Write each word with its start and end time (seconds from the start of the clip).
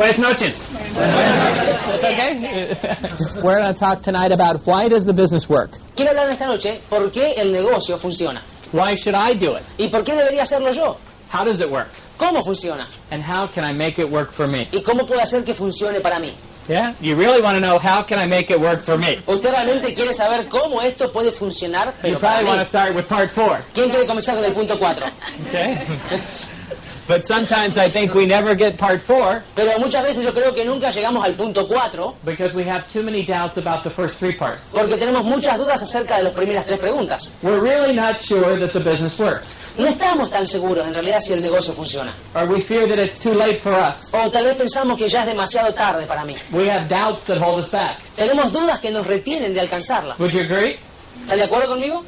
Buenas 0.00 0.18
noches. 0.18 0.56
That's 0.94 2.04
okay? 2.04 3.42
We're 3.44 3.58
going 3.60 3.74
to 3.74 3.78
talk 3.78 4.00
tonight 4.00 4.32
about 4.32 4.64
why 4.66 4.88
does 4.88 5.04
the 5.04 5.12
business 5.12 5.46
work? 5.46 5.72
Quiero 5.94 6.12
hablar 6.12 6.30
esta 6.30 6.46
noche 6.46 6.80
por 6.88 7.10
qué 7.10 7.34
el 7.36 7.52
negocio 7.52 7.98
funciona. 7.98 8.40
Why 8.72 8.94
should 8.94 9.14
I 9.14 9.34
do 9.34 9.56
it? 9.56 9.62
¿Y 9.78 9.88
por 9.88 10.02
qué 10.02 10.14
debería 10.16 10.44
hacerlo 10.44 10.70
yo? 10.72 10.96
How 11.28 11.44
does 11.44 11.60
it 11.60 11.68
work? 11.70 11.88
¿Cómo 12.16 12.42
funciona? 12.42 12.86
And 13.10 13.22
how 13.22 13.46
can 13.46 13.62
I 13.62 13.74
make 13.74 13.98
it 13.98 14.08
work 14.10 14.30
for 14.32 14.46
me? 14.46 14.68
¿Y 14.72 14.80
cómo 14.80 15.06
puedo 15.06 15.20
hacer 15.20 15.44
que 15.44 15.52
funcione 15.52 16.00
para 16.00 16.18
mí? 16.18 16.32
Yeah? 16.66 16.94
You 17.02 17.14
really 17.14 17.42
want 17.42 17.56
to 17.56 17.60
know 17.60 17.78
how 17.78 18.02
can 18.02 18.18
I 18.18 18.26
make 18.26 18.50
it 18.50 18.58
work 18.58 18.80
for 18.80 18.96
me? 18.96 19.18
¿Usted 19.26 19.50
realmente 19.50 19.92
quiere 19.92 20.14
saber 20.14 20.48
cómo 20.48 20.80
esto 20.80 21.12
puede 21.12 21.30
funcionar, 21.30 21.88
You 21.88 21.92
pero 22.00 22.20
para 22.20 22.38
probably 22.38 22.44
mí? 22.44 22.48
want 22.48 22.60
to 22.60 22.64
start 22.64 22.94
with 22.94 23.06
part 23.06 23.30
four. 23.30 23.60
¿Quién 23.74 23.90
quiere 23.90 24.06
comenzar 24.06 24.34
con 24.36 24.44
el 24.46 24.52
punto 24.54 24.78
4? 24.78 25.06
Okay? 25.48 25.76
but 27.06 27.24
sometimes 27.24 27.76
I 27.76 27.88
think 27.88 28.14
we 28.14 28.26
never 28.26 28.54
get 28.54 28.76
part 28.78 29.00
four 29.00 29.42
Pero 29.54 29.78
muchas 29.78 30.02
veces 30.02 30.24
yo 30.24 30.32
creo 30.32 30.54
que 30.54 30.64
nunca 30.64 30.90
llegamos 30.90 31.24
al 31.24 31.34
punto 31.34 31.66
4 31.66 32.16
because 32.24 32.54
we 32.54 32.64
have 32.64 32.86
too 32.92 33.02
many 33.02 33.24
doubts 33.24 33.56
about 33.58 33.82
the 33.82 33.90
first 33.90 34.18
three 34.18 34.32
parts. 34.36 34.68
porque 34.72 34.96
tenemos 34.96 35.24
muchas 35.24 35.58
dudas 35.58 35.82
acerca 35.82 36.16
de 36.18 36.24
las 36.24 36.32
primeras 36.32 36.64
tres 36.66 36.78
preguntas. 36.78 37.32
We're 37.42 37.60
really 37.60 37.94
not 37.94 38.18
sure 38.18 38.58
that 38.58 38.72
the 38.72 38.80
business 38.80 39.18
works. 39.18 39.54
No 39.76 39.86
estamos 39.86 40.30
tan 40.30 40.46
seguros 40.46 40.86
en 40.86 40.94
realidad 40.94 41.20
si 41.20 41.32
el 41.32 41.42
negocio 41.42 41.72
funciona. 41.72 42.12
Or 42.34 42.46
we 42.46 42.60
fear 42.60 42.86
that 42.88 42.98
it's 42.98 43.18
too 43.18 43.34
late 43.34 43.58
for 43.58 43.72
us. 43.72 44.12
O 44.12 44.30
tal 44.30 44.44
vez 44.44 44.56
pensamos 44.56 44.96
que 44.98 45.08
ya 45.08 45.20
es 45.20 45.26
demasiado 45.26 45.72
tarde 45.74 46.06
para 46.06 46.24
mí. 46.24 46.36
We 46.52 46.70
have 46.70 46.88
doubts 46.88 47.24
that 47.26 47.38
hold 47.38 47.60
us 47.64 47.70
back. 47.70 47.98
Tenemos 48.16 48.52
dudas 48.52 48.78
que 48.80 48.90
nos 48.90 49.06
retienen 49.06 49.54
de 49.54 49.60
alcanzarla. 49.60 50.16
Would 50.18 50.32
you 50.32 50.40
agree? 50.40 50.78
¿Está 51.22 51.36
de 51.36 51.44
acuerdo 51.44 51.68
conmigo? 51.68 52.04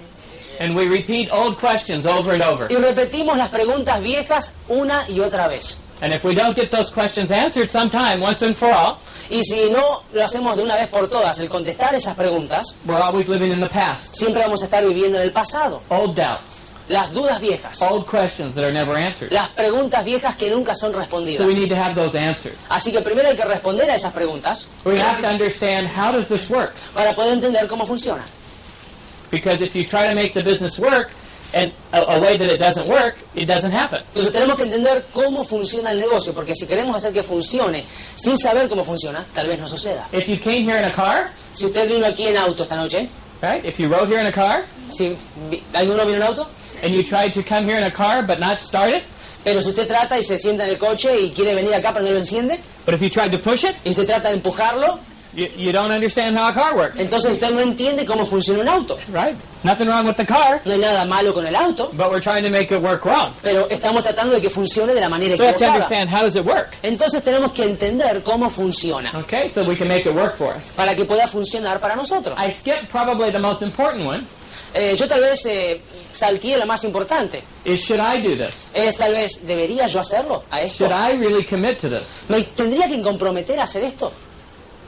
And 0.60 0.76
we 0.76 0.86
repeat 0.88 1.30
old 1.32 1.58
questions 1.58 2.06
over 2.06 2.32
and 2.34 2.42
over. 2.42 2.66
Y 2.70 2.76
repetimos 2.76 3.36
las 3.36 3.48
preguntas 3.48 4.00
viejas 4.00 4.52
una 4.68 5.04
y 5.08 5.20
otra 5.20 5.48
vez. 5.48 5.78
And 6.00 6.12
if 6.12 6.24
we 6.24 6.34
don't 6.34 6.56
get 6.56 6.70
those 6.70 6.90
questions 6.92 7.30
answered 7.30 7.70
sometime, 7.70 8.20
once 8.20 8.42
and 8.44 8.56
for 8.56 8.70
all, 8.72 8.98
Y 9.30 9.42
si 9.44 9.70
no 9.70 10.02
lo 10.12 10.24
hacemos 10.24 10.56
de 10.56 10.64
una 10.64 10.74
vez 10.74 10.88
por 10.88 11.08
todas, 11.08 11.38
el 11.38 11.48
contestar 11.48 11.94
esas 11.94 12.14
preguntas, 12.16 12.76
we're 12.86 13.00
always 13.00 13.28
living 13.28 13.52
in 13.52 13.60
the 13.60 13.68
past. 13.68 14.16
siempre 14.16 14.42
vamos 14.42 14.62
a 14.62 14.64
estar 14.64 14.84
viviendo 14.84 15.16
en 15.18 15.22
el 15.24 15.32
pasado. 15.32 15.80
Old 15.90 16.16
doubts, 16.16 16.58
Las 16.88 17.12
dudas 17.14 17.40
viejas. 17.40 17.80
old 17.82 18.04
questions 18.10 18.52
that 18.54 18.64
are 18.64 18.72
never 18.72 18.96
answered. 18.96 19.32
Las 19.32 19.48
preguntas 19.50 20.04
viejas 20.04 20.34
que 20.36 20.50
nunca 20.50 20.74
son 20.74 20.92
So 20.92 20.98
respondidas. 20.98 21.46
we 21.46 21.54
need 21.54 21.70
to 21.70 21.76
have 21.76 21.94
those 21.94 22.18
answered. 22.18 22.56
Así 22.68 22.90
que 22.90 23.00
primero 23.00 23.28
hay 23.28 23.36
que 23.36 23.44
responder 23.44 23.88
a 23.88 23.94
esas 23.94 24.12
preguntas 24.12 24.66
We 24.84 24.98
have 25.00 25.20
to 25.22 25.28
understand 25.28 25.86
how 25.86 26.10
does 26.12 26.26
this 26.26 26.50
work? 26.50 26.74
para 26.92 27.14
poder 27.14 27.34
entender 27.34 27.66
cómo 27.68 27.86
funciona. 27.86 28.24
Because 29.32 29.62
if 29.62 29.74
you 29.74 29.84
try 29.84 30.06
to 30.06 30.14
make 30.14 30.34
the 30.34 30.42
business 30.44 30.78
work 30.78 31.10
and 31.54 31.72
a, 31.92 32.02
a 32.02 32.20
way 32.20 32.36
that 32.36 32.48
it 32.48 32.58
doesn't 32.58 32.86
work, 32.88 33.16
it 33.34 33.46
doesn't 33.46 33.72
happen. 33.72 34.00
Entonces 34.14 34.30
tenemos 34.32 34.56
que 34.56 34.64
entender 34.64 35.04
cómo 35.12 35.42
funciona 35.42 35.90
el 35.90 35.98
negocio, 35.98 36.32
porque 36.34 36.54
si 36.54 36.66
queremos 36.66 36.94
hacer 36.94 37.12
que 37.12 37.22
funcione 37.22 37.84
sin 38.14 38.36
saber 38.36 38.68
cómo 38.68 38.84
funciona, 38.84 39.24
tal 39.34 39.48
vez 39.48 39.58
no 39.58 39.66
suceda. 39.66 40.06
If 40.12 40.28
you 40.28 40.36
came 40.38 40.64
here 40.64 40.78
in 40.78 40.84
a 40.84 40.92
car, 40.92 41.30
Si 41.54 41.64
usted 41.66 41.88
vino 41.88 42.06
aquí 42.06 42.26
en 42.26 42.36
auto 42.36 42.62
esta 42.62 42.76
noche, 42.76 43.08
right? 43.42 43.64
If 43.64 43.78
you 43.80 43.88
rode 43.88 44.08
here 44.08 44.20
in 44.20 44.26
a 44.26 44.32
car 44.32 44.64
si 44.90 45.16
alguno 45.72 46.04
vino 46.06 46.16
en 46.18 46.22
auto, 46.22 46.46
and 46.82 46.94
you 46.94 47.02
tried 47.02 47.32
to 47.34 47.42
come 47.42 47.64
here 47.64 47.76
in 47.78 47.84
a 47.84 47.90
car 47.90 48.22
but 48.22 48.38
not 48.38 48.60
start 48.60 48.90
it, 48.92 49.02
pero 49.44 49.60
si 49.60 49.68
usted 49.70 49.86
trata 49.88 50.18
y 50.18 50.22
se 50.22 50.38
sienta 50.38 50.64
en 50.64 50.70
el 50.70 50.78
coche 50.78 51.18
y 51.20 51.30
quiere 51.30 51.54
venir 51.54 51.74
acá 51.74 51.92
pero 51.92 52.04
no 52.04 52.12
lo 52.12 52.18
enciende, 52.18 52.58
but 52.84 52.94
if 52.94 53.00
you 53.00 53.08
tried 53.10 53.30
to 53.32 53.38
push 53.38 53.64
it, 53.64 53.74
y 53.84 53.90
usted 53.90 54.06
trata 54.06 54.28
de 54.28 54.34
empujarlo, 54.36 54.98
you, 55.34 55.48
you 55.56 55.72
don't 55.72 55.90
understand 55.90 56.36
how 56.36 56.48
a 56.48 56.52
car 56.52 56.76
works, 56.76 56.98
entonces 57.00 57.32
usted 57.32 57.50
no 57.50 57.60
entiende 57.60 58.04
cómo 58.04 58.24
funciona 58.24 58.60
un 58.60 58.68
auto. 58.68 58.98
right? 59.12 59.36
Nothing 59.64 59.86
wrong 59.88 60.06
with 60.06 60.16
the 60.16 60.26
car, 60.26 60.60
No 60.64 60.72
hay 60.72 60.78
nada 60.78 61.04
malo 61.04 61.32
con 61.32 61.46
el 61.46 61.54
auto, 61.54 61.90
but 61.94 62.10
we're 62.10 62.20
trying 62.20 62.42
to 62.42 62.50
make 62.50 62.72
it 62.74 62.80
work 62.82 63.04
wrong. 63.04 63.32
pero 63.42 63.68
estamos 63.70 64.02
tratando 64.04 64.34
de 64.34 64.40
que 64.40 64.50
funcione 64.50 64.92
de 64.94 65.00
la 65.00 65.08
manera 65.08 65.36
So 65.36 65.42
we 65.42 65.46
have 65.48 65.56
to 65.58 65.64
equivocada. 65.64 65.74
understand 65.74 66.10
how 66.10 66.22
does 66.22 66.36
it 66.36 66.44
work, 66.44 66.74
Entonces 66.82 67.22
tenemos 67.22 67.52
que 67.52 67.64
entender 67.64 68.22
cómo 68.22 68.50
funciona 68.50 69.10
okay? 69.20 69.48
So 69.48 69.64
we 69.64 69.76
can 69.76 69.88
make 69.88 70.06
it 70.08 70.14
work 70.14 70.34
for 70.36 70.54
us. 70.56 70.72
para 70.76 70.94
que 70.94 71.04
pueda 71.04 71.26
funcionar 71.28 71.80
para 71.80 71.94
nosotros. 71.96 72.38
I 72.38 72.52
skipped 72.52 72.88
probably 72.90 73.30
the 73.30 73.38
most 73.38 73.62
important 73.62 74.06
one. 74.06 74.26
Eh, 74.74 74.96
yo 74.96 75.06
tal 75.06 75.20
vez 75.20 75.44
eh, 75.44 75.80
salteé 76.12 76.56
la 76.56 76.64
más 76.64 76.82
importante. 76.84 77.42
Is 77.64 77.80
should 77.80 78.00
I 78.00 78.22
do 78.22 78.34
this? 78.36 78.68
Es 78.72 78.96
tal 78.96 79.12
vez, 79.12 79.46
¿debería 79.46 79.86
yo 79.86 80.00
hacerlo 80.00 80.44
a 80.50 80.62
esto? 80.62 80.86
Should 80.86 80.92
I 80.92 81.12
really 81.18 81.44
commit 81.44 81.78
to 81.82 81.90
this? 81.90 82.20
¿Me 82.28 82.42
tendría 82.42 82.88
que 82.88 82.98
comprometer 83.02 83.60
a 83.60 83.64
hacer 83.64 83.84
esto? 83.84 84.10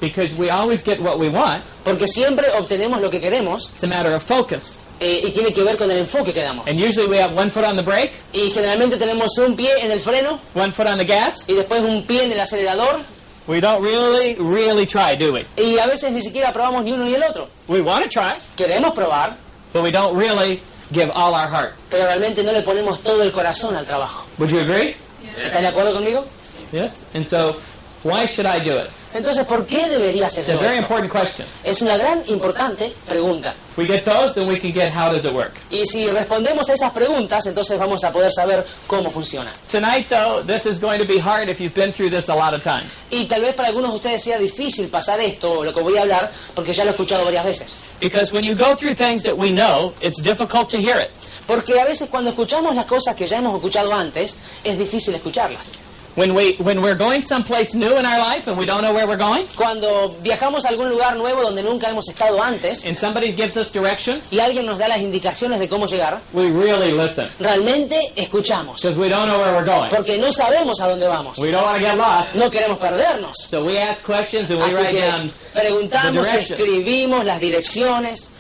Because 0.04 0.34
we 0.34 0.50
always 0.50 0.82
get 0.84 1.00
what 1.00 1.18
we 1.18 1.28
want. 1.28 1.62
Porque 1.84 2.06
siempre 2.06 2.46
obtenemos 2.58 3.00
lo 3.00 3.08
que 3.10 3.20
queremos 3.20 3.70
It's 3.74 3.84
a 3.84 3.86
matter 3.86 4.12
of 4.14 4.22
focus. 4.22 4.76
eh, 5.00 5.22
y 5.26 5.30
tiene 5.32 5.52
que 5.52 5.62
ver 5.62 5.76
con 5.76 5.90
el 5.90 5.98
enfoque 5.98 6.32
que 6.32 6.42
damos. 6.42 6.68
And 6.68 6.78
usually 6.80 7.08
we 7.08 7.18
have 7.18 7.34
one 7.36 7.50
foot 7.50 7.64
on 7.64 7.76
the 7.76 7.82
brake, 7.82 8.12
Y 8.32 8.50
generalmente 8.50 8.96
tenemos 8.96 9.36
un 9.38 9.56
pie 9.56 9.72
en 9.80 9.90
el 9.90 10.00
freno 10.00 10.38
one 10.54 10.72
foot 10.72 10.86
on 10.86 10.98
the 10.98 11.04
gas. 11.04 11.44
y 11.48 11.54
después 11.54 11.82
un 11.82 12.02
pie 12.04 12.24
en 12.24 12.32
el 12.32 12.40
acelerador 12.40 13.00
We 13.46 13.60
don't 13.60 13.82
really, 13.84 14.36
really 14.36 14.86
try, 14.86 15.16
do 15.16 15.32
we? 15.32 15.44
y 15.56 15.78
a 15.78 15.86
veces 15.86 16.10
ni 16.12 16.22
siquiera 16.22 16.50
probamos 16.52 16.82
ni 16.84 16.92
uno 16.92 17.04
ni 17.04 17.14
el 17.14 17.22
otro. 17.22 17.48
We 17.68 17.80
want 17.82 18.04
to 18.04 18.08
try, 18.08 18.34
Queremos 18.56 18.94
probar, 18.94 19.36
but 19.72 19.82
we 19.82 19.90
don't 19.90 20.16
really 20.16 20.62
give 20.92 21.10
all 21.14 21.34
our 21.34 21.48
heart. 21.48 21.74
pero 21.90 22.04
realmente 22.06 22.42
no 22.42 22.52
le 22.52 22.62
ponemos 22.62 23.00
todo 23.02 23.22
el 23.22 23.32
corazón 23.32 23.76
al 23.76 23.84
trabajo. 23.84 24.24
Would 24.38 24.50
you 24.50 24.60
agree? 24.60 24.96
¿Están 25.44 25.62
de 25.62 25.68
acuerdo 25.68 25.92
conmigo? 25.92 26.24
Yes. 26.72 27.02
And 27.14 27.26
so, 27.26 27.56
why 28.02 28.26
should 28.26 28.46
I 28.46 28.60
do 28.60 28.78
it? 28.78 28.90
Entonces, 29.14 29.46
¿por 29.46 29.64
qué 29.64 29.88
debería 29.88 30.26
hacer 30.26 30.42
It's 30.42 30.52
a 30.52 30.58
very 30.58 30.76
important 30.76 31.10
question. 31.10 31.46
Es 31.62 31.80
una 31.82 31.96
gran, 31.96 32.24
importante 32.26 32.92
pregunta. 33.06 33.54
If 33.70 33.78
we 33.78 33.86
get 33.86 34.04
those, 34.04 34.34
then 34.34 34.48
we 34.48 34.58
can 34.58 34.72
get 34.72 34.92
how 34.92 35.08
does 35.08 35.24
it 35.24 35.32
work. 35.32 35.52
Y 35.70 35.86
si 35.86 36.08
respondemos 36.08 36.68
a 36.68 36.74
esas 36.74 36.92
preguntas, 36.92 37.46
entonces 37.46 37.78
vamos 37.78 38.02
a 38.02 38.10
poder 38.10 38.32
saber 38.32 38.66
cómo 38.88 39.10
funciona. 39.10 39.52
Tonight, 39.70 40.08
though, 40.08 40.42
this 40.44 40.66
is 40.66 40.80
going 40.80 40.98
to 40.98 41.06
be 41.06 41.20
hard 41.20 41.48
if 41.48 41.60
you've 41.60 41.74
been 41.74 41.92
through 41.92 42.10
this 42.10 42.28
a 42.28 42.34
lot 42.34 42.54
of 42.54 42.62
times. 42.62 43.02
Y 43.08 43.26
tal 43.26 43.42
vez 43.42 43.54
para 43.54 43.68
algunos 43.68 43.92
de 43.92 43.96
ustedes 43.98 44.22
sea 44.24 44.36
difícil 44.36 44.88
pasar 44.88 45.20
esto, 45.20 45.62
lo 45.62 45.72
que 45.72 45.80
voy 45.80 45.96
a 45.96 46.02
hablar, 46.02 46.32
porque 46.52 46.72
ya 46.72 46.82
lo 46.82 46.90
he 46.90 46.94
escuchado 46.94 47.24
varias 47.24 47.44
veces. 47.44 47.78
Because 48.00 48.32
when 48.32 48.42
you 48.42 48.56
go 48.56 48.74
through 48.74 48.96
things 48.96 49.22
that 49.22 49.36
we 49.36 49.52
know, 49.52 49.92
it's 50.02 50.20
difficult 50.20 50.68
to 50.70 50.78
hear 50.78 50.98
it. 50.98 51.10
Porque 51.46 51.78
a 51.78 51.84
veces 51.84 52.08
cuando 52.10 52.30
escuchamos 52.30 52.74
las 52.74 52.86
cosas 52.86 53.14
que 53.14 53.28
ya 53.28 53.38
hemos 53.38 53.54
escuchado 53.54 53.94
antes, 53.94 54.36
es 54.64 54.76
difícil 54.76 55.14
escucharlas. 55.14 55.72
When, 56.16 56.32
we, 56.36 56.54
when 56.58 56.80
we're 56.80 56.94
going 56.94 57.22
someplace 57.22 57.74
new 57.74 57.96
in 57.98 58.06
our 58.06 58.18
life 58.18 58.46
and 58.46 58.56
we 58.56 58.66
don't 58.66 58.82
know 58.82 58.92
where 58.94 59.04
we're 59.04 59.16
going, 59.18 59.46
Cuando 59.56 60.14
viajamos 60.22 60.64
a 60.64 60.68
algún 60.68 60.88
lugar 60.90 61.16
nuevo 61.16 61.42
donde 61.42 61.62
nunca 61.64 61.88
hemos 61.90 62.08
estado 62.08 62.40
antes 62.40 62.84
and 62.84 62.96
somebody 62.96 63.32
gives 63.32 63.56
us 63.56 63.72
directions, 63.72 64.32
y 64.32 64.38
alguien 64.38 64.64
nos 64.64 64.78
da 64.78 64.86
las 64.86 64.98
indicaciones 64.98 65.58
de 65.58 65.68
cómo 65.68 65.86
llegar, 65.86 66.20
we 66.32 66.50
really 66.52 66.92
listen. 66.92 67.26
realmente 67.40 68.12
escuchamos. 68.14 68.80
Because 68.80 68.96
we 68.96 69.08
don't 69.08 69.26
know 69.26 69.38
where 69.40 69.52
we're 69.54 69.64
going. 69.64 69.90
Porque 69.90 70.16
no 70.16 70.30
sabemos 70.32 70.80
a 70.80 70.88
dónde 70.88 71.08
vamos. 71.08 71.36
We 71.38 71.50
don't 71.50 71.64
want 71.64 71.78
to 71.78 71.84
get 71.84 71.96
lost. 71.96 72.36
No 72.36 72.48
queremos 72.48 72.78
perdernos. 72.78 73.34
So 73.48 73.64
we 73.64 73.76
ask 73.78 74.00
questions 74.04 74.50
and 74.50 74.60
we 74.60 74.66
Así 74.68 74.76
write 74.76 74.90
que 74.92 75.00
down. 75.00 75.30
preguntamos, 75.52 76.12
the 76.30 76.36
directions. 76.36 76.50
escribimos 76.60 77.24
las 77.24 77.40
direcciones. 77.40 78.30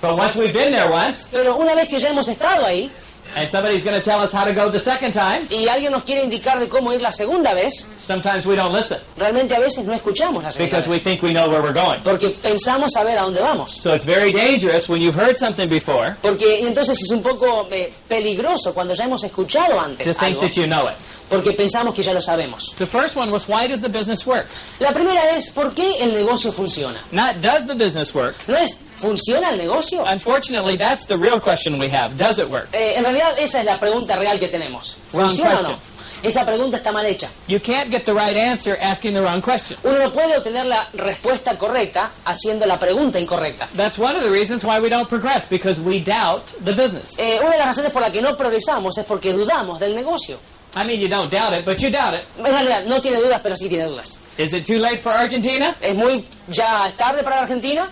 But 0.00 0.16
once 0.16 0.36
we've 0.36 0.52
been 0.52 0.70
there 0.70 0.88
once, 0.88 1.28
Pero 1.32 1.56
una 1.56 1.74
vez 1.74 1.88
que 1.88 1.98
ya 1.98 2.10
hemos 2.10 2.28
estado 2.28 2.64
ahí 2.64 2.90
and 3.36 3.48
somebody's 3.50 3.82
going 3.82 3.96
to 3.98 4.02
tell 4.04 4.20
us 4.20 4.32
how 4.32 4.44
to 4.44 4.52
go 4.52 4.70
the 4.70 4.78
second 4.80 5.12
time, 5.12 5.46
y 5.50 5.68
alguien 5.68 5.92
nos 5.92 6.02
quiere 6.04 6.22
indicar 6.22 6.58
de 6.58 6.68
cómo 6.68 6.92
ir 6.92 7.00
la 7.00 7.12
segunda 7.12 7.54
vez, 7.54 7.86
sometimes 7.98 8.46
we 8.46 8.56
don't 8.56 8.72
listen 8.72 8.98
realmente 9.16 9.54
a 9.54 9.60
veces 9.60 9.84
no 9.84 9.92
escuchamos 9.92 10.42
la 10.42 10.50
segunda 10.50 10.76
because 10.76 10.88
we 10.88 10.96
vez. 10.96 11.02
think 11.04 11.22
we 11.22 11.32
know 11.32 11.48
where 11.48 11.62
we're 11.62 11.72
going. 11.72 12.00
Porque 12.02 12.30
pensamos 12.30 12.90
saber 12.92 13.16
a 13.18 13.22
dónde 13.22 13.40
vamos. 13.40 13.72
So 13.72 13.94
it's 13.94 14.04
very 14.06 14.32
dangerous 14.32 14.88
when 14.88 15.00
you've 15.00 15.14
heard 15.18 15.36
something 15.36 15.68
before 15.68 16.16
Porque 16.22 16.66
entonces 16.66 16.98
es 17.02 17.10
un 17.10 17.22
poco 17.22 17.68
eh, 17.70 17.92
peligroso 18.08 18.72
cuando 18.74 18.94
ya 18.94 19.04
hemos 19.04 19.22
escuchado 19.24 19.74
to 19.74 19.80
antes 19.80 20.16
think 20.16 20.36
algo, 20.36 20.40
that 20.40 20.52
you 20.56 20.66
know 20.66 20.88
it. 20.88 20.94
porque 21.28 21.52
pensamos 21.52 21.94
que 21.94 22.02
ya 22.02 22.12
lo 22.12 22.20
sabemos. 22.20 22.74
The 22.76 22.86
first 22.86 23.16
one 23.16 23.30
was 23.32 23.48
why 23.48 23.66
does 23.66 23.80
the 23.80 23.88
business 23.88 24.26
work? 24.26 24.46
La 24.78 24.92
primera 24.92 25.36
es, 25.36 25.50
¿por 25.50 25.74
qué 25.74 26.02
el 26.02 26.12
negocio 26.14 26.52
funciona? 26.52 27.00
Not 27.12 27.36
does 27.40 27.66
the 27.66 27.74
business 27.74 28.14
work. 28.14 28.36
¿No 28.46 28.56
es, 28.56 28.76
¿funciona 28.96 29.50
el 29.50 29.58
negocio? 29.58 30.04
Unfortunately, 30.04 30.76
that's 30.76 31.06
the 31.06 31.16
real 31.16 31.40
question 31.40 31.78
we 31.78 31.88
have. 31.88 32.16
Does 32.16 32.38
it 32.38 32.48
work? 32.48 32.68
Eh, 32.72 32.94
en 32.96 33.04
realidad 33.04 33.38
esa 33.38 33.60
es 33.60 33.66
la 33.66 33.78
pregunta 33.78 34.16
real 34.16 34.38
que 34.38 34.48
tenemos. 34.48 34.96
¿Funciona 35.10 35.60
o 35.60 35.62
no? 35.62 35.94
Esa 36.24 36.46
pregunta 36.46 36.78
está 36.78 36.90
mal 36.90 37.04
hecha. 37.04 37.28
You 37.48 37.60
can't 37.60 37.90
get 37.90 38.06
the 38.06 38.14
right 38.14 38.34
answer 38.34 38.78
asking 38.80 39.12
the 39.12 39.20
wrong 39.20 39.42
question. 39.42 39.76
Uno 39.84 39.98
no 39.98 40.10
puede 40.10 40.34
obtener 40.34 40.64
la 40.64 40.88
respuesta 40.94 41.58
correcta 41.58 42.12
haciendo 42.24 42.64
la 42.64 42.78
pregunta 42.78 43.20
incorrecta. 43.20 43.68
That's 43.76 43.98
one 43.98 44.16
of 44.16 44.22
the 44.22 44.30
reasons 44.30 44.64
why 44.64 44.80
we 44.80 44.88
don't 44.88 45.06
progress 45.06 45.46
because 45.46 45.82
we 45.82 46.00
doubt 46.00 46.46
the 46.64 46.72
business. 46.72 47.12
Eh, 47.18 47.38
una 47.40 47.50
de 47.50 47.58
las 47.58 47.66
razones 47.66 47.92
por 47.92 48.00
la 48.00 48.10
que 48.10 48.22
no 48.22 48.34
progresamos 48.38 48.96
es 48.96 49.04
porque 49.04 49.34
dudamos 49.34 49.78
del 49.78 49.94
negocio. 49.94 50.38
I 50.74 50.84
mean, 50.84 50.98
you 50.98 51.08
don't 51.08 51.30
doubt 51.30 51.52
it, 51.52 51.66
but 51.66 51.78
you 51.82 51.90
doubt 51.90 52.14
it. 52.14 52.24
En 52.38 52.44
realidad, 52.46 52.84
no 52.86 53.00
tiene 53.02 53.18
dudas, 53.18 53.40
pero 53.42 53.54
sí 53.54 53.68
tiene 53.68 53.84
dudas. 53.84 54.16
Is 54.38 54.54
it 54.54 54.64
too 54.66 54.78
late 54.78 54.98
for 54.98 55.12
Argentina? 55.12 55.76
¿Es 55.80 55.94
muy 55.94 56.24
ya 56.48 56.90
tarde 56.96 57.22
para 57.22 57.40
Argentina? 57.40 57.86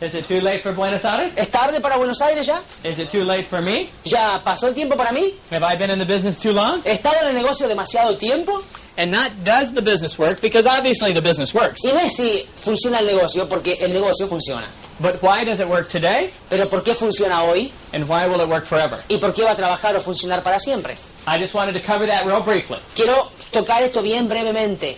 Is 0.00 0.14
it 0.14 0.26
too 0.28 0.40
late 0.40 0.62
for 0.62 0.72
Buenos 0.72 1.04
Aires? 1.04 1.36
¿Es 1.36 1.50
tarde 1.50 1.80
para 1.80 1.96
Buenos 1.96 2.20
Aires 2.22 2.46
ya? 2.46 2.62
Is 2.84 3.00
it 3.00 3.10
too 3.10 3.24
late 3.24 3.46
for 3.46 3.60
me? 3.60 3.90
¿Ya 4.04 4.40
pasó 4.44 4.68
el 4.68 4.74
tiempo 4.74 4.96
para 4.96 5.10
mí? 5.10 5.34
Have 5.50 5.64
I 5.64 5.76
been 5.76 5.90
in 5.90 5.98
the 5.98 6.04
business 6.06 6.38
too 6.38 6.52
long? 6.52 6.80
¿He 6.84 6.92
estado 6.92 7.16
en 7.22 7.28
el 7.28 7.34
negocio 7.34 7.66
demasiado 7.66 8.16
tiempo? 8.16 8.62
And 8.96 9.10
not 9.10 9.30
does 9.44 9.72
the 9.72 9.82
business 9.82 10.16
work, 10.18 10.40
because 10.40 10.66
obviously 10.66 11.12
the 11.12 11.20
business 11.20 11.52
works. 11.52 11.84
Y 11.84 11.92
no 11.92 11.98
es 12.00 12.14
si 12.16 12.46
funciona 12.54 12.98
el 13.00 13.06
negocio, 13.06 13.48
porque 13.48 13.76
el 13.80 13.92
negocio 13.92 14.26
funciona. 14.28 14.66
But 15.00 15.20
why 15.22 15.44
does 15.44 15.58
it 15.60 15.68
work 15.68 15.88
today? 15.88 16.32
Pero 16.48 16.68
¿por 16.68 16.82
qué 16.82 16.94
funciona 16.94 17.42
hoy? 17.44 17.72
And 17.92 18.08
why 18.08 18.26
will 18.28 18.40
it 18.40 18.48
work 18.48 18.66
forever? 18.66 19.00
¿Y 19.08 19.18
por 19.18 19.32
qué 19.32 19.42
va 19.42 19.52
a 19.52 19.56
trabajar 19.56 19.96
o 19.96 20.00
funcionar 20.00 20.42
para 20.42 20.58
siempre? 20.60 20.94
I 21.26 21.38
just 21.38 21.54
wanted 21.54 21.74
to 21.74 21.80
cover 21.80 22.06
that 22.06 22.24
real 22.24 22.42
briefly. 22.42 22.78
Quiero 22.94 23.28
tocar 23.52 23.82
esto 23.82 24.00
bien 24.02 24.28
brevemente. 24.28 24.96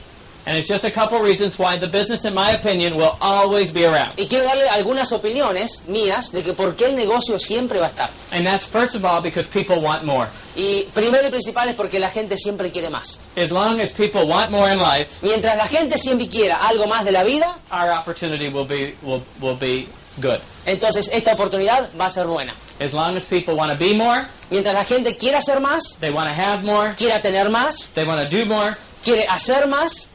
And 0.50 0.58
it's 0.58 0.66
just 0.66 0.82
a 0.84 0.90
couple 0.90 1.16
reasons 1.20 1.56
why 1.60 1.78
the 1.78 1.86
business, 1.86 2.24
in 2.24 2.34
my 2.34 2.50
opinion, 2.50 2.96
will 2.96 3.16
always 3.20 3.70
be 3.72 3.84
around. 3.84 4.14
Y 4.18 4.26
quiero 4.26 4.44
darle 4.46 4.68
algunas 4.68 5.12
opiniones 5.12 5.82
mías 5.86 6.32
de 6.32 6.42
que 6.42 6.54
por 6.54 6.74
qué 6.74 6.86
el 6.86 6.96
negocio 6.96 7.38
siempre 7.38 7.78
va 7.78 7.86
a 7.86 7.88
estar. 7.90 8.10
And 8.32 8.44
that's 8.44 8.64
first 8.64 8.96
of 8.96 9.04
all 9.04 9.22
because 9.22 9.46
people 9.46 9.80
want 9.80 10.02
more. 10.02 10.26
Y 10.56 10.88
primero 10.92 11.24
y 11.28 11.30
principal 11.30 11.68
es 11.68 11.76
porque 11.76 12.00
la 12.00 12.10
gente 12.10 12.36
siempre 12.36 12.72
quiere 12.72 12.90
más. 12.90 13.20
As 13.36 13.52
long 13.52 13.80
as 13.80 13.92
people 13.92 14.26
want 14.26 14.50
more 14.50 14.68
in 14.72 14.80
life, 14.80 15.20
Mientras 15.22 15.56
la 15.56 15.68
gente 15.68 15.96
siempre 15.98 16.26
quiera 16.26 16.56
algo 16.56 16.88
más 16.88 17.04
de 17.04 17.12
la 17.12 17.22
vida, 17.22 17.56
our 17.70 17.92
opportunity 17.92 18.48
will 18.48 18.66
be 18.66 18.96
will, 19.02 19.22
will 19.40 19.56
be 19.56 19.86
good. 20.20 20.40
entonces 20.66 21.10
esta 21.12 21.34
oportunidad 21.34 21.90
va 21.96 22.06
a 22.06 22.10
ser 22.10 22.26
buena. 22.26 22.54
As 22.80 22.92
long 22.92 23.16
as 23.16 23.24
people 23.24 23.54
want 23.54 23.70
to 23.70 23.78
be 23.78 23.94
more, 23.94 24.26
Mientras 24.50 24.74
la 24.74 24.82
gente 24.82 25.16
quiera 25.16 25.38
hacer 25.38 25.60
más, 25.60 25.96
they 26.00 26.10
want 26.10 26.28
to 26.28 26.34
have 26.34 26.64
more, 26.64 26.94
quiera 26.96 27.20
tener 27.22 27.48
más, 27.50 27.86
they 27.94 28.04
want 28.04 28.20
to 28.20 28.36
do 28.36 28.44
more, 28.44 28.74
quiere 29.04 29.24
hacer 29.28 29.68
más, 29.68 30.08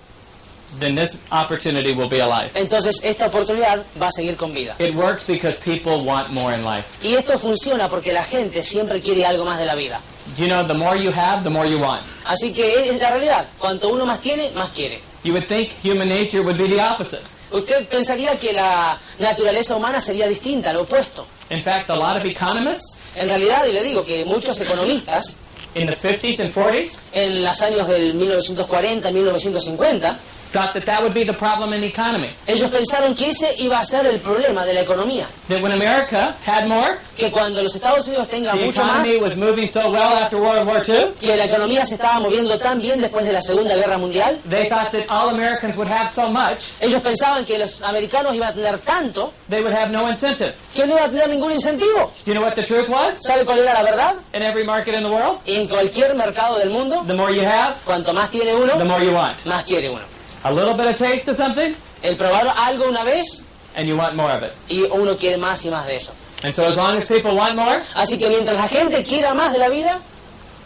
then 0.79 0.95
this 0.95 1.17
opportunity 1.31 1.93
will 1.93 2.09
be 2.09 2.19
alive. 2.19 2.51
entonces 2.55 2.99
esta 3.03 3.27
oportunidad 3.27 3.83
va 4.01 4.07
a 4.07 4.11
seguir 4.11 4.35
con 4.35 4.53
vida. 4.53 4.75
It 4.79 4.95
works 4.95 5.25
because 5.25 5.57
people 5.57 6.03
want 6.03 6.31
more 6.31 6.53
in 6.53 6.63
life. 6.63 6.87
Y 7.01 7.15
esto 7.15 7.37
funciona 7.37 7.89
porque 7.89 8.13
la 8.13 8.23
gente 8.23 8.63
siempre 8.63 9.01
quiere 9.01 9.25
algo 9.25 9.45
más 9.45 9.57
de 9.57 9.65
la 9.65 9.75
vida. 9.75 10.01
You 10.37 10.47
know, 10.47 10.65
the 10.65 10.73
more 10.73 10.97
you 10.97 11.11
have, 11.11 11.43
the 11.43 11.49
more 11.49 11.69
you 11.69 11.79
want. 11.79 12.03
Así 12.25 12.51
que 12.53 12.89
es 12.89 12.99
la 12.99 13.11
realidad. 13.11 13.45
Cuanto 13.59 13.89
uno 13.89 14.05
más 14.05 14.21
tiene, 14.21 14.51
más 14.55 14.71
quiere. 14.71 15.01
You 15.23 15.33
would 15.33 15.47
think 15.47 15.69
human 15.83 16.09
nature 16.09 16.41
would 16.41 16.57
be 16.57 16.67
the 16.67 16.81
opposite. 16.81 17.21
Usted 17.51 17.87
pensaría 17.87 18.37
que 18.37 18.53
la 18.53 18.99
naturaleza 19.19 19.75
humana 19.75 19.99
sería 19.99 20.27
distinta, 20.27 20.73
lo 20.73 20.81
opuesto. 20.81 21.27
In 21.49 21.61
fact, 21.61 21.89
a 21.89 21.95
lot 21.95 22.17
of 22.17 22.25
economists 22.25 22.95
En 23.15 23.29
realidad, 23.29 23.65
y 23.65 23.71
le 23.71 23.81
digo 23.81 24.05
que 24.05 24.25
muchos 24.25 24.59
economistas 24.59 25.37
in 25.73 25.87
the 25.87 25.95
50s 25.95 26.39
and 26.39 26.53
40s 26.53 26.97
en 27.13 27.43
los 27.43 27.61
años 27.61 27.87
del 27.87 28.13
1940, 28.13 29.11
1950, 29.11 30.19
thought 30.51 30.73
that 30.73 30.85
that 30.85 31.01
would 31.01 31.13
be 31.13 31.23
the 31.23 31.33
problem 31.33 31.73
in 31.73 31.81
the 31.81 31.87
economy. 31.87 32.29
ellos 32.47 32.69
pensaron 32.69 33.15
que 33.15 33.29
ese 33.29 33.53
iba 33.59 33.79
a 33.79 33.85
ser 33.85 34.05
el 34.05 34.19
problema 34.19 34.65
de 34.65 34.73
la 34.73 34.81
economía. 34.81 35.25
That 35.49 35.61
when 35.61 35.71
America 35.71 36.35
had 36.45 36.67
more, 36.67 36.97
Que 37.17 37.31
cuando 37.31 37.61
los 37.63 37.73
Estados 37.75 38.07
Unidos 38.07 38.27
tengan 38.27 38.57
the 38.57 38.65
mucho 38.65 38.83
más, 38.83 39.05
economy 39.05 39.17
was 39.21 39.35
moving 39.37 39.69
so 39.69 39.89
well 39.89 40.17
after 40.17 40.37
World 40.37 40.67
War 40.67 40.83
II, 40.87 41.13
que 41.19 41.35
la 41.35 41.45
economía 41.45 41.85
se 41.85 41.95
estaba 41.95 42.19
moviendo 42.19 42.57
tan 42.57 42.79
bien 42.81 42.99
después 42.99 43.23
de 43.25 43.31
la 43.31 43.41
Segunda 43.41 43.75
Guerra 43.75 43.97
Mundial, 43.97 44.39
they 44.49 44.67
thought 44.69 44.91
that 44.91 45.05
all 45.09 45.29
Americans 45.29 45.77
would 45.77 45.87
have 45.89 46.09
so 46.09 46.29
much, 46.29 46.71
ellos 46.81 47.01
pensaban 47.01 47.45
que 47.45 47.57
los 47.57 47.81
americanos 47.81 48.35
iban 48.35 48.49
a 48.49 48.53
tener 48.53 48.77
tanto 48.79 49.31
they 49.49 49.61
would 49.61 49.73
have 49.73 49.91
no 49.91 50.09
incentive. 50.09 50.53
que 50.73 50.85
no 50.85 50.95
iban 50.95 51.03
a 51.09 51.11
tener 51.11 51.29
ningún 51.29 51.51
incentivo. 51.53 52.11
Do 52.25 52.31
you 52.31 52.33
know 52.33 52.41
what 52.43 52.55
the 52.55 52.63
truth 52.63 52.89
was? 52.89 53.15
¿Sabe 53.25 53.45
cuál 53.45 53.59
era 53.59 53.73
la 53.73 53.83
verdad? 53.83 54.15
In 54.33 54.41
every 54.41 54.63
market 54.65 54.93
in 54.95 55.03
the 55.03 55.09
world, 55.09 55.39
En 55.45 55.67
cualquier 55.67 56.15
mercado 56.15 56.57
del 56.57 56.69
mundo, 56.69 57.03
the 57.07 57.13
more 57.13 57.31
you 57.33 57.43
have, 57.45 57.75
cuanto 57.85 58.13
más 58.13 58.29
tiene 58.29 58.51
the 58.51 58.55
uno, 58.57 58.83
more 58.85 59.03
you 59.05 59.13
want. 59.13 59.37
más 59.45 59.63
quiere 59.63 59.89
uno. 59.89 60.01
A 60.45 60.53
little 60.53 60.75
bit 60.75 60.85
of 60.87 60.95
taste 60.95 61.27
of 61.27 61.35
something, 61.35 61.75
El 62.03 62.15
probar 62.15 62.47
algo 62.55 62.87
una 62.87 63.03
vez 63.03 63.43
and 63.75 63.87
you 63.89 63.97
want 63.97 64.15
more 64.15 64.31
of 64.31 64.43
it. 64.43 64.53
y 64.69 64.83
uno 64.91 65.15
quiere 65.17 65.37
más 65.37 65.65
y 65.65 65.69
más 65.71 65.85
de 65.87 65.95
eso. 65.95 66.13
And 66.43 66.53
so 66.53 66.65
as 66.65 66.77
long 66.77 66.95
as 66.95 67.07
people 67.07 67.35
want 67.35 67.55
more, 67.55 67.81
Así 67.95 68.17
que 68.19 68.29
mientras 68.29 68.55
la 68.55 68.67
gente 68.67 69.03
quiera 69.03 69.33
más 69.33 69.51
de 69.53 69.59
la 69.59 69.69
vida, 69.69 69.99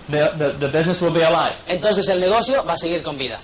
the, 0.09 0.31
the, 0.37 0.51
the 0.59 0.67
business 0.67 1.01
will 1.01 1.13
be 1.13 1.21
alive. 1.23 1.55
entonces 1.67 2.07
el 2.09 2.19
negocio 2.19 2.63
va 2.65 2.73
a 2.73 2.77
seguir 2.77 3.01
con 3.01 3.17
vida. 3.17 3.39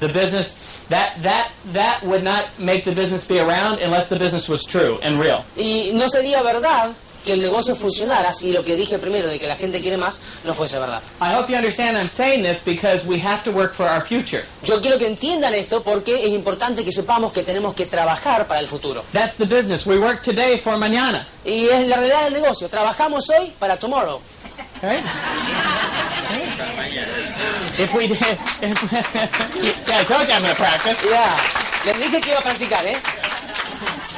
The 0.00 0.08
business, 0.08 0.56
that, 0.88 1.20
that, 1.22 1.50
that 1.72 2.02
would 2.04 2.22
not 2.24 2.46
make 2.58 2.84
the 2.84 2.92
business 2.92 3.26
be 3.26 3.38
around 3.38 3.80
unless 3.80 4.08
the 4.08 4.16
business 4.16 4.48
was 4.48 4.64
true 4.64 4.98
and 5.02 5.18
real. 5.18 5.44
Y 5.56 5.90
no 5.94 6.06
sería 6.08 6.42
verdad 6.42 6.92
que 7.24 7.32
el 7.32 7.40
negocio 7.40 7.74
funcionara 7.74 8.32
si 8.32 8.52
lo 8.52 8.64
que 8.64 8.76
dije 8.76 8.98
primero 8.98 9.28
de 9.28 9.38
que 9.38 9.46
la 9.46 9.56
gente 9.56 9.80
quiere 9.80 9.96
más 9.96 10.20
no 10.44 10.54
fuese 10.54 10.78
verdad. 10.78 11.02
I 11.20 11.34
hope 11.34 11.50
you 11.50 11.56
understand 11.56 11.96
I'm 11.96 12.08
saying 12.08 12.42
this 12.42 12.58
because 12.64 13.06
we 13.06 13.18
have 13.20 13.42
to 13.44 13.50
work 13.50 13.72
for 13.74 13.86
our 13.86 14.02
future. 14.02 14.42
Yo 14.64 14.80
quiero 14.80 14.98
que 14.98 15.06
entiendan 15.06 15.54
esto 15.54 15.82
porque 15.82 16.24
es 16.24 16.30
importante 16.30 16.84
que 16.84 16.92
sepamos 16.92 17.32
que 17.32 17.42
tenemos 17.42 17.74
que 17.74 17.86
trabajar 17.86 18.46
para 18.46 18.60
el 18.60 18.68
futuro. 18.68 19.04
That's 19.12 19.36
the 19.36 19.46
business. 19.46 19.86
We 19.86 19.98
work 19.98 20.22
today 20.22 20.58
for 20.58 20.76
mañana. 20.76 21.26
Y 21.44 21.66
es 21.66 21.86
la 21.86 21.96
realidad 21.96 22.24
del 22.24 22.34
negocio. 22.34 22.68
Trabajamos 22.68 23.28
hoy 23.30 23.52
para 23.58 23.76
tomorrow. 23.76 24.20
Right? 24.82 25.00
If 27.78 27.94
we 27.94 28.08
did, 28.08 28.18
yeah, 28.18 30.00
I 30.00 30.04
told 30.04 30.26
you 30.26 30.34
I'm 30.34 30.42
going 30.42 30.54
to 30.54 30.60
practice. 30.60 30.98
Ya, 31.08 31.36
les 31.86 31.98
dije 31.98 32.20
que 32.20 32.30
iba 32.30 32.38
a 32.38 32.42
practicar, 32.42 32.86
¿eh? 32.86 32.96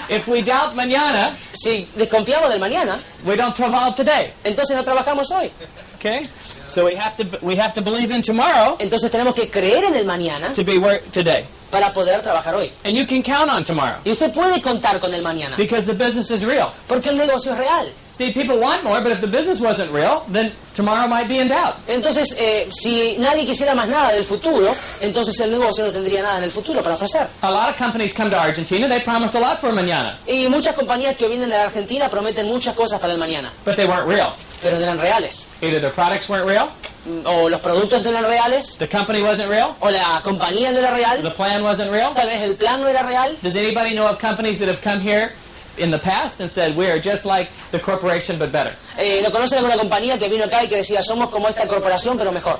If 0.09 0.27
we 0.29 0.43
doubt 0.43 0.75
mañana, 0.75 1.33
Si 1.53 1.87
desconfiamos 1.97 2.51
del 2.51 2.61
mañana, 2.61 2.99
we 3.25 3.37
don't 3.37 3.59
evolve 3.59 3.95
today. 3.97 4.33
entonces 4.45 4.77
no 4.77 4.83
trabajamos 4.83 5.31
hoy. 5.31 5.51
Okay? 5.97 6.29
So 6.69 6.85
we 6.85 6.95
have 6.97 7.17
to 7.17 7.25
we 7.41 7.56
have 7.56 7.73
to 7.75 7.81
believe 7.81 8.11
in 8.15 8.21
tomorrow 8.23 8.77
Entonces 8.79 9.11
tenemos 9.11 9.35
que 9.35 9.49
creer 9.51 9.85
en 9.85 9.95
el 9.95 10.05
mañana 10.05 10.53
to 10.55 10.62
be 10.65 10.77
work 10.79 11.03
today. 11.12 11.45
para 11.71 11.93
poder 11.93 12.21
trabajar 12.23 12.55
hoy. 12.55 12.71
And 12.85 12.95
you 12.95 13.06
can 13.06 13.23
count 13.23 13.51
on 13.51 13.65
tomorrow 13.65 13.99
Y 14.05 14.11
usted 14.12 14.33
puede 14.33 14.61
contar 14.61 15.01
con 15.01 15.12
el 15.15 15.23
mañana, 15.23 15.56
because 15.56 15.87
the 15.87 15.95
business 15.95 16.31
is 16.31 16.45
real. 16.45 16.71
porque 16.87 17.09
el 17.09 17.17
negocio 17.17 17.53
es 17.53 17.59
real. 17.59 17.89
See, 18.14 18.31
people 18.32 18.58
want 18.61 18.84
more, 18.84 19.00
but 19.02 19.11
if 19.11 19.20
the 19.20 19.26
business 19.26 19.61
wasn't 19.61 19.90
real, 19.90 20.22
then 20.28 20.52
tomorrow 20.72 21.08
might 21.08 21.26
be 21.26 21.40
in 21.40 21.49
doubt. 21.49 21.75
Entonces, 21.88 22.32
eh, 22.38 22.69
si 22.70 23.16
nadie 23.19 23.44
quisiera 23.44 23.75
más 23.75 23.88
nada 23.88 24.12
del 24.12 24.25
futuro, 24.25 24.72
entonces 25.00 25.38
el 25.40 25.50
negocio 25.50 25.84
no 25.87 25.90
tendría 25.90 26.22
nada 26.22 26.38
en 26.38 26.44
el 26.44 26.52
futuro 26.52 26.81
para 26.81 26.94
ofrecer. 26.94 27.26
A 27.43 27.50
lot 27.50 27.70
of 27.70 27.76
companies 27.76 28.12
come 28.12 28.31
to 28.31 28.38
Argentina, 28.38 28.87
they 28.88 29.00
promise 29.00 29.34
a 29.37 29.40
lot 29.40 29.58
for 29.61 29.72
mañana, 29.72 30.16
Y 30.28 30.46
muchas 30.49 30.76
compañías 30.76 31.16
que 31.16 31.26
vienen 31.26 31.50
de 31.50 31.56
la 31.56 31.64
Argentina 31.64 32.08
prometen 32.08 32.46
muchas 32.46 32.75
cosas 32.76 33.00
para 33.00 33.12
el 33.14 33.19
mañana, 33.19 33.50
but 33.64 33.75
they 33.75 33.84
weren't 33.87 34.06
real. 34.06 34.32
pero 34.62 34.76
no 34.78 34.84
eran 34.84 34.99
reales. 35.00 35.46
Either 35.61 35.81
their 35.81 35.93
products 35.93 36.28
weren't 36.28 36.46
real, 36.46 36.70
Mm, 37.06 37.26
O 37.26 37.50
los 37.50 37.61
productos 37.61 38.02
no 38.02 38.11
eran 38.11 38.25
reales, 38.25 38.76
the 38.78 38.88
company 38.88 39.20
wasn't 39.22 39.50
real, 39.50 39.75
o 39.81 39.90
la 39.90 40.22
compañía 40.22 40.70
no 40.72 40.78
era 40.78 40.88
the 40.90 41.20
real, 41.20 41.32
plan 41.34 41.62
wasn't 41.62 41.90
real. 41.93 42.14
tal 42.14 42.28
vez 42.28 42.40
el 42.43 42.55
plan 42.55 42.81
no 42.81 42.87
era 42.88 43.02
real. 43.02 43.37
Does 43.43 43.56
anybody 43.56 43.90
know 43.90 44.06
of 44.06 44.19
companies 44.19 44.58
that 44.61 44.69
have 44.69 44.81
come 44.81 45.00
here 45.00 45.32
in 45.79 45.91
the 45.91 45.99
past 45.99 46.41
and 46.41 46.50
said, 46.50 46.76
we 46.76 46.87
are 46.91 46.99
just 47.00 47.25
like 47.25 47.49
the 47.73 47.79
corporation 47.79 48.38
but 48.38 48.50
better? 48.53 48.75
Eh, 48.99 49.21
¿Lo 49.23 49.31
conocen 49.31 49.59
alguna 49.59 49.76
compañía 49.76 50.19
que 50.19 50.29
vino 50.29 50.44
acá 50.44 50.62
y 50.65 50.69
que 50.69 50.76
decía 50.76 51.03
somos 51.03 51.31
como 51.31 51.49
esta 51.49 51.67
corporación 51.67 52.17
pero 52.19 52.31
mejor? 52.32 52.59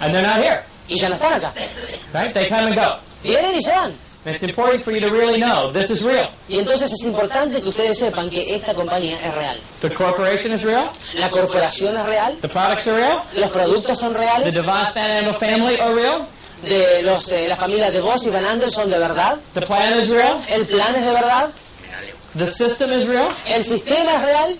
And 0.00 0.12
they're 0.12 0.22
not 0.26 0.40
here, 0.40 0.62
Y 0.88 0.98
ya 0.98 1.08
no 1.08 1.14
están 1.14 1.34
acá. 1.34 1.52
right? 2.12 2.32
They 2.34 2.48
come 2.48 2.66
and 2.66 2.74
go. 2.74 2.98
Vienen 3.22 3.54
y 3.54 3.62
se 3.62 3.70
van. 3.70 3.94
It's 4.26 4.42
important 4.42 4.82
for 4.82 4.90
you 4.90 5.00
to 5.00 5.10
really 5.10 5.38
know 5.38 5.70
this 5.70 5.90
is 5.90 6.02
real. 6.02 6.30
Y 6.48 6.58
entonces 6.58 6.90
es 6.90 7.04
importante 7.04 7.60
que 7.60 7.68
ustedes 7.68 7.98
sepan 7.98 8.30
que 8.30 8.54
esta 8.54 8.72
compañía 8.72 9.18
es 9.22 9.34
real. 9.34 9.58
The 9.80 9.90
corporation 9.90 10.52
is 10.52 10.62
real, 10.62 10.90
La 11.14 11.28
corporación 11.28 11.94
es 11.94 12.06
real, 12.06 12.36
the 12.40 12.48
products 12.48 12.86
are 12.86 12.96
real, 12.96 13.22
los 13.34 13.50
productos 13.50 13.98
son 13.98 14.14
the 14.14 14.20
reales, 14.20 14.54
DeVos 14.54 14.94
Van 14.94 15.10
Andel 15.10 15.34
family 15.34 15.78
are 15.78 15.94
real, 15.94 16.26
de 16.64 17.02
los, 17.02 17.30
eh, 17.32 17.46
la 17.48 17.56
familia 17.56 17.90
de 17.90 18.00
Voss 18.00 18.26
y 18.26 18.30
Van 18.30 18.44
Andel 18.44 18.70
son 18.70 18.90
de 18.90 18.98
verdad, 18.98 19.38
the 19.54 19.60
plan 19.62 19.98
is 19.98 20.08
real, 20.10 20.42
el 20.48 20.66
plan 20.66 20.94
es 20.94 21.04
de 21.04 21.12
verdad, 21.12 21.50
the 22.36 22.46
system 22.46 22.92
is 22.92 23.06
real, 23.06 23.28
el 23.46 23.62
sistema 23.64 24.14
es 24.14 24.22
real 24.22 24.56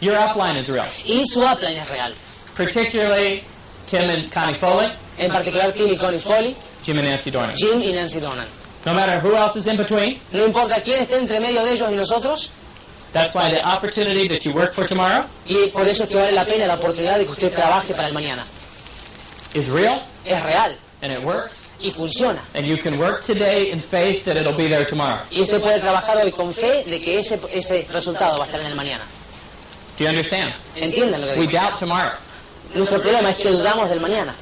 your 0.00 0.16
upline 0.16 0.56
is 0.58 0.68
real. 0.68 0.86
y 1.04 1.24
su 1.26 1.40
upline 1.42 1.78
es 1.78 1.88
real. 1.88 2.14
Particularly 2.56 3.42
Tim 3.86 4.10
and 4.10 4.30
Connie 4.32 4.54
Foley, 4.54 4.90
En 5.18 5.30
particular 5.30 5.72
Tim 5.72 5.88
y 5.92 5.96
Connie 5.96 6.18
Foley, 6.18 6.56
Jim 6.84 6.98
and 6.98 7.08
Nancy 7.08 7.30
Dornan. 7.30 7.54
Jim 7.56 7.80
y 7.80 7.92
Nancy 7.92 8.20
Donan. 8.20 8.46
No 8.84 8.92
matter 8.92 9.18
who 9.20 9.34
else 9.36 9.56
is 9.58 9.66
in 9.66 9.76
between, 9.76 10.20
No 10.32 10.44
importa 10.44 10.80
quién 10.82 11.00
esté 11.00 11.16
entre 11.18 11.40
medio 11.40 11.64
de 11.64 11.72
ellos 11.72 11.90
y 11.90 11.94
nosotros, 11.94 12.50
that's 13.12 13.34
why 13.34 13.50
the 13.50 13.62
opportunity 13.64 14.28
that 14.28 14.44
you 14.44 14.52
work 14.52 14.72
for 14.72 14.86
tomorrow 14.86 15.24
y 15.46 15.68
por 15.72 15.86
eso 15.86 16.02
es 16.04 16.08
que 16.10 16.16
vale 16.16 16.32
la 16.32 16.44
pena 16.44 16.66
la 16.66 16.74
oportunidad 16.74 17.16
de 17.18 17.24
que 17.24 17.30
usted 17.32 17.52
trabaje 17.52 17.94
para 17.94 18.08
el 18.08 18.14
mañana. 18.14 18.44
is 19.54 19.68
real 19.68 20.02
Es 20.24 20.42
real 20.42 20.76
and 21.04 21.12
it 21.12 21.22
works. 21.22 21.66
y 21.80 21.90
funciona. 21.90 22.40
And 22.54 22.66
you 22.66 22.78
can 22.78 22.98
work 22.98 23.22
today 23.24 23.70
in 23.70 23.78
faith 23.80 24.24
that 24.24 24.36
it'll 24.36 24.56
be 24.56 24.68
there 24.68 24.86
tomorrow. 24.86 25.20
Y 25.30 25.40
usted 25.42 25.60
puede 25.60 25.78
trabajar 25.80 26.16
hoy 26.16 26.32
con 26.32 26.52
fe 26.54 26.82
de 26.84 27.00
que 27.00 27.18
ese, 27.18 27.38
ese 27.52 27.86
resultado 27.92 28.38
va 28.38 28.44
a 28.44 28.46
estar 28.46 28.60
en 28.60 28.66
el 28.66 28.74
mañana. 28.74 29.04
Do 29.98 30.04
you 30.04 30.08
understand? 30.08 30.54
¿Entienden 30.74 31.20
lo 31.20 31.26
que 31.26 31.38
We 31.38 31.46
digo? 31.46 31.52
doubt 31.60 31.78
tomorrow. 31.78 32.12
Nuestro 32.74 33.00
problema 33.00 33.30
es 33.30 33.36
que 33.36 33.50
dudamos 33.50 33.90
del 33.90 34.00
mañana. 34.00 34.34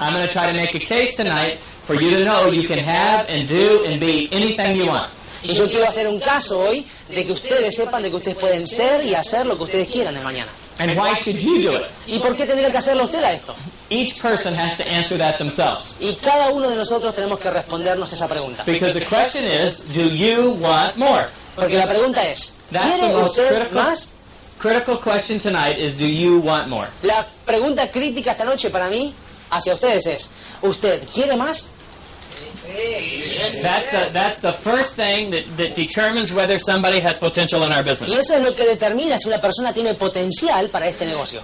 I'm 0.00 0.12
going 0.12 0.26
to 0.26 0.32
try 0.32 0.46
to 0.46 0.52
make 0.52 0.74
a 0.74 0.80
case 0.80 1.14
tonight 1.16 1.58
for 1.58 1.94
you 1.94 2.10
to 2.10 2.24
know 2.24 2.50
you 2.50 2.66
can 2.66 2.78
have 2.78 3.26
and 3.28 3.46
do 3.48 3.84
and 3.86 4.00
be 4.00 4.28
anything 4.32 4.74
you 4.74 4.86
want. 4.86 5.10
Y 5.42 5.54
yo 5.54 5.68
quiero 5.68 5.86
hacer 5.86 6.06
un 6.08 6.18
caso 6.18 6.58
hoy 6.58 6.84
de 7.08 7.24
que 7.24 7.32
ustedes 7.32 7.74
sepan 7.74 8.02
de 8.02 8.10
que 8.10 8.16
ustedes 8.16 8.36
pueden 8.36 8.66
ser 8.66 9.04
y 9.04 9.14
hacer 9.14 9.46
lo 9.46 9.56
que 9.56 9.64
ustedes 9.64 9.88
quieran 9.88 10.16
el 10.16 10.22
mañana. 10.24 10.50
And 10.80 10.96
why 10.96 11.14
should 11.14 11.42
you 11.42 11.60
do 11.62 11.76
it? 11.76 11.86
¿Y 12.06 12.18
por 12.20 12.34
qué 12.34 12.46
tendría 12.46 12.70
que 12.70 12.78
hacerlo 12.78 13.04
usted 13.04 13.22
a 13.22 13.32
esto? 13.32 13.54
Each 13.90 14.18
person 14.20 14.54
has 14.54 14.76
to 14.78 14.88
answer 14.88 15.18
that 15.18 15.36
themselves. 15.36 15.94
Y 16.00 16.14
cada 16.14 16.48
uno 16.50 16.70
de 16.70 16.76
nosotros 16.76 17.14
tenemos 17.14 17.38
que 17.38 17.50
respondernos 17.50 18.10
esa 18.12 18.26
pregunta. 18.26 18.64
Because 18.64 18.94
the 18.94 19.04
question 19.04 19.44
is, 19.44 19.82
do 19.92 20.08
you 20.08 20.52
want 20.52 20.96
more? 20.96 21.26
Porque 21.54 21.76
la 21.76 21.86
pregunta 21.86 22.22
es, 22.24 22.52
¿quiere 22.70 23.12
most 23.12 23.38
usted 23.38 23.48
critical, 23.48 23.84
más? 23.84 24.12
critical 24.58 24.98
question 24.98 25.38
tonight 25.38 25.76
is, 25.78 25.98
do 25.98 26.06
you 26.06 26.38
want 26.38 26.68
more? 26.68 26.88
La 27.02 27.26
pregunta 27.44 27.90
crítica 27.90 28.32
esta 28.32 28.44
noche 28.44 28.70
para 28.70 28.88
mí 28.88 29.12
hacia 29.50 29.74
ustedes 29.74 30.06
es, 30.06 30.30
¿usted 30.62 31.02
quiere 31.12 31.36
más? 31.36 31.68
That's 33.62 33.90
the, 33.90 34.12
that's 34.12 34.40
the 34.40 34.52
first 34.52 34.94
thing 34.94 35.30
that, 35.30 35.44
that 35.56 35.74
determines 35.76 36.32
whether 36.32 36.58
somebody 36.58 37.00
has 37.00 37.18
potential 37.18 37.62
in 37.64 37.72
our 37.72 37.82
Y 37.82 37.88
business. 37.88 38.12
eso 38.18 38.36
es 38.36 38.42
lo 38.44 38.54
que 38.54 38.64
determina 38.64 39.18
si 39.18 39.28
una 39.28 39.40
persona 39.40 39.72
tiene 39.72 39.94
potencial 39.94 40.68
para 40.68 40.86
este 40.86 41.04
negocio. 41.06 41.40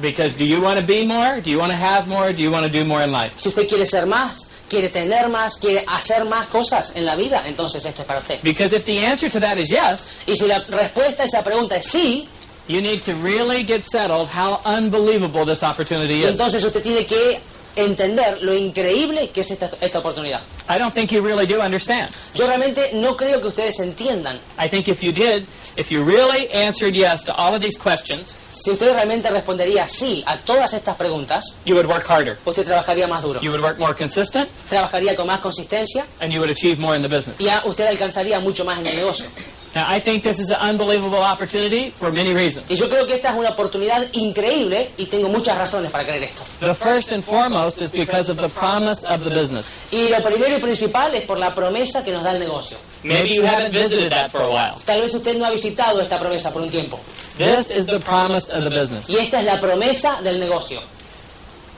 Because 0.00 0.34
do 0.36 0.44
you 0.44 0.60
want 0.60 0.80
to 0.80 0.86
be 0.86 1.06
more? 1.06 1.40
Do 1.40 1.50
you 1.50 1.58
want 1.58 1.70
to 1.70 1.76
have 1.76 2.08
more? 2.08 2.32
Do 2.32 2.42
you 2.42 2.50
want 2.50 2.64
to 2.66 2.72
do 2.72 2.84
more 2.84 3.02
in 3.02 3.12
life? 3.12 3.34
Si 3.36 3.48
usted 3.50 3.68
quiere 3.68 3.84
ser 3.86 4.06
más, 4.06 4.48
quiere 4.68 4.88
tener 4.88 5.28
más, 5.28 5.56
quiere 5.58 5.84
hacer 5.86 6.24
más 6.24 6.48
cosas 6.48 6.92
en 6.96 7.04
la 7.04 7.14
vida, 7.14 7.42
entonces 7.46 7.84
esto 7.84 8.02
es 8.02 8.08
para 8.08 8.18
usted. 8.20 8.40
Because 8.42 8.72
if 8.74 8.84
the 8.84 8.98
answer 8.98 9.30
to 9.30 9.38
that 9.40 9.58
is 9.58 9.70
yes, 9.70 10.12
Y 10.26 10.34
si 10.36 10.46
la 10.48 10.58
respuesta 10.60 11.22
a 11.22 11.26
esa 11.26 11.44
pregunta 11.44 11.76
es 11.76 11.86
sí, 11.86 12.26
you 12.68 12.80
need 12.80 13.02
to 13.02 13.12
really 13.16 13.62
get 13.62 13.84
settled 13.84 14.28
how 14.28 14.60
unbelievable 14.64 15.44
this 15.44 15.62
opportunity 15.62 16.22
is. 16.24 16.30
entonces 16.30 16.64
usted 16.64 16.82
tiene 16.82 17.04
que 17.06 17.40
entender 17.76 18.42
lo 18.42 18.54
increíble 18.54 19.30
que 19.30 19.40
es 19.42 19.50
esta, 19.50 19.70
esta 19.80 19.98
oportunidad. 19.98 20.40
I 20.68 20.78
don't 20.78 20.92
think 20.94 21.10
you 21.10 21.22
really 21.22 21.46
do 21.46 21.60
understand. 21.60 22.10
Yo 22.34 22.46
realmente 22.46 22.90
no 22.94 23.16
creo 23.16 23.40
que 23.40 23.48
ustedes 23.48 23.78
entiendan. 23.80 24.38
I 24.58 24.68
think 24.68 24.88
if 24.88 25.02
you 25.02 25.12
did, 25.12 25.44
if 25.76 25.90
you 25.90 26.04
really 26.04 26.48
answered 26.52 26.94
yes 26.94 27.24
to 27.24 27.34
all 27.34 27.54
of 27.54 27.60
these 27.62 27.76
questions, 27.78 28.34
Si 28.52 28.70
usted 28.70 28.92
realmente 28.92 29.30
respondería 29.30 29.88
sí 29.88 30.22
a 30.26 30.36
todas 30.36 30.72
estas 30.74 30.94
preguntas, 30.96 31.42
you 31.64 31.74
would 31.74 31.86
work 31.88 32.04
harder. 32.06 32.36
usted 32.44 32.64
trabajaría 32.64 33.08
más 33.08 33.22
duro, 33.22 33.40
You 33.40 33.50
would 33.50 33.62
work 33.62 33.78
more 33.78 33.94
consistent, 33.94 34.48
trabajaría 34.68 35.16
con 35.16 35.26
más 35.26 35.40
consistencia 35.40 36.04
and 36.20 36.32
you 36.32 36.38
would 36.40 36.50
achieve 36.50 36.78
more 36.78 36.94
in 36.96 37.02
the 37.02 37.08
business. 37.08 37.40
y 37.40 37.48
usted 37.66 37.86
alcanzaría 37.86 38.38
mucho 38.40 38.64
más 38.64 38.78
en 38.78 38.86
el 38.86 38.96
negocio. 38.96 39.26
Now, 39.74 39.84
I 39.88 40.00
think 40.00 40.22
this 40.22 40.38
is 40.38 40.50
an 40.50 40.56
unbelievable 40.56 41.20
opportunity 41.20 41.90
for 41.90 42.12
many 42.12 42.34
reasons. 42.34 42.66
Y 42.70 42.76
yo 42.76 42.88
creo 42.90 43.06
que 43.06 43.14
esta 43.14 43.30
es 43.30 43.36
una 43.38 43.50
oportunidad 43.50 44.06
increíble 44.12 44.90
y 44.98 45.06
tengo 45.06 45.28
muchas 45.30 45.56
razones 45.56 45.90
para 45.90 46.04
creer 46.04 46.24
esto. 46.24 46.44
The 46.60 46.74
first 46.74 47.10
and 47.10 47.24
foremost 47.24 47.80
is 47.80 47.90
because 47.90 48.28
of 48.30 48.36
the 48.36 48.50
promise 48.50 49.02
of 49.04 49.24
the 49.24 49.30
business. 49.30 49.74
Y 49.90 50.10
lo 50.10 50.22
primero 50.22 50.54
y 50.56 50.60
principal 50.60 51.14
es 51.14 51.22
por 51.24 51.38
la 51.38 51.54
promesa 51.54 52.04
que 52.04 52.12
nos 52.12 52.22
da 52.22 52.32
el 52.32 52.38
negocio. 52.40 52.76
Maybe 53.02 53.30
you 53.34 53.42
haven't 53.46 53.72
visited 53.72 54.10
that 54.12 54.30
for 54.30 54.42
a 54.42 54.48
while. 54.48 54.78
Tal 54.84 55.00
vez 55.00 55.14
usted 55.14 55.38
no 55.38 55.46
ha 55.46 55.50
visitado 55.50 56.00
esta 56.02 56.18
promesa 56.18 56.52
por 56.52 56.60
un 56.60 56.68
tiempo. 56.70 57.00
This 57.38 57.70
is 57.70 57.86
the 57.86 57.98
promise 57.98 58.50
of 58.50 58.64
the 58.64 58.70
business. 58.70 59.08
Y 59.08 59.16
esta 59.16 59.40
es 59.40 59.46
la 59.46 59.58
promesa 59.58 60.20
del 60.22 60.38
negocio. 60.38 60.80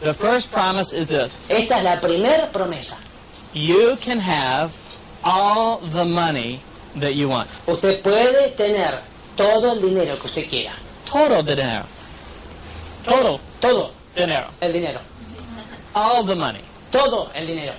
The 0.01 0.13
first 0.13 0.51
promise 0.51 0.93
is 0.93 1.07
this 1.07 1.45
Esta 1.49 1.79
es 1.79 1.85
la 1.85 2.01
primer 2.01 2.51
promesa. 2.51 2.99
you 3.53 3.97
can 4.01 4.19
have 4.19 4.73
all 5.23 5.79
the 5.79 6.05
money 6.05 6.61
that 6.97 7.15
you 7.15 7.29
want. 7.29 7.49
Usted 7.67 8.03
puede 8.03 8.51
tener 8.57 8.99
todo 9.37 9.73
el 9.73 9.81
dinero 9.81 10.19
que 10.19 10.27
usted 10.27 10.49
quiera. 10.49 10.73
Total 11.05 11.45
dinero. 11.45 11.85
Total 13.05 13.39
Todo 13.61 13.93
dinero. 14.17 14.47
el 14.61 14.73
dinero. 14.73 15.01
All 15.95 16.25
the 16.25 16.35
money. 16.35 16.61
Todo 16.91 17.31
el 17.35 17.47
dinero. 17.47 17.75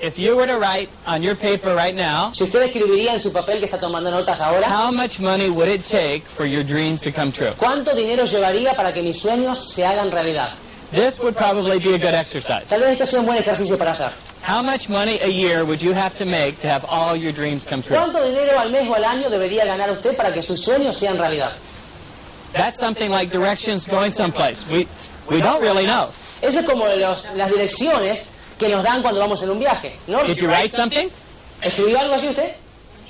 If 0.00 0.16
you 0.16 0.36
were 0.36 0.46
to 0.46 0.58
write 0.58 0.88
on 1.06 1.22
your 1.22 1.34
paper 1.34 1.74
right 1.74 1.94
now, 1.94 2.30
Si 2.32 2.44
usted 2.44 2.62
escribiría 2.62 3.12
en 3.12 3.18
su 3.18 3.32
papel 3.32 3.58
que 3.58 3.64
está 3.64 3.78
tomando 3.80 4.10
notas 4.12 4.40
ahora, 4.40 4.68
how 4.68 4.92
much 4.92 5.18
money 5.18 5.48
would 5.50 5.68
it 5.68 5.82
take 5.84 6.22
for 6.24 6.46
your 6.46 6.62
dreams 6.62 7.00
to 7.02 7.10
come 7.10 7.32
true? 7.32 7.52
¿cuánto 7.58 7.94
dinero 7.96 8.24
llevaría 8.24 8.74
para 8.74 8.92
que 8.92 9.02
mis 9.02 9.18
sueños 9.18 9.72
se 9.72 9.84
hagan 9.84 10.12
realidad? 10.12 10.50
This 10.92 11.18
would 11.18 11.34
probably 11.34 11.78
be 11.80 11.94
a 11.94 11.98
good 11.98 12.14
exercise. 12.14 12.66
Tal 12.68 12.80
vez 12.80 12.92
este 12.92 13.06
sea 13.06 13.20
un 13.20 13.26
buen 13.26 13.38
ejercicio 13.38 13.76
para 13.76 13.90
hacer. 13.90 14.10
How 14.48 14.62
much 14.62 14.88
money 14.88 15.18
a 15.20 15.28
year 15.28 15.62
would 15.66 15.82
you 15.82 15.92
have 15.92 16.16
to 16.16 16.24
make 16.24 16.58
to 16.60 16.68
have 16.68 16.82
all 16.88 17.14
your 17.14 17.32
dreams 17.32 17.64
come 17.64 17.82
true? 17.82 17.96
¿Cuánto 17.96 18.24
dinero 18.24 18.58
al 18.58 18.70
mes 18.70 18.88
o 18.88 18.94
al 18.94 19.04
año 19.04 19.28
debería 19.28 19.66
ganar 19.66 19.90
usted 19.90 20.16
para 20.16 20.32
que 20.32 20.42
sus 20.42 20.58
sueños 20.62 20.96
sean 20.96 21.18
realidad? 21.18 21.52
That's 22.54 22.78
something 22.80 23.10
like 23.10 23.30
directions 23.30 23.86
going 23.86 24.10
someplace. 24.10 24.66
We, 24.70 24.88
we 25.28 25.42
don't 25.42 25.60
really 25.60 25.84
know. 25.84 26.08
Eso 26.40 26.60
es 26.60 26.64
como 26.64 26.86
los- 26.86 27.34
las 27.34 27.50
direcciones 27.50 28.28
que 28.58 28.70
nos 28.70 28.82
dan 28.82 29.02
cuando 29.02 29.20
vamos 29.20 29.42
en 29.42 29.50
un 29.50 29.58
viaje. 29.58 29.92
¿no? 30.06 30.24
Did 30.24 30.38
you 30.40 30.48
write 30.48 30.74
something? 30.74 31.10
¿Escribió 31.60 31.98
algo 32.00 32.14
así 32.14 32.28
usted? 32.28 32.50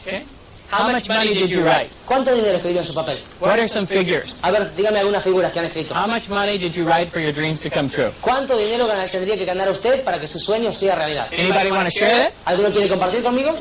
Okay. 0.02 0.25
How 0.71 0.93
much 0.93 1.09
money 1.09 1.33
did 1.33 1.51
you 1.51 1.65
write? 1.65 1.91
¿Cuánto 2.05 2.35
dinero 2.35 2.57
escribió 2.57 2.81
en 2.81 2.85
su 2.85 2.95
papel? 2.95 3.23
What 3.41 3.59
are 3.59 3.69
some 3.69 3.87
figures? 3.87 4.41
A 4.43 4.51
ver, 4.51 4.71
dígame 4.77 4.99
algunas 4.99 5.23
figuras 5.23 5.51
que 5.51 5.61
han 5.61 5.65
escrito. 5.65 5.95
How 5.95 6.07
much 6.07 6.29
money 6.29 6.59
did 6.59 6.73
you 6.73 6.85
write 6.85 7.11
for 7.11 7.21
your 7.21 7.33
dreams 7.33 7.61
to 7.63 7.71
come 7.71 7.89
true? 7.89 8.11
¿Cuánto 8.21 8.55
dinero 8.57 8.87
tendría 9.11 9.37
que 9.39 9.47
ganar 9.47 9.71
usted 9.71 10.05
para 10.05 10.19
que 10.21 10.27
su 10.27 10.39
sueño 10.39 10.71
sea 10.71 10.95
realidad? 10.95 11.29
Anybody 11.33 11.71
want 11.71 11.89
to 11.89 11.99
share? 11.99 12.33
¿Alguno 12.45 12.71
quiere 12.71 12.89
compartir 12.89 13.23
conmigo? 13.23 13.57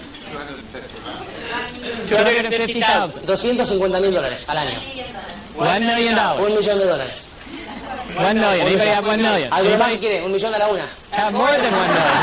250,000. 2.09 3.25
250 3.25 3.99
mil 4.01 4.13
dólares 4.13 4.43
al 4.49 4.57
año. 4.57 4.79
One 5.57 5.79
million 5.79 6.15
dollars. 6.15 6.45
Un 6.45 6.55
millón 6.57 6.79
de 6.79 6.85
dólares. 6.85 7.25
One 8.17 8.33
million. 8.33 8.67
Anybody 8.67 8.89
have 8.89 9.07
one 9.07 9.21
million? 9.21 9.53
¿Alguno 9.53 9.77
más 9.77 9.87
que 9.87 9.93
Anybody 9.93 9.99
quiere? 9.99 10.25
Un 10.25 10.31
millón 10.33 10.53
a 10.53 10.57
la 10.57 10.67
una. 10.67 10.85
have 11.13 11.31
more 11.31 11.51
than 11.53 11.73
one 11.73 11.87
million? 11.87 12.15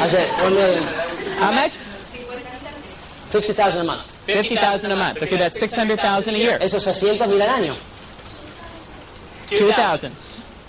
Hacer 0.02 0.28
un 0.46 0.54
millón. 0.54 0.84
How 1.40 1.50
much? 1.50 1.72
50,000 3.30 3.80
a 3.80 3.84
month. 3.84 4.06
50,000 4.26 4.90
a 4.90 4.96
month. 4.96 5.22
Okay, 5.22 5.36
that's 5.36 5.58
600,000 5.58 6.34
a 6.34 6.38
year. 6.38 6.58
Eso 6.60 6.76
es 6.76 6.84
600 6.84 7.28
mil 7.28 7.42
al 7.42 7.50
año. 7.50 7.74
2,000. 9.50 10.12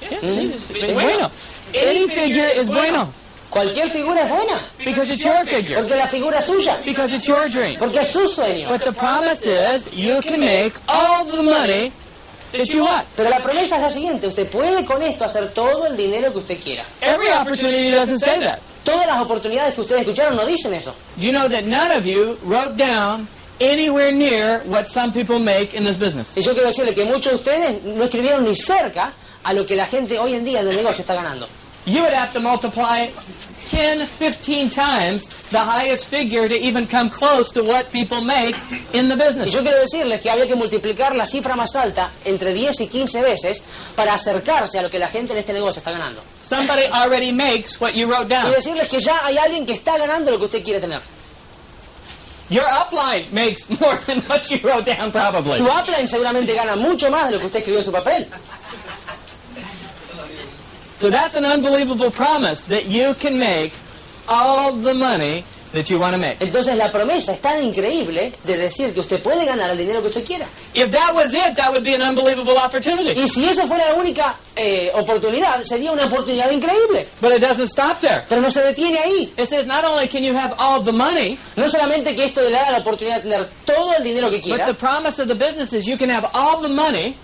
Yeah, 0.01 0.19
it's 0.21 0.93
bueno. 0.93 1.31
Any 1.73 2.07
figure 2.07 2.47
is 2.47 2.69
bueno. 2.69 3.11
Cualquier 3.49 3.89
figura 3.89 4.23
es 4.23 4.29
buena. 4.29 4.59
Because 4.83 5.09
it's 5.09 5.23
your 5.23 5.45
figure. 5.45 5.75
Porque 5.77 5.95
la 5.95 6.07
figura 6.07 6.39
es 6.39 6.45
suya. 6.45 6.77
Because 6.83 7.13
it's 7.13 7.25
your 7.25 7.47
dream. 7.47 7.77
Porque 7.79 7.99
es 7.99 8.11
su 8.11 8.27
sueño. 8.27 8.67
But 8.67 8.83
the 8.83 8.91
promise 8.91 9.45
is 9.45 9.93
you 9.93 10.21
can 10.21 10.41
make 10.41 10.73
all 10.89 11.23
the 11.25 11.41
money 11.41 11.91
that 12.51 12.67
you 12.67 12.83
want. 12.83 13.07
Pero 13.15 13.29
la 13.29 13.39
promesa 13.39 13.77
es 13.77 13.81
la 13.81 13.89
siguiente. 13.89 14.27
Usted 14.27 14.49
puede 14.49 14.83
con 14.85 15.01
esto 15.01 15.23
hacer 15.23 15.53
todo 15.53 15.87
el 15.87 15.95
dinero 15.95 16.33
que 16.33 16.39
usted 16.39 16.59
quiera. 16.59 16.83
Every 17.01 17.29
opportunity 17.29 17.91
doesn't 17.91 18.19
say 18.19 18.41
that. 18.41 18.59
Todas 18.85 19.07
las 19.07 19.19
oportunidades 19.19 19.73
que 19.73 19.81
ustedes 19.81 20.01
escucharon 20.01 20.37
no 20.37 20.45
dicen 20.45 20.73
eso. 20.73 20.95
You 21.17 21.31
know 21.31 21.49
that 21.49 21.63
none 21.63 21.91
of 21.91 22.05
you 22.05 22.37
wrote 22.45 22.77
down 22.77 23.27
anywhere 23.59 24.11
near 24.11 24.61
what 24.65 24.87
some 24.87 25.11
people 25.11 25.39
make 25.39 25.73
in 25.75 25.83
this 25.83 25.97
business? 25.97 26.37
Y 26.37 26.41
yo 26.41 26.53
quiero 26.53 26.67
decirle 26.67 26.93
que 26.93 27.03
muchos 27.03 27.31
de 27.31 27.35
ustedes 27.35 27.83
no 27.83 28.03
escribieron 28.03 28.43
ni 28.43 28.55
cerca 28.55 29.11
a 29.43 29.53
lo 29.53 29.65
que 29.65 29.75
la 29.75 29.87
gente 29.87 30.19
hoy 30.19 30.35
en 30.35 30.45
día 30.45 30.63
del 30.63 30.75
negocio 30.75 31.01
está 31.01 31.15
ganando. 31.15 31.47
You 31.87 32.01
would 32.01 32.13
have 32.13 32.31
to 32.33 32.39
multiply 32.39 33.07
10, 33.69 34.05
15 34.07 34.69
times 34.69 35.27
the 35.49 35.59
highest 35.59 36.05
figure 36.07 36.47
to 36.47 36.55
even 36.55 36.85
come 36.87 37.09
close 37.09 37.51
to 37.53 37.63
what 37.63 37.91
people 37.91 38.21
make 38.21 38.55
in 38.93 39.07
the 39.09 39.15
Y 39.15 39.17
business. 39.27 39.51
yo 39.51 39.61
quiero 39.61 39.79
decirles 39.79 40.21
que 40.21 40.29
había 40.29 40.47
que 40.47 40.55
multiplicar 40.55 41.15
la 41.15 41.25
cifra 41.25 41.55
más 41.55 41.75
alta 41.75 42.11
entre 42.25 42.53
10 42.53 42.81
y 42.81 42.87
15 42.87 43.21
veces 43.21 43.63
para 43.95 44.13
acercarse 44.13 44.79
a 44.79 44.81
lo 44.81 44.89
que 44.89 44.99
la 44.99 45.07
gente 45.07 45.33
en 45.33 45.39
este 45.39 45.53
negocio 45.53 45.79
está 45.79 45.91
ganando. 45.91 46.21
Somebody 46.43 46.83
already 46.91 47.31
makes 47.31 47.79
what 47.81 47.93
you 47.93 48.05
wrote 48.07 48.25
Y 48.25 48.29
down. 48.29 48.51
decirles 48.51 48.87
que 48.87 48.99
ya 48.99 49.19
hay 49.25 49.37
alguien 49.37 49.65
que 49.65 49.73
está 49.73 49.97
ganando 49.97 50.31
lo 50.31 50.37
que 50.39 50.45
usted 50.45 50.63
quiere 50.63 50.79
tener. 50.79 51.01
Your 52.49 52.65
upline 52.67 53.25
makes 53.31 53.67
more 53.81 53.97
than 54.05 54.19
what 54.29 54.49
you 54.51 54.59
wrote 54.63 54.85
down, 54.85 55.11
probably. 55.11 55.53
Su 55.53 55.65
upline 55.65 56.07
seguramente 56.07 56.53
gana 56.53 56.75
mucho 56.75 57.09
más 57.09 57.27
de 57.29 57.33
lo 57.33 57.39
que 57.39 57.45
usted 57.47 57.59
escribió 57.59 57.79
en 57.79 57.85
su 57.85 57.91
papel. 57.91 58.27
So 60.99 61.09
that's 61.09 61.35
an 61.35 61.45
unbelievable 61.45 62.11
promise 62.11 62.65
that 62.67 62.85
you 62.85 63.13
can 63.15 63.37
make 63.37 63.73
all 64.27 64.71
the 64.73 64.93
money 64.93 65.43
that 65.75 65.89
you 65.89 65.99
want 65.99 66.13
to 66.13 66.17
make. 66.17 66.39
Entonces 66.39 66.75
la 66.75 66.89
promesa 66.91 67.33
es 67.33 67.41
tan 67.41 67.61
increíble 67.61 68.31
de 68.43 68.57
decir 68.57 68.93
que 68.93 69.01
usted 69.01 69.21
puede 69.21 69.45
ganar 69.45 69.69
el 69.69 69.77
dinero 69.77 70.01
que 70.01 70.07
usted 70.07 70.25
quiera. 70.25 70.47
If 70.73 70.91
that 70.91 71.13
was 71.13 71.33
it, 71.33 71.55
that 71.57 71.71
would 71.71 71.83
be 71.83 71.93
an 71.93 72.01
unbelievable 72.01 72.57
opportunity. 72.57 73.19
Y 73.19 73.27
si 73.27 73.45
eso 73.45 73.67
fuera 73.67 73.89
la 73.89 73.95
única 73.95 74.37
eh, 74.55 74.91
oportunidad, 74.95 75.61
sería 75.63 75.91
una 75.91 76.05
oportunidad 76.05 76.51
increíble. 76.51 77.05
But 77.21 77.33
it 77.33 77.41
doesn't 77.41 77.69
stop 77.69 77.99
there. 77.99 78.23
Pero 78.27 78.41
no 78.41 78.49
se 78.49 78.61
detiene 78.61 78.97
ahí. 78.99 79.33
It 79.37 79.49
says 79.49 79.67
not 79.67 79.83
only 79.85 80.07
can 80.07 80.23
you 80.23 80.33
have 80.33 80.55
all 80.57 80.81
the 80.81 80.93
money, 80.93 81.37
No 81.55 81.67
solamente 81.67 82.15
que 82.15 82.25
esto 82.25 82.41
le 82.41 82.51
da 82.51 82.71
la 82.71 82.79
oportunidad 82.79 83.21
de 83.21 83.29
tener 83.29 83.47
todo 83.65 83.93
el 83.97 84.03
dinero 84.03 84.29
que 84.29 84.37
but 84.37 84.43
quiera, 84.43 84.65
the 84.65 84.73
promise 84.73 85.19
of 85.21 85.27
the 85.27 85.35
business 85.35 85.73
is 85.73 85.85
you 85.85 85.97
can 85.97 86.09
have 86.09 86.25
all 86.33 86.61
the 86.61 86.69
money 86.69 87.15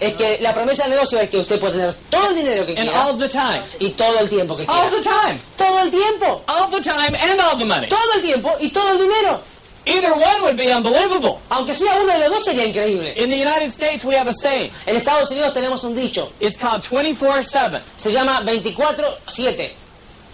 es 0.00 0.14
que 0.16 0.38
la 0.40 0.52
promesa 0.54 0.84
del 0.84 0.92
negocio 0.92 1.18
es 1.20 1.28
que 1.28 1.38
usted 1.38 1.58
puede 1.58 1.74
tener 1.74 1.94
todo 2.10 2.28
el 2.30 2.36
dinero 2.36 2.66
que 2.66 2.72
and 2.72 2.82
quiera 2.88 3.04
all 3.06 3.18
the 3.18 3.28
time. 3.28 3.62
y 3.80 3.90
todo 3.90 4.18
el 4.20 4.28
tiempo 4.28 4.56
que 4.56 4.62
All 4.68 4.88
quiera. 4.88 4.90
the 4.90 5.02
time. 5.02 5.38
Todo 5.56 5.80
el 5.80 5.90
tiempo. 5.90 6.42
All 6.46 6.70
the 6.70 6.80
time 6.80 7.16
and 7.16 7.40
all 7.40 7.56
the 7.58 7.64
money. 7.64 7.88
Todo 7.88 8.14
el 8.16 8.22
tiempo 8.22 8.54
y 8.60 8.68
todo 8.70 8.92
el 8.92 8.98
dinero. 8.98 9.40
Either 9.86 10.12
one 10.12 10.42
would 10.42 10.56
be 10.56 10.70
unbelievable. 10.70 11.38
Aunque 11.50 11.72
sea 11.72 11.94
uno 12.02 12.12
de 12.12 12.18
los 12.18 12.30
dos 12.30 12.44
sería 12.44 12.66
increíble. 12.66 13.14
In 13.16 13.30
the 13.30 13.36
United 13.40 13.68
States, 13.72 14.04
we 14.04 14.14
have 14.14 14.28
a 14.28 14.34
saying. 14.34 14.70
En 14.86 14.96
Estados 14.96 15.30
Unidos 15.30 15.54
tenemos 15.54 15.82
un 15.84 15.94
dicho. 15.94 16.30
It's 16.40 16.58
called 16.58 16.82
24-7. 16.82 17.80
Se 17.96 18.12
llama 18.12 18.42
24-7. 18.44 19.70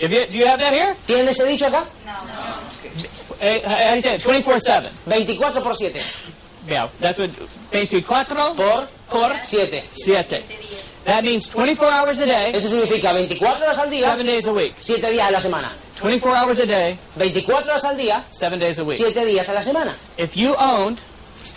If 0.00 0.10
you, 0.10 0.26
do 0.26 0.36
you 0.38 0.46
have 0.46 0.58
that 0.58 0.72
here? 0.72 0.96
¿Tienen 1.06 1.28
ese 1.28 1.44
dicho 1.46 1.66
acá? 1.66 1.84
Eh, 3.40 3.62
how 3.64 3.90
do 3.90 3.94
you 3.96 4.00
say 4.02 4.14
it? 4.16 4.22
24-7. 4.22 4.90
24 5.06 5.62
por 5.62 5.74
7. 5.76 6.00
Yeah, 6.68 6.88
that's 7.00 7.18
what 7.18 7.30
24 7.70 8.24
Por 8.56 8.88
por 9.10 9.32
7. 9.44 9.82
7. 9.82 10.42
That 11.04 11.22
means 11.22 11.48
24 11.48 11.86
hours 11.90 12.18
a 12.20 12.26
day, 12.26 12.52
Eso 12.54 12.68
significa 12.68 13.12
24 13.12 13.64
horas 13.64 13.78
al 13.78 13.90
día, 13.90 14.06
7 14.06 14.24
days 14.24 14.46
a 14.46 14.52
week. 14.52 14.74
7 14.80 15.10
días 15.10 15.28
a 15.28 15.30
la 15.30 15.40
semana. 15.40 15.72
24 16.00 16.36
hours 16.36 16.58
a 16.60 16.66
day, 16.66 16.98
24 17.18 17.70
horas 17.70 17.84
al 17.84 17.96
día, 17.96 18.24
7 18.30 18.58
days 18.58 18.78
a 18.78 18.84
week. 18.84 18.96
7 18.96 19.24
días 19.26 19.48
a 19.50 19.54
la 19.54 19.62
semana. 19.62 19.94
If 20.16 20.34
you 20.34 20.54
owned 20.58 20.98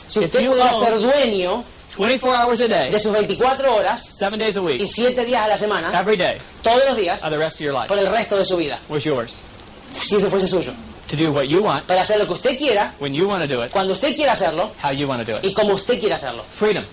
Si 0.08 0.20
usted 0.20 0.48
pudiera 0.48 0.74
ser 0.74 1.00
dueño 1.00 1.64
24 1.96 2.38
hours 2.38 2.60
a 2.62 2.68
day, 2.68 2.92
de 2.92 3.00
sus 3.00 3.12
24 3.12 3.74
horas 3.74 4.08
7 4.18 4.38
days 4.38 4.58
a 4.58 4.60
y 4.60 4.64
week, 4.64 4.86
7 4.86 5.26
días 5.26 5.42
a 5.42 5.48
la 5.48 5.58
semana, 5.58 5.98
every 5.98 6.16
day 6.18 6.38
todos 6.62 6.84
los 6.86 6.96
días, 6.98 7.24
of 7.24 7.32
the 7.32 7.38
rest 7.38 7.56
of 7.56 7.62
your 7.62 7.74
life 7.74 7.88
por 7.88 7.98
el 7.98 8.08
resto 8.08 8.38
de 8.38 8.46
su 8.46 8.58
vida, 8.58 8.80
was 8.90 9.04
yours. 9.04 9.42
si 9.90 10.16
eso 10.16 10.30
fuese 10.30 10.48
suyo, 10.48 10.74
To 11.10 11.16
do 11.16 11.32
what 11.32 11.44
you 11.48 11.64
want, 11.64 11.86
para 11.86 12.02
hacer 12.02 12.18
lo 12.20 12.26
que 12.26 12.34
usted 12.34 12.58
quiera, 12.58 12.94
when 13.00 13.14
you 13.14 13.28
want 13.28 13.42
to 13.42 13.48
do 13.48 13.64
it, 13.64 13.72
cuando 13.72 13.94
usted 13.94 14.14
quiera 14.16 14.34
hacerlo 14.34 14.70
how 14.84 14.92
you 14.92 15.08
want 15.08 15.26
to 15.26 15.32
do 15.32 15.38
it. 15.38 15.46
y 15.46 15.54
como 15.54 15.74
usted 15.74 16.00
quiera 16.00 16.16
hacerlo. 16.16 16.44
Freedom. 16.50 16.84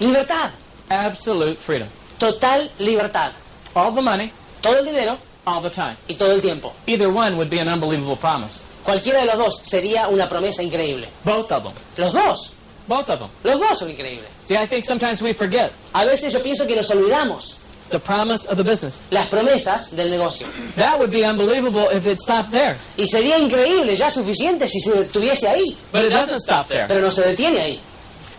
Libertad. 0.00 0.50
Absolute 0.90 1.56
freedom. 1.58 1.88
Total 2.18 2.70
libertad. 2.78 3.32
All 3.74 3.92
the 3.92 4.02
money, 4.02 4.30
Todo 4.62 4.78
el 4.78 4.84
dinero 4.84 5.18
all 5.44 5.60
the 5.60 5.70
time. 5.70 5.96
y 6.08 6.14
todo 6.14 6.32
el 6.32 6.40
tiempo. 6.40 6.72
Either 6.86 7.08
one 7.08 7.36
would 7.36 7.50
be 7.50 7.58
an 7.58 7.68
unbelievable 7.68 8.16
promise. 8.16 8.62
Cualquiera 8.84 9.20
de 9.20 9.26
los 9.26 9.38
dos 9.38 9.60
sería 9.64 10.08
una 10.08 10.28
promesa 10.28 10.62
increíble. 10.62 11.08
Both 11.24 11.50
of 11.52 11.64
them. 11.64 11.72
Los 11.96 12.12
dos. 12.12 12.52
Both 12.86 13.08
of 13.10 13.18
them. 13.18 13.28
Los 13.42 13.58
dos 13.58 13.78
son 13.78 13.90
increíbles. 13.90 14.28
See, 14.44 14.56
I 14.56 14.66
think 14.66 14.84
sometimes 14.84 15.20
we 15.22 15.32
forget 15.32 15.72
A 15.94 16.04
veces 16.04 16.32
yo 16.32 16.42
pienso 16.42 16.66
que 16.66 16.76
nos 16.76 16.88
olvidamos 16.90 17.56
the 17.90 17.98
promise 17.98 18.44
of 18.46 18.56
the 18.56 18.64
business. 18.64 19.02
las 19.10 19.26
promesas 19.26 19.94
del 19.94 20.10
negocio. 20.10 20.46
That 20.76 20.98
would 20.98 21.10
be 21.10 21.24
unbelievable 21.24 21.88
if 21.90 22.06
it 22.06 22.18
stopped 22.20 22.50
there. 22.50 22.76
Y 22.96 23.06
sería 23.06 23.38
increíble, 23.38 23.96
ya 23.96 24.10
suficiente, 24.10 24.68
si 24.68 24.80
se 24.80 24.92
detuviese 24.92 25.48
ahí. 25.48 25.76
But 25.92 26.04
it 26.04 26.10
doesn't 26.10 26.40
stop 26.40 26.68
there. 26.68 26.86
Pero 26.88 27.00
no 27.00 27.10
se 27.10 27.22
detiene 27.22 27.60
ahí. 27.60 27.80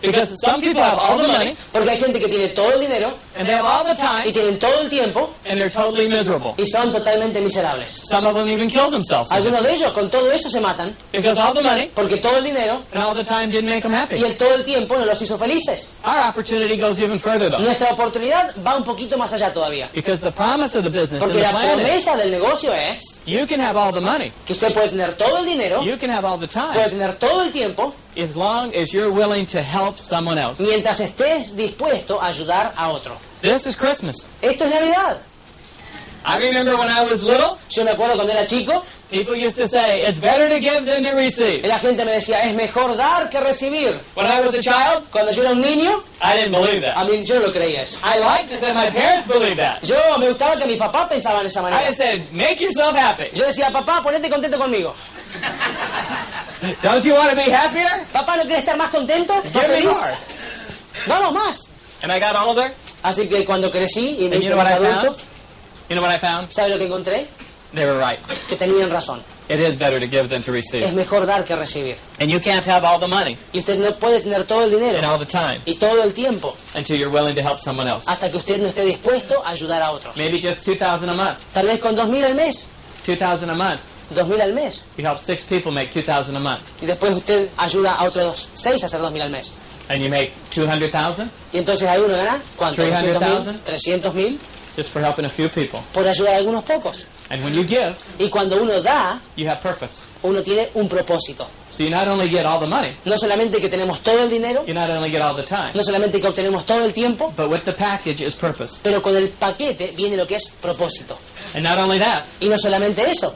Because 0.02 0.36
some 0.40 0.60
people 0.60 0.82
have 0.82 0.98
all 0.98 1.18
the 1.18 1.28
money, 1.28 1.56
Porque 1.72 1.90
hay 1.90 1.98
gente 1.98 2.18
que 2.18 2.28
tiene 2.28 2.48
todo 2.48 2.72
el 2.72 2.80
dinero 2.80 3.14
and 3.36 3.46
they 3.46 3.54
have 3.54 3.64
all 3.64 3.84
the 3.84 3.92
y 3.92 3.96
time, 3.96 4.32
tienen 4.32 4.58
todo 4.58 4.80
el 4.80 4.88
tiempo 4.88 5.30
and 5.48 5.58
they're 5.60 5.70
totally 5.70 6.08
miserable. 6.08 6.54
y 6.58 6.66
son 6.66 6.90
totalmente 6.90 7.40
miserables. 7.40 8.02
Some 8.04 8.26
of 8.26 8.34
them 8.34 8.48
even 8.48 8.68
kill 8.68 8.90
themselves. 8.90 9.30
Algunos 9.30 9.62
de 9.62 9.72
ellos 9.72 9.92
con 9.92 10.10
todo 10.10 10.30
eso 10.30 10.48
se 10.48 10.60
matan 10.60 10.94
Because 11.12 11.40
all 11.40 11.54
the 11.54 11.62
money 11.62 11.90
porque 11.94 12.18
todo 12.18 12.36
el 12.38 12.44
dinero 12.44 12.82
and 12.92 13.02
all 13.02 13.14
the 13.14 13.24
time 13.24 13.48
didn't 13.50 13.68
make 13.68 13.82
them 13.82 13.94
happy. 13.94 14.16
y 14.16 14.24
el 14.24 14.36
todo 14.36 14.54
el 14.54 14.64
tiempo 14.64 14.96
no 14.96 15.04
los 15.04 15.20
hizo 15.20 15.38
felices. 15.38 15.92
Our 16.04 16.28
opportunity 16.28 16.76
goes 16.76 17.00
even 17.00 17.18
further 17.18 17.50
though. 17.50 17.60
Nuestra 17.60 17.90
oportunidad 17.92 18.54
va 18.64 18.76
un 18.76 18.84
poquito 18.84 19.16
más 19.16 19.32
allá 19.32 19.52
todavía. 19.52 19.88
Because 19.94 20.20
the 20.20 20.32
promise 20.32 20.76
of 20.76 20.84
the 20.84 20.90
business 20.90 21.22
Porque 21.22 21.40
la 21.40 21.52
promesa 21.52 22.16
del 22.16 22.30
negocio 22.30 22.72
es 22.72 23.18
you 23.26 23.46
can 23.46 23.60
have 23.60 23.76
all 23.76 23.92
the 23.92 24.00
money, 24.00 24.32
que 24.44 24.52
usted 24.52 24.72
puede 24.72 24.90
tener 24.90 25.14
todo 25.14 25.38
el 25.38 25.46
dinero, 25.46 25.82
you 25.82 25.96
can 25.98 26.10
have 26.10 26.24
all 26.26 26.38
the 26.38 26.46
puede 26.46 26.72
time, 26.72 26.88
tener 26.90 27.14
todo 27.14 27.42
el 27.42 27.50
tiempo, 27.50 27.94
as 28.16 28.36
long 28.36 28.74
as 28.74 28.92
you're 28.92 29.10
willing 29.12 29.46
to 29.46 29.60
help 29.62 29.98
someone 29.98 30.38
else. 30.38 30.60
mientras 30.60 31.00
estés 31.00 31.54
dispuesto 31.56 32.20
a 32.20 32.26
ayudar 32.28 32.72
a 32.76 32.88
otro. 32.90 33.16
This 33.42 33.66
is 33.66 33.76
Christmas. 33.76 34.26
Esto 34.42 34.64
es 34.64 34.70
Navidad. 34.70 35.18
I 36.24 36.38
remember 36.38 36.76
when 36.76 36.88
I 36.90 37.04
was 37.04 37.22
little, 37.22 37.56
Yo 37.70 37.84
me 37.84 37.92
acuerdo 37.92 38.16
cuando 38.16 38.32
era 38.32 38.44
chico, 38.44 38.84
people 39.12 39.36
used 39.36 39.56
to 39.58 39.68
say, 39.68 40.02
it's 40.02 40.18
better 40.18 40.48
to 40.48 40.58
give 40.58 40.84
than 40.84 41.04
to 41.04 41.12
receive. 41.12 41.62
la 41.64 41.78
gente 41.78 42.04
me 42.04 42.10
decía, 42.10 42.40
es 42.42 42.52
mejor 42.52 42.96
dar 42.96 43.30
que 43.30 43.38
recibir. 43.38 43.94
When 44.16 44.26
I 44.26 44.40
was 44.40 44.52
a 44.54 44.60
child, 44.60 45.04
Cuando 45.12 45.30
yo 45.30 45.42
era 45.42 45.52
un 45.52 45.60
niño, 45.62 46.02
I 46.20 46.34
didn't 46.34 46.50
believe 46.50 46.78
a 46.82 46.94
that. 46.94 47.06
mí 47.08 47.24
yo 47.24 47.38
no 47.38 47.46
lo 47.46 47.52
creía 47.52 47.82
eso. 47.82 48.00
I 48.02 48.18
liked 48.18 48.50
it 48.50 48.60
that 48.60 48.74
my 48.74 48.90
parents 48.90 49.28
believed 49.28 49.58
that. 49.60 49.84
Yo 49.84 50.18
me 50.18 50.26
gustaba 50.26 50.58
que 50.58 50.66
mi 50.66 50.74
papá 50.76 51.08
pensaba 51.08 51.42
de 51.42 51.46
esa 51.46 51.60
I 51.60 51.62
manera. 51.70 51.86
just 51.86 51.98
said, 51.98 52.32
make 52.32 52.60
yourself 52.60 52.96
happy. 52.96 53.30
Yo 53.32 53.44
decía, 53.44 53.70
papá, 53.70 54.02
ponete 54.02 54.28
contento 54.28 54.58
conmigo. 54.58 54.96
Don't 56.82 57.04
you 57.04 57.14
want 57.14 57.30
to 57.30 57.36
be 57.36 57.50
happier? 57.50 58.04
Papá, 58.12 58.36
¿no 58.36 58.42
quieres 58.44 58.60
estar 58.60 58.76
más 58.76 58.90
contento? 58.90 59.34
More. 59.52 60.14
Vamos 61.06 61.32
más. 61.34 61.68
And 62.02 62.10
I 62.12 62.18
got 62.18 62.34
older, 62.36 62.72
Así 63.02 63.28
que 63.28 63.44
cuando 63.44 63.70
crecí 63.70 64.16
y 64.18 64.28
me 64.28 64.36
and 64.36 64.36
you 64.36 64.38
hice 64.40 64.48
know 64.50 64.56
what 64.58 64.66
más 64.66 64.72
I 64.72 64.84
adulto, 64.84 65.06
found? 65.16 65.20
You 65.88 65.96
know 65.96 66.02
what 66.02 66.10
I 66.14 66.18
found? 66.18 66.50
¿sabe 66.50 66.70
lo 66.70 66.78
que 66.78 66.86
encontré? 66.86 67.26
They 67.74 67.84
were 67.84 67.96
right. 67.98 68.18
Que 68.48 68.56
tenían 68.56 68.90
razón. 68.90 69.22
It 69.48 69.60
is 69.60 69.76
better 69.78 70.00
to 70.00 70.06
give 70.08 70.28
than 70.28 70.42
to 70.42 70.50
Es 70.56 70.64
receive. 70.72 70.92
mejor 70.92 71.24
dar 71.26 71.44
que 71.44 71.54
recibir. 71.54 71.96
And 72.18 72.30
you 72.30 72.40
can't 72.40 72.64
have 72.66 72.84
all 72.84 72.98
the 72.98 73.06
money 73.06 73.36
Y 73.52 73.58
usted 73.60 73.78
no 73.78 73.92
puede 73.94 74.20
tener 74.20 74.44
todo 74.44 74.64
el 74.64 74.72
and 74.72 74.80
dinero 74.80 75.08
all 75.08 75.18
the 75.18 75.26
time 75.26 75.60
y 75.66 75.74
todo 75.74 76.02
el 76.02 76.12
tiempo 76.12 76.56
until 76.74 76.96
you're 76.98 77.10
willing 77.12 77.34
to 77.36 77.42
help 77.42 77.58
someone 77.60 77.86
else. 77.88 78.08
hasta 78.08 78.28
que 78.30 78.38
usted 78.38 78.60
no 78.60 78.68
esté 78.68 78.82
dispuesto 78.84 79.42
a 79.44 79.50
ayudar 79.50 79.82
a 79.82 79.90
otros. 79.92 80.16
Maybe 80.16 80.40
just 80.40 80.64
2000 80.64 81.08
a 81.10 81.14
month. 81.14 81.38
Tal 81.52 81.66
vez 81.66 81.78
con 81.78 81.94
dos 81.94 82.08
mil 82.08 82.24
al 82.24 82.34
mes, 82.34 82.66
2000 83.06 83.50
a 83.50 83.54
month. 83.54 83.80
Dos 84.10 84.26
mil 84.28 84.40
al 84.40 84.52
mes. 84.52 84.86
You 84.96 85.04
help 85.06 85.18
six 85.18 85.42
people 85.44 85.72
make 85.72 85.90
2000 85.90 86.36
a 86.36 86.40
month. 86.40 86.60
Y 86.82 86.86
después 86.86 87.14
usted 87.14 87.48
ayuda 87.56 87.92
a 87.92 88.04
otros 88.04 88.48
seis 88.54 88.82
a 88.82 88.86
hacer 88.86 89.00
dos 89.00 89.12
mil 89.12 89.22
al 89.22 89.30
mes. 89.30 89.52
And 89.88 90.02
you 90.02 90.08
make 90.08 90.32
200,000 90.52 91.30
Y 91.52 91.58
entonces 91.58 91.88
ahí 91.88 92.00
uno 92.00 92.16
gana, 92.16 92.40
¿cuánto? 92.56 92.82
200 92.82 93.20
mil, 93.22 93.60
300,000. 93.64 93.64
300 93.64 94.14
mil 94.14 94.38
just 94.76 94.90
for 94.90 95.00
helping 95.00 95.24
a 95.24 95.30
few 95.30 95.48
people. 95.48 95.80
por 95.92 96.06
ayudar 96.06 96.34
a 96.34 96.36
algunos 96.38 96.64
pocos. 96.64 97.06
And 97.30 97.42
when 97.42 97.54
you 97.54 97.64
give, 97.64 97.94
Y 98.18 98.28
cuando 98.28 98.60
uno 98.62 98.80
da, 98.82 99.18
you 99.36 99.48
have 99.48 99.60
purpose. 99.62 100.02
uno 100.22 100.42
tiene 100.42 100.68
un 100.74 100.88
propósito. 100.88 101.48
So 101.70 101.82
you 101.84 101.90
not 101.90 102.06
only 102.08 102.28
get 102.28 102.44
all 102.46 102.58
the 102.60 102.66
money, 102.66 102.96
No 103.04 103.16
solamente 103.16 103.60
que 103.60 103.68
tenemos 103.68 104.00
todo 104.00 104.22
el 104.22 104.28
dinero, 104.28 104.64
you 104.66 104.74
not 104.74 104.90
only 104.90 105.10
get 105.10 105.20
all 105.22 105.34
the 105.36 105.42
time, 105.44 105.70
no 105.74 105.82
solamente 105.82 106.20
que 106.20 106.26
obtenemos 106.28 106.64
todo 106.66 106.84
el 106.84 106.92
tiempo, 106.92 107.32
but 107.36 107.48
with 107.48 107.62
the 107.64 107.72
package 107.72 108.20
is 108.26 108.34
purpose. 108.34 108.80
pero 108.82 109.00
con 109.00 109.16
el 109.16 109.28
paquete 109.28 109.92
viene 109.96 110.16
lo 110.16 110.26
que 110.26 110.36
es 110.36 110.50
propósito. 110.60 111.16
And 111.54 111.62
not 111.64 111.78
only 111.78 111.98
that, 112.00 112.24
Y 112.40 112.48
no 112.48 112.56
solamente 112.58 113.08
eso, 113.08 113.34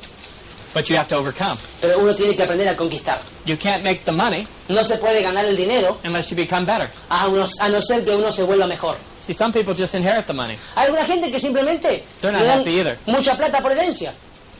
but 0.74 0.88
you 0.88 0.96
have 0.96 1.08
to 1.08 1.16
overcome. 1.16 1.56
pero 1.80 1.98
uno 1.98 2.14
tiene 2.14 2.34
que 2.36 2.42
aprender 2.42 2.68
a 2.68 2.76
conquistar. 2.76 3.20
You 3.44 3.56
can't 3.56 3.82
make 3.82 4.04
the 4.04 4.12
money 4.12 4.46
No 4.68 4.82
se 4.84 4.96
puede 4.98 5.22
ganar 5.22 5.44
el 5.44 5.56
dinero 5.56 5.98
unless 6.04 6.30
you 6.30 6.36
become 6.36 6.64
better. 6.64 6.88
a, 7.08 7.26
unos- 7.28 7.58
a 7.60 7.68
no 7.68 7.80
ser 7.80 8.04
que 8.04 8.14
uno 8.14 8.30
se 8.30 8.42
vuelva 8.44 8.66
mejor. 8.66 8.96
See, 9.20 9.32
some 9.34 9.52
people 9.52 9.74
just 9.74 9.94
inherit 9.94 10.26
the 10.26 10.32
money. 10.32 10.56
Hay 10.76 10.86
alguna 10.86 11.04
gente 11.04 11.30
que 11.30 11.38
simplemente 11.38 12.02
They're 12.20 12.32
not 12.32 12.42
le 12.42 12.46
dan 12.46 12.60
happy 12.60 12.78
either. 12.80 12.98
mucha 13.06 13.36
plata 13.36 13.60
por 13.60 13.72
herencia. 13.72 14.12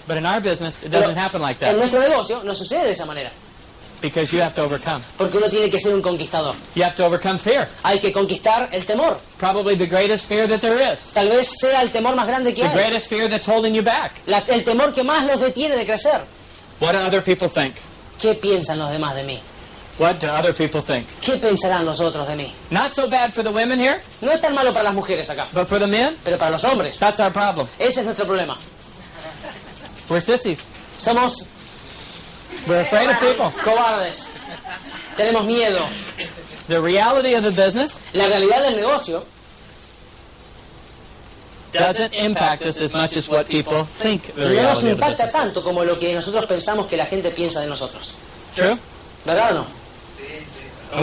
But 0.07 0.17
in 0.17 0.27
our 0.27 0.41
business, 0.41 0.83
it 0.83 0.91
Pero 0.91 1.03
doesn't 1.03 1.17
happen 1.17 1.41
like 1.41 1.63
En 1.65 1.73
that 1.75 1.79
nuestro 1.79 2.01
negocio 2.01 2.43
no 2.43 2.55
sucede 2.55 2.85
de 2.87 2.91
esa 2.93 3.07
manera, 3.07 3.31
because 4.01 4.33
you 4.33 4.41
have 4.43 4.55
to 4.55 4.63
overcome. 4.63 5.03
porque 5.17 5.37
uno 5.39 5.49
tiene 5.49 5.69
que 5.71 5.79
ser 5.79 5.95
un 5.95 6.03
conquistador. 6.03 6.55
You 6.75 6.83
have 6.85 6.95
to 6.97 7.05
overcome 7.05 7.39
fear. 7.39 7.69
Hay 7.83 7.99
que 7.99 8.13
conquistar 8.13 8.69
el 8.73 8.85
temor. 8.85 9.19
Probably 9.39 9.77
the 9.77 9.87
greatest 9.87 10.27
fear 10.27 10.47
that 10.49 10.61
there 10.61 10.81
is. 10.93 11.13
Tal 11.13 11.29
vez 11.29 11.49
sea 11.61 11.83
el 11.83 11.91
temor 11.91 12.15
más 12.17 12.27
grande 12.27 12.53
que 12.55 12.63
The 12.63 12.69
hay. 12.69 12.75
greatest 12.77 13.09
fear 13.09 13.29
that's 13.29 13.47
holding 13.47 13.75
you 13.75 13.83
back. 13.83 14.13
La- 14.27 14.45
el 14.49 14.65
temor 14.65 14.93
que 14.93 15.03
más 15.05 15.25
los 15.27 15.41
detiene 15.41 15.77
de 15.77 15.85
crecer. 15.85 16.21
What 16.81 16.93
do 16.93 16.99
other 16.99 17.23
people 17.23 17.49
think? 17.49 17.75
¿Qué 18.21 18.35
piensan 18.35 18.79
los 18.79 18.91
demás 18.91 19.15
de 19.15 19.23
mí? 19.25 19.39
What 19.99 20.15
do 20.19 20.29
other 20.29 20.55
people 20.55 20.81
think? 20.81 21.07
¿Qué 21.21 21.37
pensarán 21.37 21.85
los 21.85 22.01
otros 22.01 22.27
de 22.27 22.35
mí? 22.35 22.51
Not 22.71 22.95
so 22.95 23.07
bad 23.07 23.33
for 23.35 23.43
the 23.45 23.51
women 23.51 23.79
here, 23.79 24.01
No 24.23 24.31
es 24.33 24.41
tan 24.41 24.55
malo 24.55 24.73
para 24.73 24.85
las 24.85 24.95
mujeres 24.95 25.29
acá, 25.29 25.47
but 25.53 25.67
for 25.67 25.79
the 25.79 25.87
men, 25.87 26.17
pero 26.25 26.39
para 26.39 26.51
los 26.53 26.65
hombres. 26.65 26.99
that's 26.99 27.21
our 27.21 27.31
problem. 27.31 27.67
Ese 27.79 28.01
es 28.01 28.05
nuestro 28.07 28.27
problema. 28.27 28.57
We're 30.09 30.21
sissies. 30.21 30.65
Somos 30.99 31.45
We're 32.67 32.81
afraid 32.83 33.11
of 33.11 33.19
people. 33.21 33.51
cobardes. 33.63 34.29
Tenemos 35.17 35.45
miedo. 35.45 35.79
The 36.69 36.81
reality 36.81 37.35
of 37.35 37.43
the 37.43 37.51
business 37.51 37.99
La 38.15 38.27
realidad 38.27 38.63
del 38.63 38.77
negocio 38.77 39.25
doesn't 41.73 42.13
impact 42.15 42.63
us 42.63 42.81
as 42.81 42.93
much 42.93 43.17
as 43.17 43.29
what 43.29 43.49
people 43.49 43.85
think 43.85 44.35
the 44.35 44.55
no 44.55 44.63
nos 44.63 44.83
impacta 44.85 45.31
tanto 45.31 45.63
como 45.63 45.85
lo 45.85 45.99
que 45.99 46.15
nosotros 46.15 46.47
pensamos 46.47 46.87
que 46.87 46.97
la 46.97 47.07
gente 47.07 47.31
piensa 47.31 47.61
de 47.61 47.67
nosotros. 47.67 48.15
True? 48.57 48.79
¿Verdad 49.25 49.53
o 49.53 49.55
no? 49.61 49.81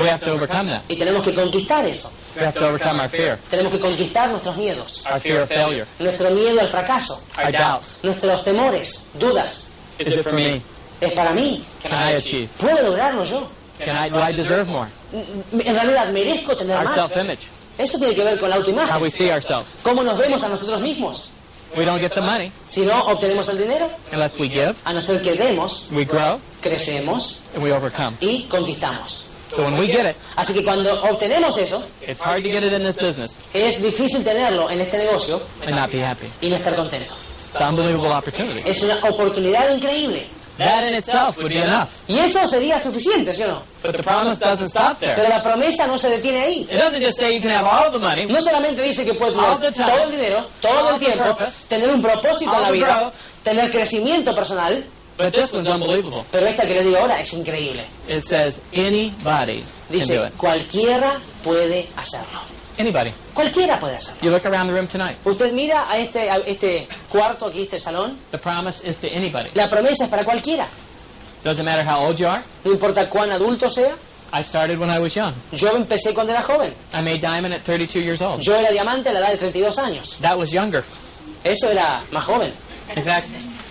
We 0.02 0.10
have 0.10 0.20
to 0.26 0.34
overcome 0.34 0.70
that. 0.70 0.84
Y 0.90 0.98
tenemos 0.98 1.24
que 1.24 1.34
conquistar 1.34 1.86
eso. 1.86 2.12
We 2.36 2.44
have 2.46 2.54
to 2.60 2.68
overcome 2.68 3.00
our 3.00 3.08
fear, 3.10 3.38
Tenemos 3.50 3.72
que 3.72 3.80
conquistar 3.80 4.30
nuestros 4.30 4.58
miedos. 4.58 5.04
our 5.06 5.20
fear 5.20 5.42
of 5.42 5.48
failure, 5.50 5.86
Nuestro 6.00 6.30
miedo 6.32 6.60
al 6.60 6.68
fracaso. 6.68 7.22
our 7.38 7.52
doubts. 7.52 8.04
Nuestros 8.04 8.44
temores, 8.44 9.06
dudas. 9.18 9.68
Is 10.00 10.10
it 10.10 10.24
for 10.24 10.34
me? 10.34 10.62
Es 11.02 11.12
para 11.14 11.32
mí. 11.32 11.64
Can 11.84 11.92
I 11.94 12.16
achieve? 12.16 12.50
¿Puedo 12.60 12.82
lograrlo 12.82 13.24
yo? 13.24 13.50
Can 13.84 13.96
I? 13.96 14.10
Do 14.10 14.20
I 14.20 14.34
deserve 14.34 14.66
more? 14.66 14.90
En 15.14 15.76
realidad, 15.76 16.08
¿merezco 16.12 16.56
tener 16.56 16.78
Our 16.78 16.86
más? 16.86 16.96
self-image, 16.96 17.48
Eso 17.78 17.98
tiene 18.00 18.16
que 18.16 18.24
ver 18.24 18.40
con 18.40 18.50
la 18.50 18.56
how 18.58 18.62
we 18.64 18.68
autoimagen. 18.72 19.12
see 19.12 19.30
ourselves. 19.32 19.78
¿Cómo 19.84 20.04
nos 20.04 20.18
vemos 20.18 20.44
a 20.44 20.50
nosotros 20.50 20.82
mismos? 20.82 21.30
We 21.76 21.86
don't 21.86 22.00
get 22.00 22.14
the 22.14 22.22
money 22.22 22.52
Si 22.68 22.86
no 22.86 22.98
obtenemos 23.08 23.50
el 23.50 23.58
dinero, 23.58 23.90
unless 24.14 24.36
we 24.40 24.48
give, 24.50 24.74
a 24.86 24.94
no 24.94 25.02
ser 25.02 25.22
que 25.22 25.34
demos, 25.36 25.88
we 25.92 26.06
grow, 26.06 26.40
crecemos 26.62 27.40
and 27.54 27.64
we 27.64 27.72
overcome. 27.72 28.16
y 28.22 28.44
conquistamos. 28.50 29.26
So 29.54 29.64
when 29.64 29.78
we 29.78 29.86
get 29.88 30.06
it, 30.10 30.16
Así 30.36 30.54
que 30.54 30.64
cuando 30.64 30.92
obtenemos 31.04 31.58
eso, 31.58 31.84
it's 32.02 32.22
hard 32.22 32.44
to 32.44 32.50
get 32.50 32.64
it 32.64 32.74
in 32.74 32.84
this 32.84 32.98
business 32.98 33.42
es 33.54 33.82
difícil 33.82 34.24
tenerlo 34.24 34.70
en 34.72 34.82
este 34.82 34.98
negocio 34.98 35.42
and 35.66 35.76
not 35.76 35.92
be 35.92 36.02
happy. 36.04 36.28
y 36.42 36.50
no 36.50 36.56
estar 36.56 36.74
contento. 36.76 37.14
It's 37.52 37.62
an 37.62 37.70
unbelievable 37.76 38.10
opportunity. 38.12 38.62
Es 38.68 38.82
una 38.84 38.96
oportunidad 39.04 39.70
increíble. 39.74 40.28
That 40.58 40.84
in 40.84 40.96
itself 40.96 41.38
would 41.38 41.50
be 41.50 41.60
enough. 41.60 41.89
Y 42.08 42.17
eso 42.17 42.48
sería 42.48 42.80
suficiente, 42.80 43.34
¿sí 43.34 43.43
o 43.43 43.48
no? 43.48 43.63
But 43.84 43.96
the 43.96 44.04
promise 44.04 44.39
doesn't 44.39 44.70
stop 44.70 45.00
there. 45.00 45.15
Pero 45.15 45.30
la 45.30 45.41
promesa 45.43 45.86
no 45.86 45.98
se 45.98 46.10
detiene 46.10 46.41
ahí. 46.41 46.62
It 46.70 46.80
doesn't 46.80 47.02
just 47.02 47.20
say 47.20 47.36
you 47.36 47.41
can 47.41 47.52
have 47.52 47.65
all 47.67 47.91
the 47.91 48.00
money. 48.00 48.26
No 48.26 48.41
solamente 48.41 48.82
dice 48.82 49.06
que 49.06 49.13
puede 49.13 49.38
All 49.38 49.60
the 49.60 49.72
tener 49.72 49.74
time. 49.74 49.91
todo 49.91 50.04
el 50.06 50.12
dinero, 50.12 50.48
todo 50.62 50.89
el 50.96 51.00
tiempo, 51.00 51.24
purpose. 51.24 51.65
tener 51.67 51.89
un 51.89 52.02
propósito 52.02 52.56
en 52.56 52.62
la 52.62 52.72
vida, 52.72 52.88
growth. 53.00 53.13
tener 53.43 53.70
crecimiento 53.72 54.34
personal, 54.34 54.84
But 55.17 55.32
this 55.34 55.52
one's 55.52 55.67
unbelievable. 55.67 56.24
pero 56.32 56.46
esta 56.48 56.65
que 56.67 56.74
le 56.76 56.84
digo 56.84 56.98
ahora 56.98 57.20
es 57.20 57.34
increíble. 57.34 57.86
It 58.08 58.24
says 58.24 58.60
anybody 58.74 59.62
can 59.62 59.63
do 59.89 59.93
Dice, 60.00 60.15
it. 60.15 60.34
cualquiera 60.38 61.17
puede 61.43 61.88
hacerlo. 61.98 62.39
Anybody. 62.78 63.12
Cualquiera 63.34 63.80
puede 63.80 63.96
hacerlo. 63.96 64.22
You 64.22 64.30
look 64.32 64.46
around 64.46 64.68
the 64.68 64.74
room 64.74 64.88
tonight. 64.88 65.18
Usted 65.26 65.52
mira 65.54 65.90
a 65.90 65.98
este, 65.98 66.30
a 66.30 66.38
este 66.38 66.88
cuarto 67.10 67.48
aquí, 67.48 67.63
este 67.63 67.80
salón, 67.80 68.18
The 68.32 68.38
promise 68.38 68.88
is 68.88 68.98
to 68.98 69.08
anybody. 69.08 69.50
la 69.56 69.68
promesa 69.68 70.04
es 70.06 70.10
para 70.10 70.24
cualquiera. 70.24 70.68
Doesn't 71.44 71.66
matter 71.66 71.84
how 71.84 72.06
old 72.06 72.20
you 72.20 72.28
are. 72.28 72.44
No 72.63 72.72
importa 72.72 73.10
cuán 73.10 73.32
adulto 73.32 73.70
sea. 73.70 73.96
I 74.34 74.42
started 74.44 74.78
when 74.78 74.90
I 74.90 75.00
was 75.00 75.13
young. 75.16 75.34
Yo 75.54 75.70
empecé 75.76 76.13
cuando 76.13 76.34
era 76.34 76.42
joven. 76.42 76.74
I 76.94 77.02
made 77.02 77.20
diamond 77.22 77.54
at 77.54 77.62
32 77.63 78.02
years 78.02 78.22
old. 78.22 78.42
Yo 78.42 78.54
era 78.56 78.72
diamante 78.72 79.10
a 79.10 79.13
la 79.13 79.20
edad 79.22 79.32
de 79.32 79.38
32 79.38 79.78
años. 79.80 80.18
That 80.22 80.38
was 80.38 80.52
younger. 80.52 80.84
Eso 81.44 81.70
era 81.70 82.02
más 82.12 82.26
joven. 82.26 82.52
In 82.96 83.04
fact, 83.04 83.28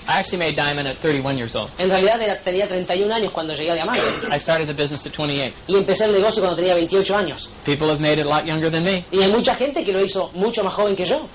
I 0.09 0.21
actually 0.21 0.39
made 0.39 0.55
diamond 0.55 0.87
at 0.87 0.97
31 0.99 1.37
years 1.37 1.55
old. 1.57 1.71
En 1.79 1.91
realidad 1.91 2.21
era- 2.23 2.37
tenía 2.41 2.67
31 2.69 3.13
años 3.13 3.33
cuando 3.33 3.55
llegué 3.55 3.73
a 3.73 3.75
Diamante. 3.75 4.03
I 4.31 4.39
started 4.39 4.67
the 4.69 4.73
business 4.75 5.05
at 5.07 5.13
28. 5.17 5.53
Y 5.67 5.75
empecé 5.77 6.05
el 6.05 6.13
negocio 6.13 6.41
cuando 6.43 6.57
tenía 6.57 6.75
28 6.75 7.17
años. 7.17 7.49
People 7.65 7.89
have 7.89 8.01
made 8.01 8.21
it 8.21 8.27
a 8.27 8.29
lot 8.29 8.45
younger 8.45 8.71
than 8.71 8.85
me. 8.85 9.05
Y 9.11 9.21
hay 9.23 9.31
mucha 9.31 9.55
gente 9.57 9.83
que 9.85 9.93
lo 9.93 10.01
hizo 10.01 10.31
mucho 10.35 10.63
más 10.63 10.75
joven 10.75 10.95
que 10.95 11.05
yo. 11.05 11.27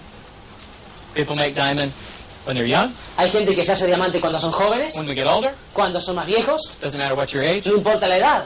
People 1.14 1.36
make 1.36 1.54
diamond 1.54 1.92
when 2.46 2.56
they're 2.56 2.66
young. 2.70 2.94
Hay 3.18 3.30
gente 3.30 3.54
que 3.54 3.64
se 3.66 3.74
hace 3.74 3.86
diamante 3.88 4.22
cuando 4.22 4.40
son 4.40 4.52
jóvenes, 4.54 4.96
When 4.96 5.08
we 5.08 5.14
get 5.16 5.28
older, 5.28 5.54
cuando 5.74 6.00
son 6.00 6.16
más 6.16 6.26
viejos. 6.26 6.72
doesn't 6.82 6.98
matter 6.98 7.16
what 7.18 7.28
your 7.34 7.44
age. 7.44 7.64
No 7.66 7.76
importa 7.76 8.08
la 8.08 8.18
edad. 8.18 8.44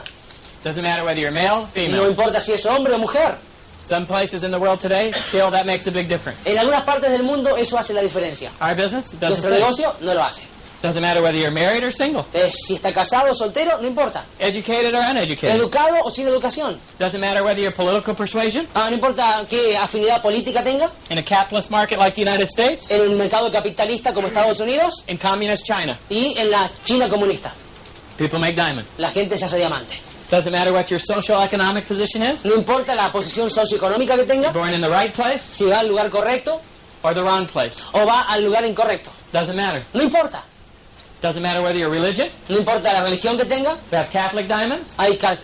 Doesn't 0.64 0.82
matter 0.82 1.04
whether 1.04 1.20
you're 1.20 1.30
male, 1.30 1.60
No 1.62 1.66
female. 1.68 2.08
importa 2.10 2.40
si 2.40 2.52
es 2.52 2.66
hombre 2.66 2.94
o 2.94 2.98
mujer. 2.98 3.36
Some 3.86 4.04
places 4.06 4.42
in 4.42 4.50
the 4.50 4.58
world 4.58 4.80
today, 4.80 5.12
still 5.12 5.48
that 5.52 5.64
makes 5.64 5.86
a 5.86 5.92
big 5.92 6.08
difference. 6.08 6.44
En 6.50 6.58
algunas 6.58 6.82
partes 6.84 7.08
del 7.10 7.22
mundo 7.22 7.56
eso 7.56 7.78
hace 7.78 7.94
la 7.94 8.02
diferencia. 8.02 8.50
Our 8.60 8.74
business 8.74 9.12
does 9.12 9.20
the 9.20 9.28
Nuestro 9.28 9.50
negocio 9.50 9.94
no 10.00 10.12
lo 10.14 10.22
hace. 10.24 10.42
Doesn't 10.82 11.00
matter 11.00 11.22
whether 11.22 11.38
you're 11.38 11.50
married 11.52 11.82
or 11.84 11.90
single, 11.92 12.26
Eh, 12.34 12.50
si 12.50 12.74
está 12.74 12.92
casado 12.92 13.30
o 13.30 13.34
soltero, 13.34 13.80
no 13.80 13.86
importa. 13.86 14.24
educated 14.40 14.92
or 14.94 15.02
uneducated. 15.02 15.54
Educado 15.56 15.96
o 16.04 16.10
sin 16.10 16.26
educación. 16.26 16.78
Doesn't 16.98 17.20
matter 17.20 17.42
whether 17.44 17.60
you're 17.60 17.70
political 17.74 18.14
persuasion 18.14 18.66
Ah, 18.74 18.88
no 18.90 18.96
importa 18.96 19.44
qué 19.48 19.76
afinidad 19.76 20.20
política 20.20 20.62
tenga. 20.64 20.90
in 21.08 21.18
a 21.18 21.22
capitalist 21.22 21.70
market 21.70 21.98
like 21.98 22.14
the 22.16 22.22
United 22.22 22.48
States, 22.48 22.90
En 22.90 23.00
un 23.02 23.16
mercado 23.16 23.50
capitalista 23.52 24.12
como 24.12 24.26
Estados 24.26 24.58
Unidos 24.60 25.02
in 25.06 25.16
communist 25.16 25.64
China. 25.64 25.96
y 26.10 26.34
en 26.36 26.50
la 26.50 26.68
China 26.84 27.08
comunista. 27.08 27.52
People 28.18 28.38
make 28.40 28.54
diamond. 28.56 28.84
La 28.98 29.10
gente 29.10 29.38
se 29.38 29.44
hace 29.44 29.56
diamante. 29.58 29.94
Doesn't 30.30 30.52
matter 30.52 30.72
what 30.72 30.90
your 30.90 30.98
social 31.00 31.40
economic 31.42 31.86
position 31.86 32.22
is, 32.22 32.44
No 32.44 32.54
importa 32.54 32.94
la 32.94 33.12
posición 33.12 33.48
socioeconómica 33.48 34.16
que 34.16 34.24
tenga. 34.24 34.50
born 34.52 34.72
in 34.74 34.80
the 34.80 34.88
right 34.90 35.12
place 35.14 35.40
Si 35.54 35.64
va 35.64 35.78
al 35.80 35.88
lugar 35.88 36.10
correcto 36.10 36.60
or 37.02 37.14
the 37.14 37.22
wrong 37.22 37.46
place. 37.46 37.82
o 37.92 38.04
va 38.04 38.22
al 38.28 38.42
lugar 38.44 38.64
incorrecto. 38.64 39.10
Doesn't 39.32 39.54
matter. 39.56 39.82
No 39.94 40.02
importa. 40.02 40.42
Doesn't 41.22 41.42
matter 41.42 41.62
whether 41.62 41.78
you're 41.78 41.90
religion. 41.90 42.28
No 42.48 42.58
importa 42.58 42.92
la 42.92 43.02
religión 43.02 43.38
que 43.38 43.44
tenga. 43.46 43.76
We 43.90 43.96
have 43.96 44.10
Catholic 44.10 44.46
diamonds, 44.48 44.94
Hay 44.98 45.16
ca- 45.16 45.36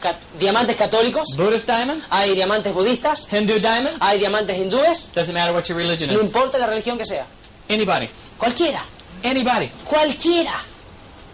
ca- 0.00 0.18
diamantes 0.38 0.76
católicos. 0.76 1.34
Buddhist 1.36 1.66
diamonds, 1.66 2.06
Hay 2.10 2.34
diamantes 2.34 2.74
budistas. 2.74 3.26
Hindu 3.32 3.58
diamonds. 3.58 4.02
Hay 4.02 4.18
diamantes 4.18 4.56
hindúes. 4.58 5.06
Doesn't 5.14 5.32
matter 5.34 5.54
what 5.54 5.64
your 5.68 5.78
religion 5.78 6.10
No 6.12 6.18
is. 6.18 6.24
importa 6.26 6.58
la 6.58 6.66
religión 6.66 6.98
que 6.98 7.04
sea. 7.06 7.24
Anybody. 7.68 8.08
Cualquiera. 8.38 8.84
Anybody. 9.22 9.70
Cualquiera. 9.84 10.60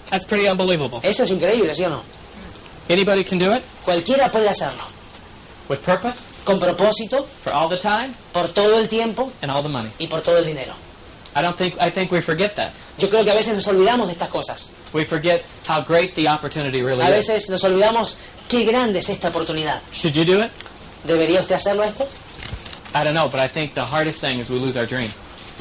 That's 0.09 0.25
pretty 0.25 0.47
unbelievable. 0.49 1.01
Eso 1.03 1.25
es 1.25 1.31
increíble, 1.31 1.75
¿sí 1.75 1.85
o 1.85 1.91
no? 1.91 2.03
Anybody 2.91 3.25
can 3.25 3.39
do 3.39 3.53
it 3.55 3.63
Cualquiera 3.85 4.31
puede 4.31 4.49
hacerlo. 4.49 4.83
with 5.69 5.79
purpose, 5.81 6.25
Con 6.45 6.59
propósito, 6.59 7.25
for 7.45 7.53
all 7.53 7.69
the 7.69 7.77
time, 7.79 8.13
por 8.33 8.49
todo 8.49 8.79
el 8.79 8.89
tiempo 8.89 9.31
and 9.43 9.51
all 9.51 9.63
the 9.63 9.69
money. 9.69 9.91
y 9.99 10.07
por 10.09 10.21
todo 10.21 10.39
el 10.39 10.45
dinero. 10.45 10.75
I 11.37 11.43
don't 11.43 11.57
think 11.57 11.77
I 11.81 11.91
think 11.91 12.11
we 12.11 12.21
forget 12.21 12.57
that. 12.57 12.73
Yo 12.99 13.09
creo 13.09 13.23
que 13.25 13.31
a 13.31 13.35
veces 13.35 13.55
nos 13.55 13.67
olvidamos 13.69 14.09
de 14.09 14.15
estas 14.15 14.29
cosas. 14.29 14.69
We 14.93 15.05
forget 15.05 15.45
how 15.69 15.81
great 15.81 16.15
the 16.17 16.27
opportunity 16.29 16.83
really 16.83 17.01
A 17.03 17.09
is. 17.17 17.29
veces 17.29 17.49
nos 17.51 17.63
olvidamos 17.63 18.17
qué 18.49 18.65
grande 18.65 18.99
es 18.99 19.09
esta 19.09 19.29
oportunidad. 19.29 19.81
Should 19.93 20.15
you 20.15 20.25
do 20.25 20.41
it? 20.41 20.51
¿Debería 21.05 21.39
usted 21.41 21.55
hacerlo 21.55 21.85
esto? 21.85 22.05
I 22.95 23.05
don't 23.05 23.15
know, 23.15 23.29
but 23.29 23.39
I 23.41 23.47
think 23.49 23.75
the 23.75 23.85
hardest 23.85 24.21
thing 24.21 24.41
is 24.41 24.51
we 24.51 24.59
lose 24.59 24.77
our 24.77 24.87
dream. 24.87 25.11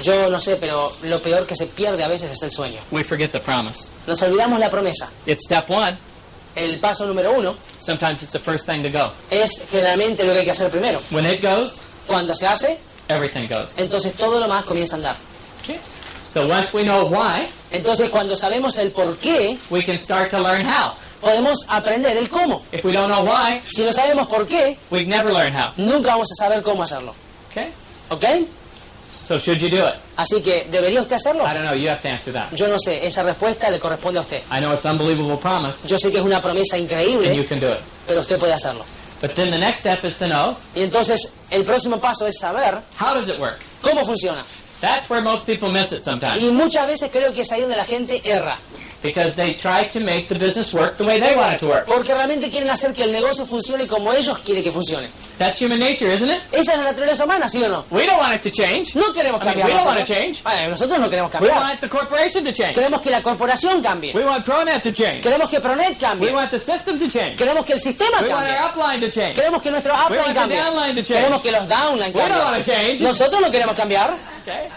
Yo 0.01 0.29
no 0.31 0.39
sé, 0.39 0.55
pero 0.55 0.91
lo 1.03 1.19
peor 1.19 1.45
que 1.45 1.55
se 1.55 1.67
pierde 1.67 2.03
a 2.03 2.07
veces 2.07 2.31
es 2.31 2.41
el 2.41 2.49
sueño. 2.51 2.79
We 2.89 3.03
forget 3.03 3.31
the 3.31 3.39
promise. 3.39 3.89
Nos 4.07 4.19
olvidamos 4.23 4.59
la 4.59 4.69
promesa. 4.71 5.07
It's 5.27 5.43
step 5.45 5.69
one. 5.69 5.97
El 6.55 6.79
paso 6.79 7.05
número 7.05 7.31
uno 7.33 7.55
Sometimes 7.79 8.21
it's 8.23 8.31
the 8.31 8.39
first 8.39 8.65
thing 8.65 8.81
to 8.83 8.89
go. 8.89 9.11
es 9.29 9.49
generalmente 9.69 10.23
lo 10.23 10.33
que 10.33 10.39
hay 10.39 10.45
que 10.45 10.51
hacer 10.51 10.69
primero. 10.69 11.01
When 11.11 11.25
it 11.25 11.41
goes, 11.41 11.79
Cuando 12.07 12.33
se 12.35 12.47
hace, 12.47 12.77
everything 13.07 13.47
goes. 13.47 13.77
entonces 13.77 14.13
todo 14.15 14.39
lo 14.39 14.47
más 14.47 14.65
comienza 14.65 14.95
a 14.95 14.97
andar. 14.97 15.15
Okay. 15.63 15.79
So 16.25 16.47
once 16.47 16.69
we 16.73 16.83
know 16.83 17.05
why, 17.07 17.47
Entonces 17.71 18.09
cuando 18.09 18.35
sabemos 18.35 18.77
el 18.77 18.91
por 18.91 19.17
qué, 19.17 19.57
we 19.69 19.83
can 19.83 19.97
start 19.97 20.29
to 20.31 20.39
learn 20.39 20.65
how. 20.65 20.93
podemos 21.21 21.57
aprender 21.67 22.17
el 22.17 22.29
cómo. 22.29 22.63
If 22.71 22.83
we 22.83 22.91
don't 22.93 23.09
know 23.11 23.23
why, 23.23 23.61
Si 23.69 23.83
no 23.83 23.93
sabemos 23.93 24.27
por 24.27 24.45
qué, 24.47 24.77
we 24.89 25.03
never 25.05 25.31
learn 25.31 25.53
how. 25.55 25.71
nunca 25.77 26.11
vamos 26.11 26.27
a 26.31 26.35
saber 26.35 26.61
cómo 26.63 26.83
hacerlo. 26.83 27.13
Okay? 27.51 27.71
¿Ok? 28.09 28.23
So 29.11 29.37
should 29.39 29.59
you 29.61 29.69
do 29.69 29.85
it? 29.87 29.95
Así 30.17 30.41
que, 30.41 30.67
¿debería 30.69 31.01
usted 31.01 31.15
hacerlo? 31.15 31.43
I 31.45 31.53
don't 31.53 31.65
know. 31.65 31.73
You 31.73 31.89
have 31.89 32.01
to 32.01 32.07
answer 32.09 32.31
that. 32.33 32.51
Yo 32.53 32.67
no 32.67 32.77
sé, 32.77 33.05
esa 33.05 33.23
respuesta 33.23 33.69
le 33.69 33.79
corresponde 33.79 34.19
a 34.19 34.21
usted. 34.21 34.41
I 34.51 34.59
know 34.59 34.73
it's 34.73 34.85
unbelievable 34.85 35.37
promise, 35.37 35.87
Yo 35.87 35.97
sé 35.97 36.11
que 36.11 36.17
es 36.19 36.23
una 36.23 36.41
promesa 36.41 36.75
and 36.77 36.87
you 36.89 36.95
increíble, 36.95 37.45
can 37.47 37.59
do 37.59 37.71
it. 37.71 37.79
pero 38.07 38.21
usted 38.21 38.37
puede 38.37 38.53
hacerlo. 38.53 38.85
But 39.21 39.35
then 39.35 39.51
the 39.51 39.57
next 39.57 39.79
step 39.79 40.03
is 40.05 40.15
to 40.19 40.27
know 40.27 40.55
Y 40.75 40.81
entonces 40.83 41.33
el 41.49 41.63
próximo 41.65 41.99
paso 41.99 42.25
es 42.27 42.39
saber 42.39 42.79
how 42.99 43.13
does 43.13 43.27
it 43.29 43.39
work. 43.39 43.59
cómo 43.81 44.05
funciona. 44.05 44.43
That's 44.81 45.09
where 45.09 45.21
most 45.21 45.45
people 45.45 45.69
miss 45.71 45.91
it 45.91 45.99
Y 45.99 46.03
sometimes 46.03 46.43
muchas 46.53 46.87
veces 46.87 47.11
creo 47.11 47.33
que 47.33 47.41
es 47.41 47.51
ahí 47.51 47.61
donde 47.61 47.75
la 47.75 47.83
gente 47.85 48.21
erra. 48.23 48.57
Because 49.01 49.35
they 49.35 49.53
try 49.53 49.85
to 49.87 49.99
make 49.99 50.27
the 50.27 50.35
business 50.35 50.73
work 50.73 50.97
the 50.97 51.05
way 51.05 51.19
they 51.19 51.35
want 51.35 51.53
it 51.53 51.59
to 51.59 51.67
work. 51.67 51.85
Porque 51.85 52.13
realmente 52.13 52.49
quieren 52.49 52.69
hacer 52.69 52.93
que 52.93 53.03
el 53.03 53.11
negocio 53.11 53.45
funcione 53.45 53.87
como 53.87 54.11
ellos 54.13 54.37
quieren 54.39 54.63
que 54.63 54.71
funcione. 54.71 55.07
That's 55.37 55.61
human 55.61 55.79
nature, 55.79 56.13
isn't 56.13 56.29
it? 56.29 56.41
Esa 56.51 56.73
es 56.73 56.77
la 56.79 56.83
naturaleza 56.83 57.23
humana, 57.23 57.47
¿sí 57.47 57.63
o 57.63 57.69
no? 57.69 57.85
We 57.91 58.05
don't 58.05 58.19
want 58.19 58.33
it 58.35 58.41
to 58.41 58.51
change. 58.51 58.93
No 58.95 59.13
queremos 59.13 59.41
I 59.41 59.45
mean, 59.45 59.53
cambiar. 59.59 59.67
we 59.67 59.73
don't 59.73 59.85
want 59.85 59.99
to 59.99 60.05
change. 60.13 60.43
Vale, 60.43 60.67
nosotros 60.67 60.99
no 60.99 61.09
queremos 61.09 61.31
We 61.31 61.39
cambiar. 61.39 61.57
want 61.61 61.79
the 61.79 61.87
corporation 61.89 62.43
to 62.43 62.51
change. 62.51 62.73
Queremos 62.75 63.01
que 63.01 63.09
la 63.09 63.21
corporación 63.21 63.81
cambie. 63.81 64.11
We 64.13 64.25
want 64.25 64.43
Pronet 64.43 64.83
to 64.83 64.91
change. 64.91 65.21
Queremos 65.21 65.49
que 65.49 65.61
Pronet 65.61 65.89
We 65.91 65.95
cambie. 65.95 66.31
want 66.33 66.51
the 66.51 66.59
system 66.59 66.99
to 66.99 67.07
change. 67.07 67.37
Queremos 67.37 67.65
que 67.65 67.73
el 67.73 67.79
sistema 67.79 68.21
We 68.21 68.27
want 68.29 68.47
cambie. 68.47 68.57
our 68.59 68.69
upline 68.71 68.99
to 68.99 69.09
change. 69.09 69.35
Queremos 69.35 69.61
que 69.61 69.71
nuestro 69.71 69.93
We 69.93 69.99
upline 69.99 70.19
want 70.19 70.33
the 70.33 70.39
cambie. 70.41 70.57
downline 70.57 70.95
to 70.95 71.03
change. 71.03 71.19
Queremos 71.21 71.41
que 71.41 71.51
los 71.53 71.67
downline 71.69 72.13
We 72.13 72.19
don't 72.21 72.31
want 72.43 72.57
to 72.57 72.71
cambien. 72.71 72.97
change. 72.97 73.01
Nosotros 73.01 73.39
no 73.41 73.49
queremos 73.49 73.75
cambiar. 73.77 74.17
Okay? 74.41 74.67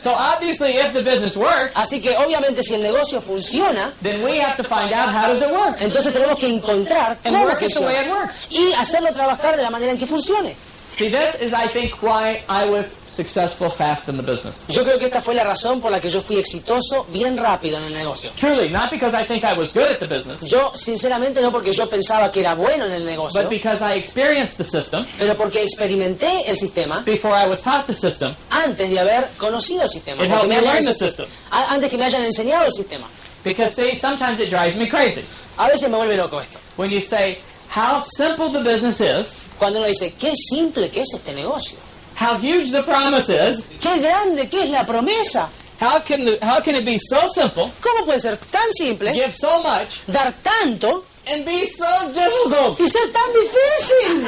So 0.00 0.14
obviously, 0.14 0.78
if 0.78 0.94
the 0.94 1.02
business 1.02 1.36
works, 1.36 1.76
Así 1.76 2.00
que 2.00 2.16
obviamente 2.16 2.62
si 2.62 2.74
el 2.74 2.82
negocio 2.82 3.20
funciona, 3.20 3.92
then 4.00 4.22
we 4.24 4.38
have 4.40 4.56
to 4.56 4.64
find 4.64 4.92
out 4.94 5.10
how 5.12 5.28
does 5.28 5.42
it 5.42 5.50
work 5.52 5.76
entonces 5.78 6.10
tenemos 6.12 6.38
que 6.38 6.48
encontrar 6.48 7.18
cómo 7.22 7.46
funciona. 7.54 8.30
Y 8.48 8.72
hacerlo 8.78 9.12
trabajar 9.12 9.56
de 9.56 9.62
la 9.62 9.70
manera 9.70 9.92
en 9.92 9.98
que 9.98 10.06
funcione. 10.06 10.56
See, 11.00 11.08
this 11.08 11.34
is, 11.40 11.54
I 11.54 11.66
think, 11.66 12.02
why 12.02 12.42
I 12.46 12.66
was 12.68 12.92
successful 13.06 13.70
fast 13.70 14.10
in 14.10 14.18
the 14.18 14.22
business. 14.22 14.66
Yo 14.68 14.84
creo 14.84 14.98
que 14.98 15.06
esta 15.06 15.22
fue 15.22 15.34
la 15.34 15.44
razón 15.44 15.80
por 15.80 15.90
la 15.90 15.98
que 15.98 16.10
yo 16.10 16.20
fui 16.20 16.36
exitoso 16.36 17.06
bien 17.10 17.38
rápido 17.38 17.78
en 17.78 17.84
el 17.84 17.94
negocio. 17.94 18.30
Truly, 18.36 18.68
not 18.68 18.90
because 18.90 19.14
I 19.14 19.24
think 19.24 19.42
I 19.42 19.54
was 19.54 19.72
good 19.72 19.90
at 19.90 19.98
the 19.98 20.06
business, 20.06 20.42
Yo, 20.42 20.72
sinceramente, 20.74 21.40
no 21.40 21.50
porque 21.50 21.72
yo 21.72 21.88
pensaba 21.88 22.30
que 22.30 22.40
era 22.40 22.54
bueno 22.54 22.84
en 22.84 22.92
el 22.92 23.06
negocio, 23.06 23.40
but 23.40 23.48
because 23.48 23.80
I 23.80 23.96
experienced 23.96 24.58
the 24.58 24.64
system 24.64 25.06
pero 25.18 25.34
porque 25.38 25.62
experimenté 25.62 26.46
el 26.46 26.58
sistema 26.58 27.00
before 27.00 27.34
I 27.34 27.48
was 27.48 27.62
taught 27.62 27.86
the 27.86 27.94
system. 27.94 28.34
antes 28.50 28.90
de 28.90 28.98
haber 28.98 29.26
conocido 29.38 29.84
el 29.84 29.88
sistema. 29.88 30.22
It 30.22 30.30
helped 30.30 30.50
me 30.50 30.60
learn 30.60 30.84
the 30.84 30.92
system. 30.92 31.26
Antes 31.50 31.88
que 31.88 31.96
me 31.96 32.04
hayan 32.04 32.24
enseñado 32.24 32.66
el 32.66 32.72
sistema. 32.72 33.06
Because, 33.42 33.74
see, 33.74 33.98
sometimes 33.98 34.38
it 34.38 34.50
drives 34.50 34.76
me 34.76 34.86
crazy. 34.86 35.24
A 35.56 35.66
veces 35.66 35.88
me 35.88 35.96
vuelve 35.96 36.18
loco 36.18 36.40
esto. 36.40 36.58
When 36.76 36.90
you 36.90 37.00
say 37.00 37.38
how 37.70 38.00
simple 38.00 38.50
the 38.50 38.62
business 38.62 39.00
is, 39.00 39.39
Cuando 39.60 39.78
uno 39.78 39.86
dice, 39.86 40.14
qué 40.18 40.32
simple 40.34 40.90
que 40.90 41.02
es 41.02 41.12
este 41.14 41.32
negocio. 41.34 41.76
how 42.18 42.34
huge 42.36 42.72
the 42.72 42.82
promise 42.82 43.28
is, 43.30 43.62
Qué 43.80 43.98
grande 44.00 44.48
que 44.48 44.62
es 44.64 44.70
la 44.70 44.84
promesa. 44.84 45.48
how 45.80 46.00
can, 46.00 46.24
the, 46.24 46.38
how 46.42 46.60
can 46.60 46.74
it 46.74 46.84
be 46.84 46.98
so 46.98 47.28
simple, 47.32 47.70
¿Cómo 47.80 48.04
puede 48.06 48.18
ser 48.20 48.36
tan 48.38 48.72
simple, 48.72 49.12
give 49.12 49.32
so 49.32 49.62
much, 49.62 50.00
dar 50.08 50.32
tanto 50.42 51.04
and 51.26 51.44
be 51.44 51.68
so 51.78 52.12
difficult? 52.12 52.80
y 52.80 52.88
ser 52.88 53.12
tan 53.12 53.30
difícil? 53.32 54.26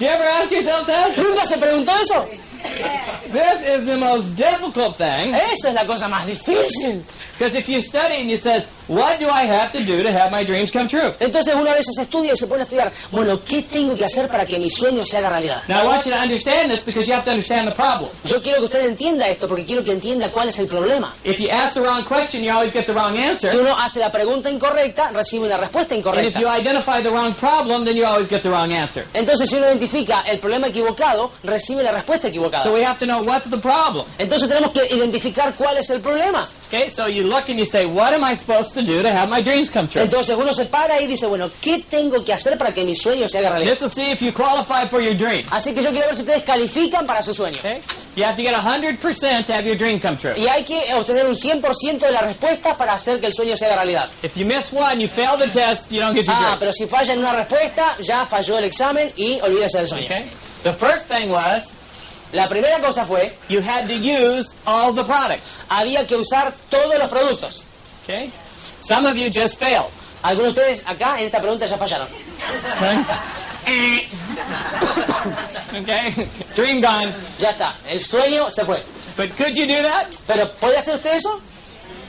You 0.00 0.06
ever 0.08 0.24
ask 0.28 0.50
yourself 0.50 0.86
that? 0.86 1.16
¿Nunca 1.16 1.44
se 1.46 1.56
preguntó 1.58 1.92
eso? 2.00 2.24
This 3.32 3.62
is 3.66 3.86
the 3.86 3.96
most 3.96 4.34
difficult 4.36 4.96
thing. 4.96 5.32
Esa 5.34 5.68
es 5.68 5.74
la 5.74 5.86
cosa 5.86 6.08
más 6.08 6.26
difícil. 6.26 7.02
Because 7.38 7.54
if 7.56 7.68
you 7.68 7.80
study 7.80 8.16
and 8.20 8.28
you 8.30 8.36
says, 8.36 8.66
what 8.88 9.18
do 9.18 9.28
I 9.30 9.44
have 9.44 9.70
to 9.72 9.82
do 9.82 10.02
to 10.02 10.12
have 10.12 10.30
my 10.30 10.44
dreams 10.44 10.70
come 10.72 10.88
true? 10.88 11.12
Entonces 11.20 11.54
uno 11.54 11.70
a 11.70 11.74
veces 11.74 11.96
estudia 11.98 12.32
y 12.34 12.36
se 12.36 12.46
pone 12.46 12.60
a 12.62 12.64
estudiar, 12.64 12.92
bueno, 13.12 13.40
¿qué 13.44 13.62
tengo 13.62 13.94
que 13.96 14.04
hacer 14.04 14.28
para 14.28 14.44
que 14.44 14.58
mi 14.58 14.68
sueño 14.68 15.04
se 15.06 15.16
haga 15.18 15.30
realidad? 15.30 15.62
Now 15.68 15.82
I 15.82 15.86
want 15.86 16.04
you 16.04 16.10
to 16.12 16.18
understand 16.18 16.70
this 16.70 16.84
because 16.84 17.06
you 17.08 17.14
have 17.14 17.24
to 17.24 17.30
understand 17.30 17.68
the 17.68 17.74
problem. 17.74 18.10
Yo 18.24 18.42
quiero 18.42 18.58
que 18.58 18.64
usted 18.64 18.84
entienda 18.86 19.28
esto 19.28 19.46
porque 19.48 19.64
quiero 19.64 19.82
que 19.84 19.92
entienda 19.92 20.28
cuál 20.28 20.48
es 20.48 20.58
el 20.58 20.66
problema. 20.66 21.14
If 21.24 21.38
you 21.38 21.48
ask 21.50 21.74
the 21.74 21.80
wrong 21.80 22.04
question, 22.04 22.42
you 22.42 22.50
always 22.50 22.72
get 22.72 22.84
the 22.86 22.92
wrong 22.92 23.14
Si 23.14 23.22
answer. 23.22 23.60
uno 23.60 23.74
hace 23.78 24.00
la 24.00 24.10
pregunta 24.10 24.50
incorrecta, 24.50 25.12
recibe 25.12 25.46
una 25.46 25.56
respuesta 25.56 25.94
And 25.94 26.00
if 26.02 26.06
incorrecta. 26.06 26.40
you 26.40 26.48
identify 26.48 27.00
the 27.00 27.10
wrong 27.10 27.32
problem, 27.34 27.84
then 27.84 27.96
you 27.96 28.04
always 28.04 28.28
get 28.28 28.42
the 28.42 28.50
wrong 28.50 28.72
answer. 28.72 29.06
Entonces 29.14 29.48
si 29.48 29.56
uno 29.56 29.66
identifica 29.68 30.22
el 30.26 30.40
problema 30.40 30.66
equivocado, 30.66 31.30
recibe 31.44 31.82
la 31.84 31.92
respuesta 31.92 32.26
equivocada. 32.28 32.49
So 32.58 32.72
we 32.74 32.82
have 32.82 32.98
to 32.98 33.06
know 33.06 33.22
what's 33.22 33.48
the 33.48 33.58
problem. 33.58 34.06
Entonces 34.18 34.48
tenemos 34.48 34.72
que 34.72 34.84
identificar 34.94 35.54
cuál 35.54 35.76
es 35.78 35.88
el 35.90 36.00
problema. 36.00 36.48
Okay, 36.68 36.88
so 36.88 37.06
you 37.08 37.24
look 37.24 37.48
and 37.48 37.58
you 37.58 37.64
say, 37.64 37.84
what 37.84 38.12
am 38.14 38.22
I 38.22 38.34
supposed 38.36 38.74
to 38.74 38.82
do 38.82 39.02
to 39.02 39.08
have 39.12 39.28
my 39.28 39.42
dreams 39.42 39.70
come 39.70 39.88
true? 39.88 40.02
Entonces 40.02 40.36
uno 40.36 40.52
se 40.52 40.66
para 40.66 41.00
y 41.02 41.08
dice, 41.08 41.26
bueno, 41.26 41.50
¿qué 41.60 41.80
tengo 41.88 42.22
que 42.22 42.32
hacer 42.32 42.56
para 42.56 42.72
que 42.72 42.84
mi 42.84 42.94
sueño 42.94 43.28
se 43.28 43.38
haga 43.38 43.50
realidad? 43.50 43.72
This 43.72 43.80
will 43.80 43.90
see 43.90 44.12
if 44.12 44.20
you 44.22 44.32
qualify 44.32 44.86
for 44.86 45.00
your 45.00 45.14
dream. 45.14 45.44
Así 45.50 45.74
que 45.74 45.82
yo 45.82 45.90
quiero 45.90 46.06
ver 46.06 46.14
si 46.14 46.22
ustedes 46.22 46.44
califican 46.44 47.06
para 47.06 47.22
sus 47.22 47.36
sueños. 47.36 47.58
Okay? 47.58 47.80
You 48.14 48.22
have 48.24 48.36
to 48.36 48.42
get 48.42 48.54
100% 48.54 49.46
to 49.46 49.52
have 49.52 49.66
your 49.66 49.76
dream 49.76 49.98
come 50.00 50.16
true. 50.16 50.34
Y 50.36 50.46
hay 50.46 50.62
que 50.62 50.94
obtener 50.94 51.26
un 51.26 51.34
100% 51.34 51.98
de 51.98 52.10
las 52.12 52.22
respuestas 52.22 52.76
para 52.76 52.92
hacer 52.92 53.18
que 53.20 53.26
el 53.26 53.32
sueño 53.32 53.56
se 53.56 53.66
haga 53.66 53.74
realidad. 53.76 54.08
If 54.22 54.36
you 54.36 54.46
miss 54.46 54.72
one, 54.72 55.00
you 55.00 55.08
fail 55.08 55.36
the 55.36 55.48
test, 55.48 55.90
you 55.90 56.00
don't 56.00 56.14
get 56.14 56.26
your 56.26 56.36
Ah, 56.36 56.50
dream. 56.50 56.58
pero 56.60 56.72
si 56.72 56.86
falla 56.86 57.12
en 57.14 57.18
una 57.18 57.32
respuesta, 57.32 57.96
ya 58.00 58.24
falló 58.26 58.58
el 58.58 58.64
examen 58.64 59.10
y 59.16 59.40
olvídese 59.40 59.78
del 59.78 59.88
sueño. 59.88 60.04
Okay? 60.06 60.30
The 60.62 60.72
first 60.72 61.08
thing 61.08 61.30
was 61.30 61.70
La 62.32 62.48
primera 62.48 62.78
cosa 62.80 63.04
fue, 63.04 63.32
you 63.48 63.60
had 63.60 63.88
to 63.88 63.94
use 63.94 64.54
all 64.66 64.92
the 64.94 65.02
products. 65.04 65.58
había 65.68 66.06
que 66.06 66.16
usar 66.16 66.52
todos 66.70 66.96
los 66.98 67.08
productos. 67.08 67.64
Okay? 68.04 68.30
Some 68.80 69.06
of 69.06 69.16
you 69.16 69.28
just 69.30 69.58
failed. 69.58 69.90
Algunos 70.22 70.54
de 70.54 70.60
ustedes 70.60 70.82
acá 70.86 71.18
en 71.18 71.26
esta 71.26 71.40
pregunta 71.40 71.66
ya 71.66 71.76
fallaron. 71.76 72.06
Okay? 72.76 74.06
okay? 75.80 76.14
Dream 76.54 76.80
gone. 76.80 77.12
Ya 77.38 77.50
está, 77.50 77.74
el 77.88 78.00
sueño 78.04 78.48
se 78.50 78.64
fue. 78.64 78.82
But 79.16 79.36
could 79.36 79.54
you 79.56 79.66
do 79.66 79.82
that? 79.82 80.06
Pero 80.26 80.50
¿puede 80.60 80.76
hacer 80.78 80.94
usted 80.94 81.16
eso? 81.16 81.40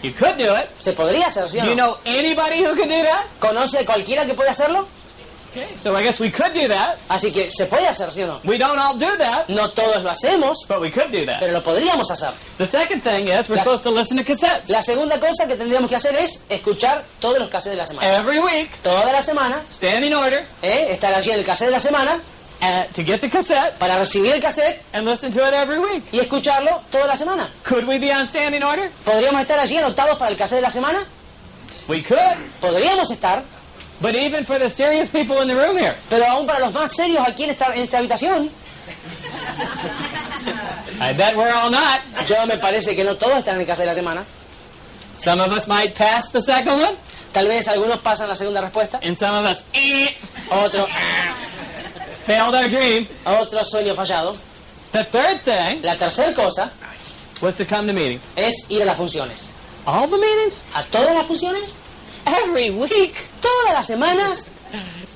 You 0.04 0.12
could 0.14 0.38
do 0.38 0.56
it. 0.56 0.68
¿Se 0.80 0.94
podría 0.94 1.28
hacer, 1.28 1.50
sí 1.50 1.60
o 1.60 1.64
Do 1.64 1.70
you 1.70 1.76
no? 1.76 1.94
know 1.94 1.98
anybody 2.06 2.64
who 2.64 2.76
can 2.76 2.90
do 2.90 3.02
that? 3.04 3.26
¿Conoce 3.40 3.86
cualquiera 3.86 4.26
que 4.26 4.34
puede 4.34 4.50
hacerlo? 4.50 4.88
So 5.78 5.96
I 5.96 6.04
guess 6.04 6.20
we 6.20 6.32
could 6.32 6.54
do 6.54 6.68
that. 6.70 6.98
Así 7.10 7.32
que 7.32 7.52
se 7.52 7.66
puede 7.66 7.88
hacer, 7.88 8.12
¿sí 8.12 8.24
o 8.24 8.28
no? 8.28 8.40
We 8.44 8.58
don't 8.58 8.80
all 8.80 8.98
do 8.98 9.18
that, 9.18 9.48
No 9.50 9.70
todos 9.72 10.02
lo 10.04 10.10
hacemos, 10.10 10.58
but 10.68 10.80
we 10.80 10.90
could 10.90 11.12
do 11.12 11.26
that. 11.26 11.40
pero 11.40 11.52
lo 11.52 11.62
podríamos 11.62 12.10
hacer. 12.10 12.32
The 12.58 12.66
second 12.68 13.02
thing 13.04 13.28
is 13.28 13.50
we're 13.50 13.56
Las- 13.58 13.66
supposed 13.66 13.84
to 13.84 13.92
listen 13.92 14.18
to 14.18 14.24
cassettes. 14.24 14.70
La 14.70 14.82
segunda 14.82 15.20
cosa 15.20 15.46
que 15.48 15.56
tendríamos 15.56 15.90
que 15.90 15.96
hacer 15.98 16.16
es 16.16 16.40
escuchar 16.50 17.04
todos 17.20 17.38
los 17.40 17.50
cassettes 17.50 17.72
de 17.74 17.78
la 17.78 17.86
semana. 17.86 18.16
Every 18.18 18.40
week, 18.40 18.70
Toda 18.82 19.12
la 19.12 19.22
semana, 19.22 19.62
stand 19.72 20.06
in 20.06 20.14
order 20.14 20.46
¿eh? 20.62 20.88
estar 20.92 21.14
allí 21.14 21.32
en 21.32 21.40
el 21.40 21.46
cassette 21.46 21.68
de 21.68 21.72
la 21.74 21.80
semana 21.80 22.20
uh, 22.62 22.94
to 22.94 23.04
get 23.04 23.20
the 23.20 23.30
cassette 23.30 23.74
para 23.78 23.98
recibir 23.98 24.34
el 24.34 24.40
cassette 24.42 24.82
and 24.94 25.06
listen 25.06 25.32
to 25.32 25.40
it 25.46 25.54
every 25.54 25.80
week. 25.80 26.04
y 26.14 26.20
escucharlo 26.20 26.82
toda 26.92 27.08
la 27.08 27.16
semana. 27.16 27.50
Could 27.64 27.86
we 27.88 27.98
be 28.00 28.12
on 28.14 28.28
standing 28.28 28.64
order? 28.64 28.90
¿Podríamos 29.04 29.42
estar 29.42 29.60
allí 29.60 29.78
anotados 29.78 30.18
para 30.18 30.32
el 30.32 30.38
cassette 30.38 30.58
de 30.60 30.62
la 30.62 30.70
semana? 30.70 31.00
We 31.88 32.02
could. 32.04 32.20
Podríamos 32.62 33.12
estar, 33.12 33.44
But 34.02 34.16
even 34.16 34.44
for 34.44 34.58
the 34.58 34.68
serious 34.70 35.10
people 35.10 35.42
in 35.42 35.48
the 35.48 35.56
room 35.56 35.78
here, 35.78 35.96
pero 36.10 36.26
aún 36.26 36.48
para 36.48 36.60
los 36.60 36.74
más 36.74 36.92
serios 36.96 37.26
aquí 37.28 37.44
en 37.44 37.52
esta, 37.52 37.68
en 37.76 37.84
esta 37.84 38.00
habitación, 38.00 38.50
I 41.00 41.14
bet 41.14 41.36
we're 41.36 41.52
all 41.52 41.70
not. 41.70 42.02
yo 42.28 42.46
me 42.46 42.58
parece 42.58 42.96
que 42.96 43.04
no 43.04 43.16
todos 43.16 43.40
están 43.40 43.60
en 43.60 43.66
cassette 43.66 43.86
de 43.88 43.94
la 43.94 43.94
semana. 43.96 44.26
Some 45.18 45.40
of 45.40 45.52
us 45.52 45.68
might 45.68 45.94
pass 45.96 46.30
the 46.32 46.42
second 46.42 46.80
one, 46.82 46.96
Tal 47.34 47.48
vez 47.48 47.68
algunos 47.68 48.00
pasan 48.00 48.28
la 48.28 48.36
segunda 48.36 48.62
respuesta, 48.62 49.00
and 49.04 49.18
some 49.18 49.34
of 49.36 49.46
us 49.46 49.64
eh, 49.74 50.16
otro, 50.52 50.86
failed 52.26 52.56
our 52.56 52.68
dream. 52.70 53.08
otro 53.26 53.60
sueño 53.64 53.94
fallado. 53.96 54.36
The 54.92 55.04
third 55.06 55.42
thing 55.42 55.82
La 55.84 55.96
tercera 55.96 56.34
cosa 56.36 56.72
was 57.42 57.56
to 57.58 57.66
come 57.66 57.88
to 57.88 57.94
meetings. 57.94 58.34
es 58.36 58.66
ir 58.70 58.82
a 58.82 58.86
las 58.86 58.98
funciones. 58.98 59.48
All 59.86 60.08
the 60.08 60.18
meetings? 60.18 60.64
¿A 60.76 60.84
todas 60.92 61.16
las 61.16 61.26
funciones? 61.26 61.74
Every 62.26 62.70
week? 62.72 63.16
¿Todas 63.42 63.74
las 63.74 63.88
semanas? 63.88 64.48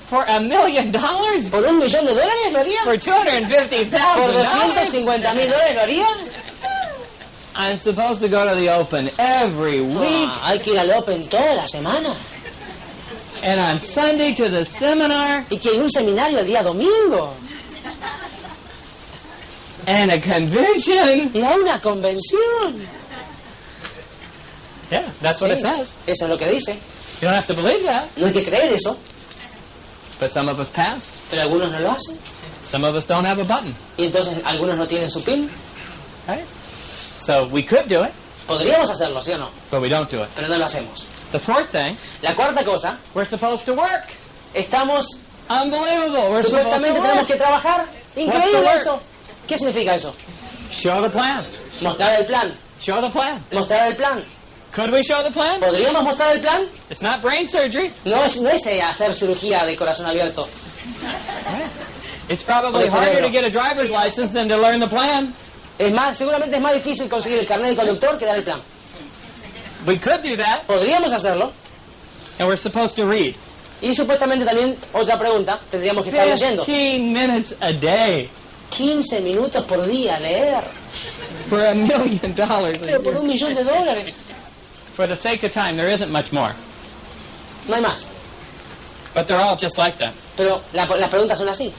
For 0.10 0.24
a 0.28 0.40
million 0.40 0.92
dollars? 0.92 1.46
¿Por 1.50 1.64
un 1.66 1.78
millón 1.80 2.06
de 2.06 2.14
dólares 2.14 2.52
lo 2.52 2.60
haría? 2.60 2.84
For 2.84 2.98
$250,000? 2.98 3.90
¿Por 4.16 4.34
250 4.34 5.34
mil 5.34 5.50
dólares 5.50 5.76
lo 5.76 5.82
haría? 5.82 6.08
I'm 7.58 7.78
supposed 7.80 8.20
to 8.22 8.28
go 8.28 8.48
to 8.48 8.54
the 8.56 8.70
open 8.70 9.10
every 9.18 9.80
week, 9.80 10.30
Ah, 10.30 10.42
hay 10.52 10.60
que 10.60 10.72
ir 10.74 10.80
al 10.80 10.92
Open 10.92 11.24
toda 11.30 11.56
la 11.56 11.66
semana. 11.68 12.14
and 13.42 13.60
on 13.62 13.80
Sunday 13.80 14.34
to 14.36 14.50
the 14.50 14.66
seminar, 14.66 15.46
Y 15.50 15.58
que 15.58 15.70
hay 15.70 15.78
un 15.80 15.90
seminario 15.90 16.40
el 16.40 16.46
día 16.48 16.62
domingo. 16.64 17.34
and 19.88 20.12
a 20.12 20.20
convention. 20.20 21.32
Y 21.34 21.42
a 21.42 21.52
una 21.56 21.80
convención. 21.80 22.86
Yeah, 24.92 25.12
that's 25.22 25.42
what 25.42 25.52
it 25.52 25.58
Sí, 25.60 25.62
says. 25.64 25.96
Eso 26.08 26.26
es 26.26 26.30
lo 26.30 26.38
que 26.38 26.50
dice. 26.50 26.78
You 27.22 27.28
don't 27.28 27.36
have 27.36 27.48
to 27.48 27.54
believe 27.54 27.84
that. 27.84 28.10
No 28.18 28.28
hay 28.28 28.34
que 28.34 28.44
creer 28.44 28.74
eso. 28.74 28.98
But 30.20 30.32
some 30.32 30.50
of 30.50 30.60
us 30.60 30.70
pass. 30.70 31.16
Pero 31.30 31.42
algunos 31.44 31.72
no 31.72 31.80
lo 31.80 31.92
hacen. 31.92 32.18
Some 32.64 32.84
of 32.84 32.96
us 32.96 33.06
don't 33.06 33.26
have 33.26 33.40
a 33.40 33.44
button. 33.44 33.76
Y 33.98 34.06
entonces 34.06 34.42
algunos 34.46 34.78
no 34.78 34.86
tienen 34.88 35.10
su 35.10 35.22
PIN. 35.24 35.50
Right? 36.28 36.46
So 37.20 37.46
we 37.48 37.64
could 37.64 37.88
do 37.88 38.04
it, 38.04 38.12
Podríamos 38.48 38.90
hacerlo, 38.90 39.22
¿sí 39.22 39.32
o 39.34 39.38
no? 39.38 39.50
but 39.72 39.82
we 39.82 39.90
don't 39.90 40.10
do 40.10 40.22
it. 40.24 40.30
Pero 40.36 40.48
no 40.48 40.58
lo 40.58 40.66
hacemos. 40.66 41.06
The 41.32 41.40
fourth 41.40 41.70
thing, 41.72 41.96
La 42.22 42.36
cuarta 42.36 42.64
cosa, 42.64 42.98
we're 43.14 43.26
supposed 43.26 43.66
to 43.66 43.74
work. 43.74 44.06
estamos, 44.54 45.06
Unbelievable. 45.50 46.32
We're 46.32 46.42
supuestamente 46.44 47.00
tenemos 47.00 47.18
work. 47.18 47.28
que 47.28 47.36
trabajar. 47.36 47.86
Increíble 48.16 48.74
eso. 48.74 49.00
¿Qué 49.48 49.58
significa 49.58 49.96
eso? 49.96 50.14
Show 50.72 51.02
the 51.02 51.10
plan. 51.10 51.46
Mostrar 51.82 52.20
el 52.20 52.26
plan. 52.26 52.54
Show 52.82 53.02
the 53.02 53.10
plan. 53.10 53.44
Mostrar 53.52 53.88
el 53.92 53.96
plan. 53.96 54.24
Could 54.76 54.92
we 54.92 55.04
show 55.04 55.24
the 55.24 55.32
plan? 55.32 55.62
¿Podríamos 55.62 56.04
mostrar 56.04 56.36
el 56.36 56.42
plan? 56.42 56.68
It's 56.90 57.02
not 57.02 57.22
brain 57.22 57.48
surgery. 57.48 57.92
No 58.04 58.26
es, 58.26 58.42
no 58.42 58.50
es 58.50 58.66
eh, 58.66 58.82
hacer 58.82 59.14
cirugía 59.14 59.66
de 59.66 59.76
corazón 59.78 60.06
abierto. 60.06 60.50
It's 62.28 62.44
probably 62.44 62.86
harder 62.90 63.22
to 63.22 63.30
get 63.30 63.46
a 63.46 63.50
driver's 63.50 63.90
license 63.90 64.34
than 64.34 64.50
to 64.50 64.58
learn 64.58 64.82
the 64.82 64.88
plan. 64.88 65.34
Es 65.80 65.94
más, 65.94 66.18
seguramente 66.18 66.58
es 66.58 66.62
más 66.62 66.74
difícil 66.74 67.08
conseguir 67.08 67.40
el 67.40 67.48
carnet 67.48 67.70
de 67.70 67.76
conductor 67.78 68.18
que 68.18 68.26
dar 68.26 68.36
el 68.36 68.44
plan. 68.44 68.62
We 69.86 69.98
could 69.98 70.22
do 70.24 70.36
that, 70.36 70.66
Podríamos 70.68 71.14
hacerlo. 71.14 71.54
and 72.40 72.48
we're 72.48 72.58
supposed 72.58 72.98
to 72.98 73.06
read. 73.06 73.36
Y 73.82 73.94
supuestamente 73.96 74.44
también, 74.44 74.76
otra 74.92 75.18
pregunta, 75.18 75.58
tendríamos 75.72 76.04
que 76.04 76.10
estar 76.10 76.28
leyendo. 76.28 76.66
15 76.66 77.00
minutes 77.00 77.56
a 77.62 77.72
day 77.72 78.30
15 78.72 79.22
minutos 79.22 79.64
por 79.64 79.86
día 79.86 80.20
leer. 80.20 80.64
for 81.48 81.64
a 81.66 81.74
million 81.74 82.34
dollars. 82.36 82.80
Pero 82.82 83.02
por 83.02 83.16
un 83.16 83.28
millón 83.28 83.54
de 83.54 83.64
dólares. 83.64 84.22
For 84.96 85.08
the 85.08 85.16
sake 85.16 85.44
of 85.44 85.52
time, 85.52 85.76
there 85.78 85.90
isn't 85.90 86.10
much 86.12 86.32
more. 86.32 86.54
No 87.68 87.76
hay 87.76 87.82
más. 87.82 88.06
But 89.14 89.28
they're 89.28 89.40
all 89.42 89.56
just 89.56 89.78
like 89.78 89.98
that. 90.00 90.14
Pero 90.38 90.62
la- 90.74 90.86
las 90.86 91.10
preguntas 91.10 91.38
son 91.38 91.48
así. 91.50 91.72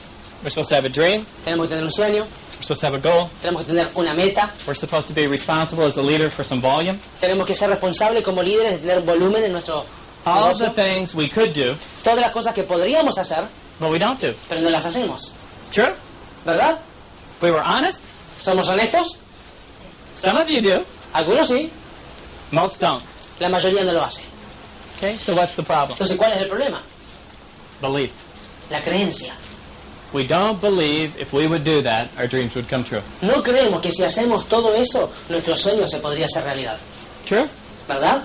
We're 0.43 0.49
supposed 0.49 0.69
to 0.69 0.75
have 0.75 0.85
a 0.85 0.89
dream. 0.89 1.25
Tenemos 1.43 1.67
que 1.67 1.75
tener 1.75 1.83
un 1.83 1.91
sueño, 1.91 2.25
We're 2.25 2.61
supposed 2.61 2.81
to 2.81 2.87
have 2.87 2.95
a 2.95 2.99
goal. 2.99 3.29
tenemos 3.41 3.63
que 3.65 3.73
tener 3.73 3.89
una 3.95 4.13
meta, 4.13 4.49
We're 4.67 4.75
supposed 4.75 5.07
to 5.07 5.13
be 5.13 5.27
responsible 5.27 5.85
as 5.85 5.97
a 5.97 6.01
leader 6.01 6.29
for 6.29 6.43
some 6.43 6.61
volume. 6.61 6.99
tenemos 7.19 7.45
que 7.47 7.55
ser 7.55 7.69
responsables 7.69 8.23
como 8.23 8.41
líderes 8.43 8.81
de 8.81 8.87
tener 8.87 9.01
volumen 9.03 9.43
en 9.43 9.51
nuestro 9.51 9.85
All 10.25 10.53
the 10.55 10.69
things 10.71 11.15
we 11.15 11.27
could 11.29 11.53
do, 11.53 11.75
Todas 12.03 12.19
las 12.21 12.31
cosas 12.31 12.53
que 12.53 12.63
podríamos 12.63 13.17
hacer, 13.17 13.45
but 13.79 13.89
we 13.91 13.97
don't 13.97 14.19
do. 14.19 14.33
pero 14.49 14.61
no 14.61 14.69
las 14.69 14.85
hacemos. 14.85 15.31
True? 15.71 15.93
¿Verdad? 16.45 16.77
If 17.37 17.43
we 17.43 17.51
were 17.51 17.61
honest, 17.63 17.99
¿Somos 18.41 18.67
honestos? 18.67 19.17
some 20.15 20.37
of 20.39 20.47
you 20.49 20.61
do. 20.61 20.83
Algunos 21.13 21.47
sí, 21.47 21.71
Most 22.51 22.79
don't. 22.81 23.03
la 23.39 23.49
mayoría 23.49 23.83
no 23.83 23.93
lo 23.93 24.03
hace. 24.03 24.23
Okay, 24.97 25.17
so 25.17 25.35
what's 25.35 25.55
the 25.55 25.63
problem? 25.63 25.91
Entonces, 25.91 26.17
¿cuál 26.17 26.33
es 26.33 26.41
el 26.41 26.47
problema? 26.47 26.81
Belief. 27.81 28.11
La 28.71 28.81
creencia. 28.81 29.33
We 30.13 30.25
don't 30.25 30.59
believe 30.61 31.19
if 31.19 31.33
we 31.33 31.47
would 31.47 31.63
do 31.63 31.81
that, 31.83 32.09
our 32.17 32.27
dreams 32.27 32.55
would 32.55 32.67
come 32.69 32.83
true. 32.83 33.01
No 33.21 33.43
creemos 33.43 33.81
que 33.81 33.91
si 33.91 34.03
hacemos 34.03 34.47
todo 34.47 34.73
eso, 34.73 35.11
nuestro 35.29 35.55
sueño 35.55 35.85
se 35.87 35.99
podría 35.99 36.25
hacer 36.25 36.43
realidad. 36.45 36.77
True? 37.25 37.47
¿Verdad? 37.87 38.23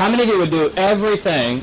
How 0.00 0.08
many 0.08 0.22
of 0.22 0.28
you 0.30 0.38
would 0.38 0.50
do 0.50 0.72
everything 0.76 1.58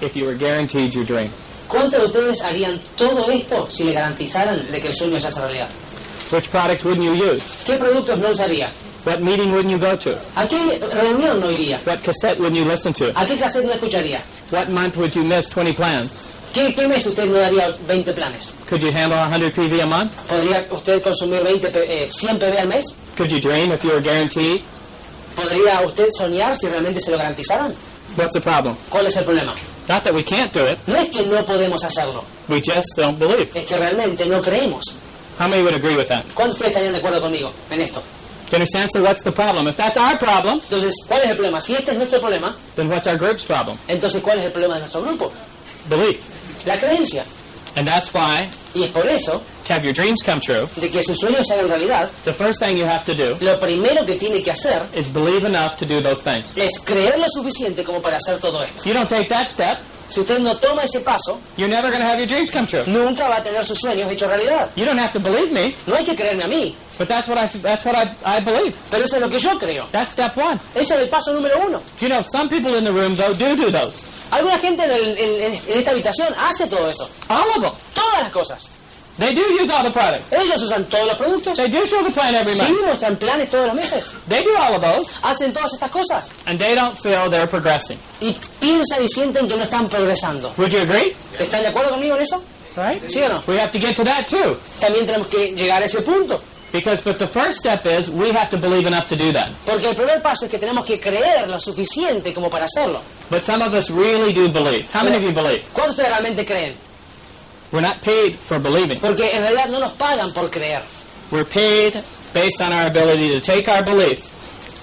if 0.00 0.16
you 0.16 0.24
were 0.26 0.34
guaranteed 0.34 0.92
your 0.92 1.04
dream? 1.04 1.30
¿Cuántos 1.68 2.00
de 2.00 2.04
ustedes 2.06 2.40
harían 2.42 2.80
todo 2.96 3.30
esto 3.30 3.70
si 3.70 3.84
le 3.84 3.92
garantizaran 3.92 4.68
de 4.72 4.80
que 4.80 4.88
el 4.88 4.92
sueño 4.92 5.20
se 5.20 5.28
hace 5.28 5.40
realidad? 5.40 5.68
Which 6.32 6.50
product 6.50 6.84
wouldn't 6.84 7.04
you 7.04 7.12
use? 7.14 7.64
¿Qué 7.64 7.78
productos 7.78 8.18
no 8.18 8.30
usaría? 8.30 8.68
What 9.04 9.20
meeting 9.22 9.52
wouldn't 9.52 9.70
you 9.70 9.78
go 9.78 9.96
to? 9.96 10.18
¿A 10.34 10.48
qué 10.48 10.80
reunión 10.94 11.38
no 11.38 11.48
iría? 11.48 11.78
What 11.86 12.02
cassette 12.02 12.38
wouldn't 12.40 12.56
you 12.56 12.64
listen 12.64 12.92
to? 12.94 13.12
¿A 13.16 13.24
qué 13.24 13.36
cassette 13.38 13.64
no 13.64 13.72
escucharía? 13.72 14.20
What 14.50 14.68
month 14.70 14.96
would 14.96 15.14
you 15.14 15.22
miss 15.22 15.48
20 15.48 15.72
plans? 15.74 16.22
¿Qué, 16.52 16.74
qué 16.74 16.88
mes 16.88 17.06
usted 17.06 17.26
no 17.26 17.34
daría 17.38 17.70
20 17.86 18.12
planes? 18.14 18.52
Could 18.68 18.82
you 18.82 18.90
handle 18.90 19.16
100 19.30 19.52
PV 19.52 19.80
a 19.82 19.86
month? 19.86 20.10
¿Podría 20.28 20.66
usted 20.72 21.00
consumir 21.04 21.44
20, 21.44 21.70
P- 21.70 22.04
eh, 22.04 22.08
100 22.10 22.36
PB 22.40 22.58
al 22.58 22.66
mes? 22.66 22.84
Could 23.16 23.30
you 23.30 23.38
dream 23.40 23.70
if 23.70 23.84
you 23.84 23.90
were 23.92 24.00
guaranteed? 24.02 24.62
¿Podría 25.36 25.80
usted 25.82 26.08
soñar 26.16 26.56
si 26.56 26.68
realmente 26.68 27.00
se 27.00 27.10
lo 27.10 27.18
garantizaran? 27.18 27.74
What's 28.16 28.32
the 28.34 28.40
problem? 28.40 28.74
¿Cuál 28.88 29.06
es 29.06 29.16
el 29.16 29.24
problema? 29.24 29.54
Not 29.88 30.02
that 30.04 30.14
we 30.14 30.22
can't 30.24 30.52
do 30.52 30.66
it, 30.70 30.78
No 30.86 30.96
es 30.96 31.08
que 31.08 31.22
no 31.24 31.44
podemos 31.44 31.82
hacerlo, 31.84 32.24
we 32.48 32.60
just 32.60 32.96
don't 32.96 33.18
believe. 33.18 33.48
es 33.54 33.64
que 33.64 33.76
realmente 33.76 34.26
no 34.26 34.40
creemos. 34.40 34.84
How 35.38 35.48
many 35.48 35.62
would 35.62 35.74
agree 35.74 35.96
with 35.96 36.08
that? 36.08 36.24
¿Cuántos 36.34 36.58
de 36.58 36.66
ustedes 36.66 36.70
estarían 36.72 36.92
de 36.92 36.98
acuerdo 36.98 37.20
conmigo 37.20 37.50
en 37.70 37.80
esto? 37.80 38.00
Do 38.50 38.56
you 38.56 38.56
understand? 38.56 38.90
So 38.92 39.00
what's 39.02 39.22
the 39.22 39.30
problem? 39.32 39.68
If 39.68 39.76
that's 39.76 39.96
our 39.96 40.18
problem, 40.18 40.60
Entonces, 40.64 40.92
¿cuál 41.06 41.22
es 41.22 41.30
el 41.30 41.36
problema? 41.36 41.60
Si 41.60 41.74
este 41.76 41.92
es 41.92 41.96
nuestro 41.96 42.20
problema, 42.20 42.54
then 42.74 42.90
what's 42.90 43.06
our 43.06 43.16
group's 43.16 43.44
problem? 43.44 43.78
entonces 43.88 44.20
¿cuál 44.22 44.40
es 44.40 44.44
el 44.46 44.52
problema 44.52 44.74
de 44.74 44.80
nuestro 44.80 45.02
grupo? 45.02 45.32
Belief. 45.88 46.20
La 46.66 46.76
creencia. 46.78 47.24
And 47.76 47.86
that's 47.88 48.12
why, 48.12 48.48
Y 48.74 48.82
es 48.84 48.90
por 48.90 49.06
eso, 49.06 49.40
to 49.70 49.74
have 49.74 49.84
your 49.84 49.94
dreams 49.94 50.22
come 50.22 50.40
true, 50.40 50.68
de 50.76 50.90
que 50.90 51.02
sus 51.02 51.18
sueños 51.18 51.46
se 51.46 51.54
hagan 51.54 51.68
realidad, 51.68 52.08
the 52.24 52.32
first 52.32 52.58
thing 52.60 52.76
you 52.76 52.84
have 52.84 53.04
to 53.04 53.14
do 53.14 53.36
lo 53.40 53.58
primero 53.58 54.04
que 54.04 54.16
tiene 54.16 54.42
que 54.42 54.50
hacer 54.50 54.82
is 54.94 55.08
believe 55.12 55.44
enough 55.46 55.76
to 55.76 55.86
do 55.86 56.00
those 56.02 56.22
things. 56.22 56.56
es 56.58 56.78
creer 56.80 57.18
lo 57.18 57.26
suficiente 57.28 57.84
como 57.84 58.00
para 58.02 58.16
hacer 58.16 58.38
todo 58.38 58.62
esto. 58.62 58.80
If 58.82 58.86
you 58.86 58.94
don't 58.94 59.08
take 59.08 59.28
that 59.28 59.48
step, 59.50 59.78
Si 60.10 60.18
usted 60.18 60.40
no 60.40 60.56
toma 60.56 60.82
ese 60.82 60.98
paso, 61.04 61.38
you're 61.56 61.68
never 61.70 61.88
going 61.88 62.00
to 62.02 62.04
have 62.04 62.18
your 62.18 62.26
dreams 62.26 62.50
come 62.50 62.66
true. 62.66 62.82
nunca 62.88 63.28
va 63.28 63.36
a 63.36 63.42
tener 63.44 63.64
sus 63.64 63.78
sueños 63.78 64.10
hechos 64.10 64.28
realidad. 64.28 64.68
You 64.74 64.84
don't 64.84 64.98
have 64.98 65.12
to 65.12 65.20
believe 65.20 65.52
me, 65.52 65.72
No 65.86 65.94
hay 65.94 66.02
que 66.04 66.16
creerme 66.16 66.42
a 66.42 66.48
mí, 66.48 66.74
but 66.98 67.06
that's 67.06 67.28
what 67.28 67.38
I 67.38 67.46
that's 67.62 67.84
what 67.84 67.94
I, 67.94 68.10
I 68.26 68.40
believe. 68.40 68.74
pero 68.90 69.04
eso 69.04 69.14
es 69.14 69.22
lo 69.22 69.28
que 69.30 69.38
yo 69.38 69.56
creo. 69.56 69.86
That's 69.92 70.10
step 70.10 70.36
one. 70.36 70.58
Ese 70.74 70.94
es 70.94 71.00
el 71.02 71.08
paso 71.08 71.32
número 71.32 71.60
uno. 71.64 71.80
You 72.00 72.08
know, 72.08 72.22
some 72.22 72.48
people 72.48 72.74
in 72.76 72.82
the 72.82 72.90
room 72.92 73.14
though 73.14 73.32
do 73.32 73.54
do 73.54 73.70
those. 73.70 74.02
Alguna 74.32 74.58
gente 74.58 74.82
en, 74.82 74.90
el- 74.90 75.16
en- 75.16 75.52
en 75.52 75.78
esta 75.78 75.92
habitación 75.92 76.34
hace 76.40 76.66
todo 76.66 76.88
eso. 76.90 77.08
All 77.28 77.48
of 77.50 77.60
them. 77.62 77.72
Todas 77.94 78.20
las 78.22 78.30
cosas. 78.30 78.68
They 79.20 79.34
do 79.34 79.42
use 79.52 79.70
all 79.70 79.84
the 79.84 79.90
products. 79.92 80.32
Ellos 80.32 80.60
usan 80.62 80.84
todos 80.86 81.06
los 81.06 81.16
productos. 81.18 81.56
They 81.56 81.68
do 81.68 81.84
show 81.86 82.02
the 82.02 82.10
plan 82.10 82.34
every 82.34 82.52
Sí, 82.54 82.62
month. 82.72 82.86
muestran 82.86 83.16
planes 83.16 83.48
todos 83.50 83.66
los 83.66 83.74
meses. 83.76 84.12
They 84.28 84.42
do 84.42 84.56
all 84.56 84.74
of 84.74 84.80
those, 84.82 85.14
Hacen 85.22 85.52
todas 85.52 85.72
estas 85.74 85.90
cosas. 85.90 86.30
and 86.46 86.58
they 86.58 86.74
don't 86.74 86.96
feel 86.96 87.28
they're 87.30 87.46
progressing. 87.46 87.98
Y 88.20 88.34
piensan 88.58 89.02
y 89.04 89.08
sienten 89.08 89.46
que 89.46 89.56
no 89.56 89.62
están 89.62 89.88
progresando. 89.88 90.52
Would 90.56 90.72
you 90.72 90.80
agree? 90.80 91.14
¿Están 91.38 91.62
de 91.62 91.68
acuerdo 91.68 91.90
conmigo 91.90 92.16
en 92.16 92.22
eso? 92.22 92.42
Right? 92.76 93.02
¿Sí 93.10 93.20
o 93.22 93.28
no? 93.28 93.42
We 93.46 93.60
have 93.60 93.70
to 93.72 93.78
get 93.78 93.94
to 93.96 94.04
that 94.04 94.26
too. 94.26 94.56
También 94.80 95.04
tenemos 95.06 95.26
que 95.28 95.52
llegar 95.54 95.82
a 95.82 95.84
ese 95.84 96.00
punto. 96.02 96.40
Because, 96.72 97.02
but 97.02 97.18
the 97.18 97.26
first 97.26 97.58
step 97.58 97.84
is 97.84 98.08
we 98.08 98.30
have 98.30 98.48
to 98.48 98.56
believe 98.56 98.86
enough 98.86 99.08
to 99.08 99.16
do 99.16 99.32
that. 99.32 99.48
Porque 99.66 99.88
el 99.88 99.94
primer 99.96 100.22
paso 100.22 100.44
es 100.46 100.50
que 100.52 100.58
tenemos 100.58 100.84
que 100.86 100.98
creer 101.00 101.48
lo 101.48 101.58
suficiente 101.58 102.32
como 102.32 102.48
para 102.48 102.66
hacerlo. 102.66 103.02
But 103.28 103.42
some 103.44 103.60
of 103.62 103.74
us 103.74 103.90
really 103.90 104.32
do 104.32 104.48
believe. 104.48 104.86
How 104.94 105.02
many 105.02 105.16
of 105.16 105.22
you 105.24 105.32
believe? 105.32 105.62
¿Cuántos 105.74 105.96
realmente 105.98 106.44
creen? 106.46 106.74
We're 107.72 107.82
not 107.82 108.00
paid 108.02 108.36
for 108.36 108.58
believing. 108.58 108.98
Porque 109.00 109.30
en 109.32 109.42
realidad 109.42 109.68
no 109.68 109.78
nos 109.80 109.92
pagan 109.92 110.32
por 110.32 110.50
creer, 110.50 110.82
We're 111.30 111.44
paid 111.44 111.94
based 112.34 112.60
on 112.60 112.72
our 112.72 112.86
ability 112.88 113.30
to 113.30 113.40
take 113.40 113.68
our 113.68 113.84
belief 113.84 114.28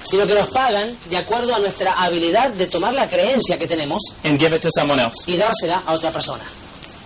sino 0.09 0.25
que 0.25 0.33
nos 0.35 0.47
pagan 0.49 0.95
de 1.09 1.17
acuerdo 1.17 1.53
a 1.53 1.59
nuestra 1.59 1.91
habilidad 1.91 2.51
de 2.51 2.67
tomar 2.67 2.93
la 2.93 3.09
creencia 3.09 3.57
que 3.59 3.67
tenemos 3.67 4.01
and 4.23 4.39
give 4.39 4.55
it 4.55 4.61
to 4.61 4.69
someone 4.73 5.01
else. 5.01 5.29
y 5.29 5.35
dársela 5.35 5.83
a 5.85 5.93
otra 5.93 6.11
persona. 6.11 6.43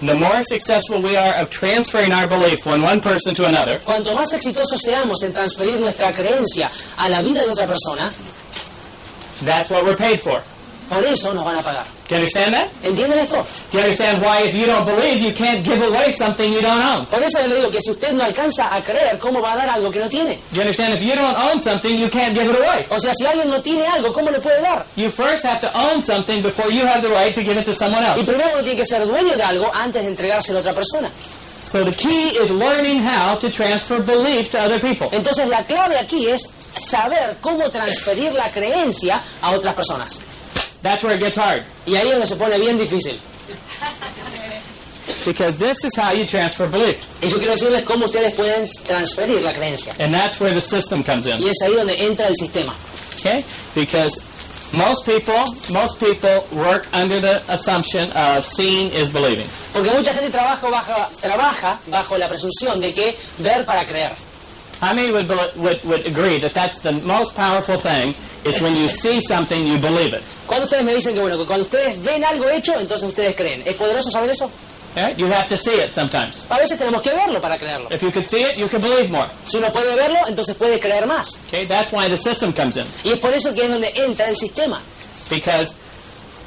The 0.01 0.15
more 0.15 0.43
successful 0.43 0.99
we 1.01 1.15
are 1.15 1.35
of 1.41 1.49
transferring 1.51 2.11
our 2.11 2.27
belief 2.27 2.59
from 2.63 2.81
one 2.81 3.01
person 3.01 3.35
to 3.35 3.45
another, 3.45 3.79
Cuanto 3.79 4.13
más 4.15 4.33
exitosos 4.33 4.79
seamos 4.83 5.23
en 5.23 5.33
transferir 5.33 5.79
nuestra 5.79 6.11
creencia 6.11 6.71
a 6.97 7.09
la 7.09 7.21
vida 7.21 7.43
de 7.43 7.51
otra 7.51 7.67
persona, 7.67 8.11
that's 9.43 9.69
what 9.69 9.83
we're 9.83 9.95
paid 9.95 10.19
for. 10.19 10.41
Por 10.91 11.05
eso 11.05 11.33
nos 11.33 11.45
van 11.45 11.55
a 11.55 11.63
pagar. 11.63 11.85
Do 12.09 12.15
you 12.15 12.17
understand 12.17 12.53
that? 12.53 12.67
¿Entienden 12.83 13.19
esto? 13.19 13.37
Do 13.71 13.77
you 13.77 13.79
understand 13.79 14.21
why 14.21 14.41
if 14.43 14.53
you 14.53 14.65
don't 14.65 14.85
believe, 14.85 15.21
you 15.21 15.31
can't 15.33 15.63
give 15.63 15.81
away 15.81 16.11
something 16.11 16.51
you 16.51 16.59
don't 16.61 16.81
own? 16.83 17.05
Por 17.05 17.23
eso 17.23 17.41
le 17.47 17.55
digo 17.55 17.71
que 17.71 17.79
si 17.79 17.91
usted 17.91 18.11
no 18.11 18.25
alcanza 18.25 18.75
a 18.75 18.81
creer, 18.83 19.17
¿cómo 19.17 19.41
va 19.41 19.53
a 19.53 19.55
dar 19.55 19.69
algo 19.69 19.89
que 19.89 19.99
no 20.01 20.09
tiene? 20.09 20.35
Do 20.51 20.55
you 20.57 20.61
understand 20.61 20.93
if 20.93 21.01
you 21.01 21.15
don't 21.15 21.37
own 21.37 21.61
something, 21.61 21.97
you 21.97 22.09
can't 22.09 22.35
give 22.35 22.49
it 22.49 22.55
away? 22.57 22.85
O 22.89 22.99
sea, 22.99 23.13
si 23.13 23.25
alguien 23.25 23.49
no 23.49 23.61
tiene 23.61 23.85
algo, 23.87 24.11
¿cómo 24.11 24.29
le 24.31 24.39
puede 24.41 24.59
dar? 24.61 24.85
You 24.97 25.09
first 25.09 25.45
have 25.45 25.61
to 25.61 25.71
own 25.73 26.01
something 26.03 26.41
before 26.41 26.69
you 26.69 26.85
have 26.85 27.01
the 27.01 27.07
right 27.13 27.33
to 27.33 27.41
give 27.41 27.57
it 27.57 27.65
to 27.65 27.73
someone 27.73 28.03
Y 28.03 28.19
else. 28.19 28.25
primero 28.29 28.49
uno 28.53 28.61
tiene 28.61 28.75
que 28.75 28.85
ser 28.85 29.05
dueño 29.07 29.37
de 29.37 29.43
algo 29.43 29.71
antes 29.73 30.03
de 30.03 30.09
entregárselo 30.09 30.57
a 30.57 30.61
otra 30.61 30.73
persona. 30.73 31.09
So 31.63 31.85
the 31.85 31.93
key 31.93 32.35
is 32.41 32.51
learning 32.51 33.01
how 33.01 33.37
to 33.37 33.49
transfer 33.49 34.01
belief 34.01 34.49
to 34.51 34.59
other 34.59 34.79
people. 34.81 35.07
Entonces 35.13 35.47
la 35.47 35.63
clave 35.63 35.97
aquí 35.97 36.27
es 36.27 36.41
saber 36.77 37.37
cómo 37.39 37.69
transferir 37.69 38.33
la 38.33 38.49
creencia 38.51 39.21
a 39.41 39.51
otras 39.51 39.73
personas. 39.73 40.19
That's 40.81 41.03
where 41.03 41.15
it 41.15 41.19
gets 41.19 41.37
hard. 41.37 41.63
Y 41.85 41.95
ahí 41.95 42.07
es 42.07 42.11
donde 42.11 42.27
se 42.27 42.35
pone 42.35 42.57
bien 42.59 42.77
difícil. 42.77 43.19
Because 45.25 45.57
this 45.57 45.83
is 45.83 45.95
how 45.95 46.11
you 46.11 46.25
transfer 46.25 46.67
belief. 46.67 47.05
Y 47.21 47.27
yo 47.27 47.37
quiero 47.37 47.53
decirles 47.53 47.83
cómo 47.83 48.05
ustedes 48.05 48.33
pueden 48.33 48.65
transferir 48.85 49.41
la 49.41 49.53
creencia. 49.53 49.93
And 49.99 50.13
that's 50.13 50.39
where 50.39 50.53
the 50.53 50.61
system 50.61 51.03
comes 51.03 51.27
in. 51.27 51.39
Y 51.41 51.49
es 51.49 51.61
ahí 51.61 51.75
donde 51.75 51.95
entra 52.05 52.27
el 52.27 52.35
sistema. 52.35 52.73
Okay? 53.19 53.43
Because 53.75 54.19
most 54.73 55.05
people, 55.05 55.45
most 55.69 55.99
people 55.99 56.47
work 56.53 56.87
under 56.93 57.19
the 57.19 57.43
assumption 57.49 58.09
of 58.13 58.45
seeing 58.45 58.91
is 58.93 59.09
believing. 59.09 59.47
Porque 59.73 59.91
mucha 59.91 60.13
gente 60.13 60.31
trabaja 60.31 60.67
bajo, 60.69 61.11
trabaja 61.21 61.79
bajo 61.87 62.17
la 62.17 62.27
presunción 62.27 62.79
de 62.79 62.93
que 62.93 63.15
ver 63.39 63.65
para 63.65 63.85
creer. 63.85 64.13
How 64.81 64.93
many 64.93 65.11
would, 65.11 65.29
would, 65.29 65.83
would 65.85 66.07
agree 66.07 66.39
that 66.39 66.53
that's 66.55 66.79
the 66.79 66.91
most 66.91 67.35
powerful 67.35 67.77
thing 67.77 68.15
is 68.43 68.59
when 68.61 68.75
you 68.75 68.87
see 68.87 69.21
something, 69.21 69.63
you 69.65 69.77
believe 69.77 70.13
it? 70.13 70.23
Cuando 70.47 70.65
ustedes 70.65 70.83
me 70.83 70.93
dicen 70.93 71.13
que 71.13 71.21
bueno, 71.21 71.37
que 71.37 71.45
cuando 71.45 71.63
ustedes 71.65 72.01
ven 72.03 72.23
algo 72.23 72.49
hecho, 72.49 72.73
entonces 72.79 73.07
ustedes 73.07 73.35
creen. 73.35 73.61
¿Es 73.65 73.75
poderoso 73.75 74.09
saber 74.09 74.31
eso? 74.31 74.49
Right? 74.95 75.15
You 75.17 75.27
have 75.27 75.47
to 75.49 75.55
see 75.55 75.79
it 75.79 75.91
sometimes. 75.91 76.45
A 76.49 76.57
veces 76.57 76.77
tenemos 76.79 77.01
que 77.01 77.11
verlo 77.11 77.39
para 77.39 77.57
creerlo. 77.59 77.89
If 77.91 78.01
you 78.01 78.11
could 78.11 78.25
see 78.25 78.41
it, 78.43 78.57
you 78.57 78.67
could 78.67 78.81
believe 78.81 79.11
more. 79.11 79.27
Si 79.45 79.57
uno 79.57 79.71
puede 79.71 79.95
verlo, 79.95 80.17
entonces 80.27 80.55
puede 80.55 80.79
creer 80.79 81.05
más. 81.05 81.37
Okay? 81.47 81.65
That's 81.65 81.91
why 81.93 82.09
the 82.09 82.17
system 82.17 82.51
comes 82.51 82.75
in. 82.75 82.85
Y 83.03 83.11
es 83.11 83.19
por 83.19 83.31
eso 83.31 83.53
que 83.53 83.63
es 83.63 83.69
donde 83.69 83.93
entra 83.95 84.27
el 84.27 84.35
sistema. 84.35 84.81
Because 85.29 85.75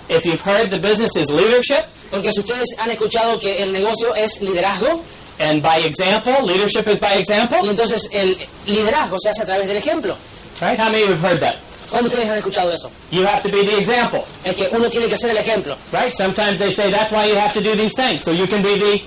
if 0.09 0.27
you've 0.27 0.43
heard 0.43 0.71
the 0.71 0.79
business 0.79 1.17
is 1.17 1.31
leadership, 1.31 1.87
Porque 2.11 2.31
si 2.33 2.41
ustedes 2.41 2.69
han 2.79 2.91
escuchado 2.91 3.39
que 3.39 3.63
el 3.63 3.73
negocio 3.73 4.15
es 4.15 4.41
liderazgo, 4.41 5.03
and 5.39 5.63
by 5.63 5.79
example, 5.79 6.33
leadership 6.47 6.87
is 6.89 6.99
by 7.01 7.15
y 7.15 7.19
example, 7.19 7.59
entonces 7.69 8.09
el 8.13 8.37
liderazgo 8.67 9.19
se 9.19 9.31
hace 9.31 9.43
a 9.43 9.47
través 9.47 9.67
del 9.67 9.77
ejemplo. 9.77 10.17
right? 10.61 10.79
How 10.79 10.89
many 10.91 11.03
of 11.03 11.09
you 11.11 11.15
have 11.17 11.21
heard 11.33 11.41
that? 11.41 11.57
¿Cuándo 11.91 12.09
ustedes 12.09 12.29
han 12.29 12.39
escuchado 12.39 12.73
eso? 12.73 12.91
You 13.11 13.25
have 13.27 13.43
to 13.43 13.49
be 13.51 13.63
the 13.65 13.77
example, 13.79 14.25
Es 14.45 14.57
que 14.57 14.69
uno 14.73 14.89
tiene 14.89 15.07
que 15.09 15.17
ser 15.17 15.31
el 15.31 15.37
ejemplo. 15.39 15.77
right? 15.93 16.13
Sometimes 16.15 16.59
they 16.59 16.73
say 16.73 16.91
that's 16.91 17.13
why 17.13 17.27
you 17.27 17.37
have 17.37 17.53
to 17.53 17.61
do 17.61 17.75
these 17.77 17.93
things, 17.95 18.23
so 18.25 18.33
you 18.33 18.47
can 18.47 18.63
be 18.63 18.79
the 18.79 19.03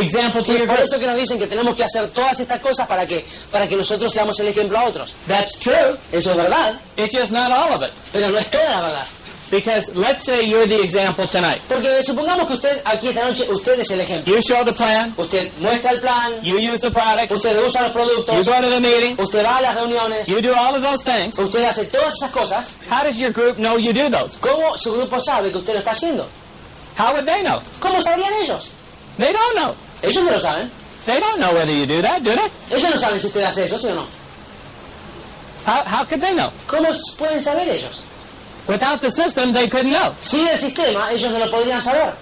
example 0.00 0.42
to 0.42 0.52
Y 0.52 0.58
your 0.58 0.66
por 0.68 0.78
eso 0.78 0.98
que 0.98 1.06
nos 1.06 1.16
dicen 1.16 1.38
que 1.38 1.46
tenemos 1.48 1.74
que 1.74 1.82
hacer 1.82 2.08
todas 2.10 2.38
estas 2.38 2.60
cosas 2.60 2.86
para 2.86 3.06
que, 3.06 3.24
para 3.50 3.66
que 3.66 3.76
nosotros 3.76 4.12
seamos 4.12 4.38
el 4.38 4.48
ejemplo 4.48 4.78
a 4.78 4.84
otros. 4.84 5.14
That's 5.26 5.58
true. 5.58 5.96
Eso 6.12 6.30
es 6.32 6.36
verdad, 6.36 6.74
It's 6.96 7.12
just 7.14 7.32
not 7.32 7.50
all 7.50 7.72
of 7.74 7.82
it. 7.82 7.90
pero 8.12 8.28
no 8.30 8.38
es 8.38 8.48
toda 8.50 8.70
la 8.70 8.80
verdad. 8.82 9.06
Because 9.50 9.94
let's 9.96 10.24
say 10.24 10.44
you're 10.44 10.66
the 10.66 10.80
example 10.80 11.26
tonight. 11.26 11.60
Porque 11.68 12.02
supongamos 12.02 12.46
que 12.46 12.54
usted 12.54 12.82
aquí 12.84 13.08
esta 13.08 13.24
noche, 13.24 13.50
usted 13.50 13.80
es 13.80 13.90
el 13.90 14.00
ejemplo. 14.00 14.32
You 14.32 14.40
show 14.40 14.64
the 14.64 14.72
plan, 14.72 15.12
Usted 15.16 15.50
muestra 15.58 15.90
el 15.90 16.00
plan, 16.00 16.40
you 16.42 16.56
use 16.58 16.80
the 16.80 16.90
products, 16.90 17.34
usted 17.34 17.56
usa 17.58 17.82
los 17.82 17.92
you 17.92 18.00
productos, 18.00 18.46
go 18.46 18.60
to 18.62 18.70
the 18.70 18.80
meetings, 18.80 19.18
usted 19.18 19.44
va 19.44 19.58
a 19.58 19.62
las 19.62 19.74
reuniones, 19.76 20.28
you 20.28 20.40
do 20.40 20.54
all 20.54 20.74
of 20.74 20.82
those 20.82 21.02
things. 21.02 21.36
usted 21.36 21.64
hace 21.64 21.86
todas 21.86 22.14
esas 22.14 22.30
cosas. 22.30 22.74
How 22.88 23.02
does 23.02 23.18
your 23.18 23.32
group 23.32 23.56
know 23.58 23.76
you 23.76 23.92
do 23.92 24.08
those? 24.08 24.38
¿Cómo 24.38 24.76
su 24.78 24.92
grupo 24.92 25.18
sabe 25.20 25.50
que 25.50 25.58
usted 25.58 25.72
lo 25.72 25.80
está 25.80 25.90
haciendo? 25.90 26.28
How 26.96 27.12
would 27.12 27.26
they 27.26 27.42
know? 27.42 27.60
¿Cómo 27.80 28.00
sabrían 28.00 28.32
ellos? 28.40 28.70
They 29.18 29.32
don't 29.32 29.56
know. 29.56 29.74
Ellos 30.02 30.22
no 30.22 30.30
lo 30.30 30.38
saben. 30.38 30.70
They 31.06 31.18
don't 31.18 31.40
know 31.40 31.52
whether 31.52 31.72
you 31.72 31.86
do 31.86 32.00
that, 32.02 32.22
do 32.22 32.36
they? 32.36 32.76
Ellos 32.76 32.90
no 32.90 32.96
saben 32.96 33.18
si 33.18 33.26
usted 33.26 33.42
hace 33.42 33.64
eso, 33.64 33.78
¿sí 33.78 33.88
o 33.88 33.94
no? 33.96 34.06
How, 35.66 35.82
how 35.84 36.04
could 36.04 36.20
they 36.20 36.34
know? 36.34 36.52
¿Cómo 36.68 36.88
pueden 37.18 37.40
saber 37.40 37.68
ellos? 37.68 38.04
Without 38.70 39.00
the 39.00 39.10
system, 39.10 39.52
they 39.52 39.68
couldn't 39.68 39.90
know. 39.92 40.14
Sin 40.20 40.46
el 40.46 40.56
sistema, 40.56 41.10
ellos 41.10 41.30
no 41.32 41.38
lo 41.38 41.50
podrían 41.50 41.80
saber. 41.80 42.14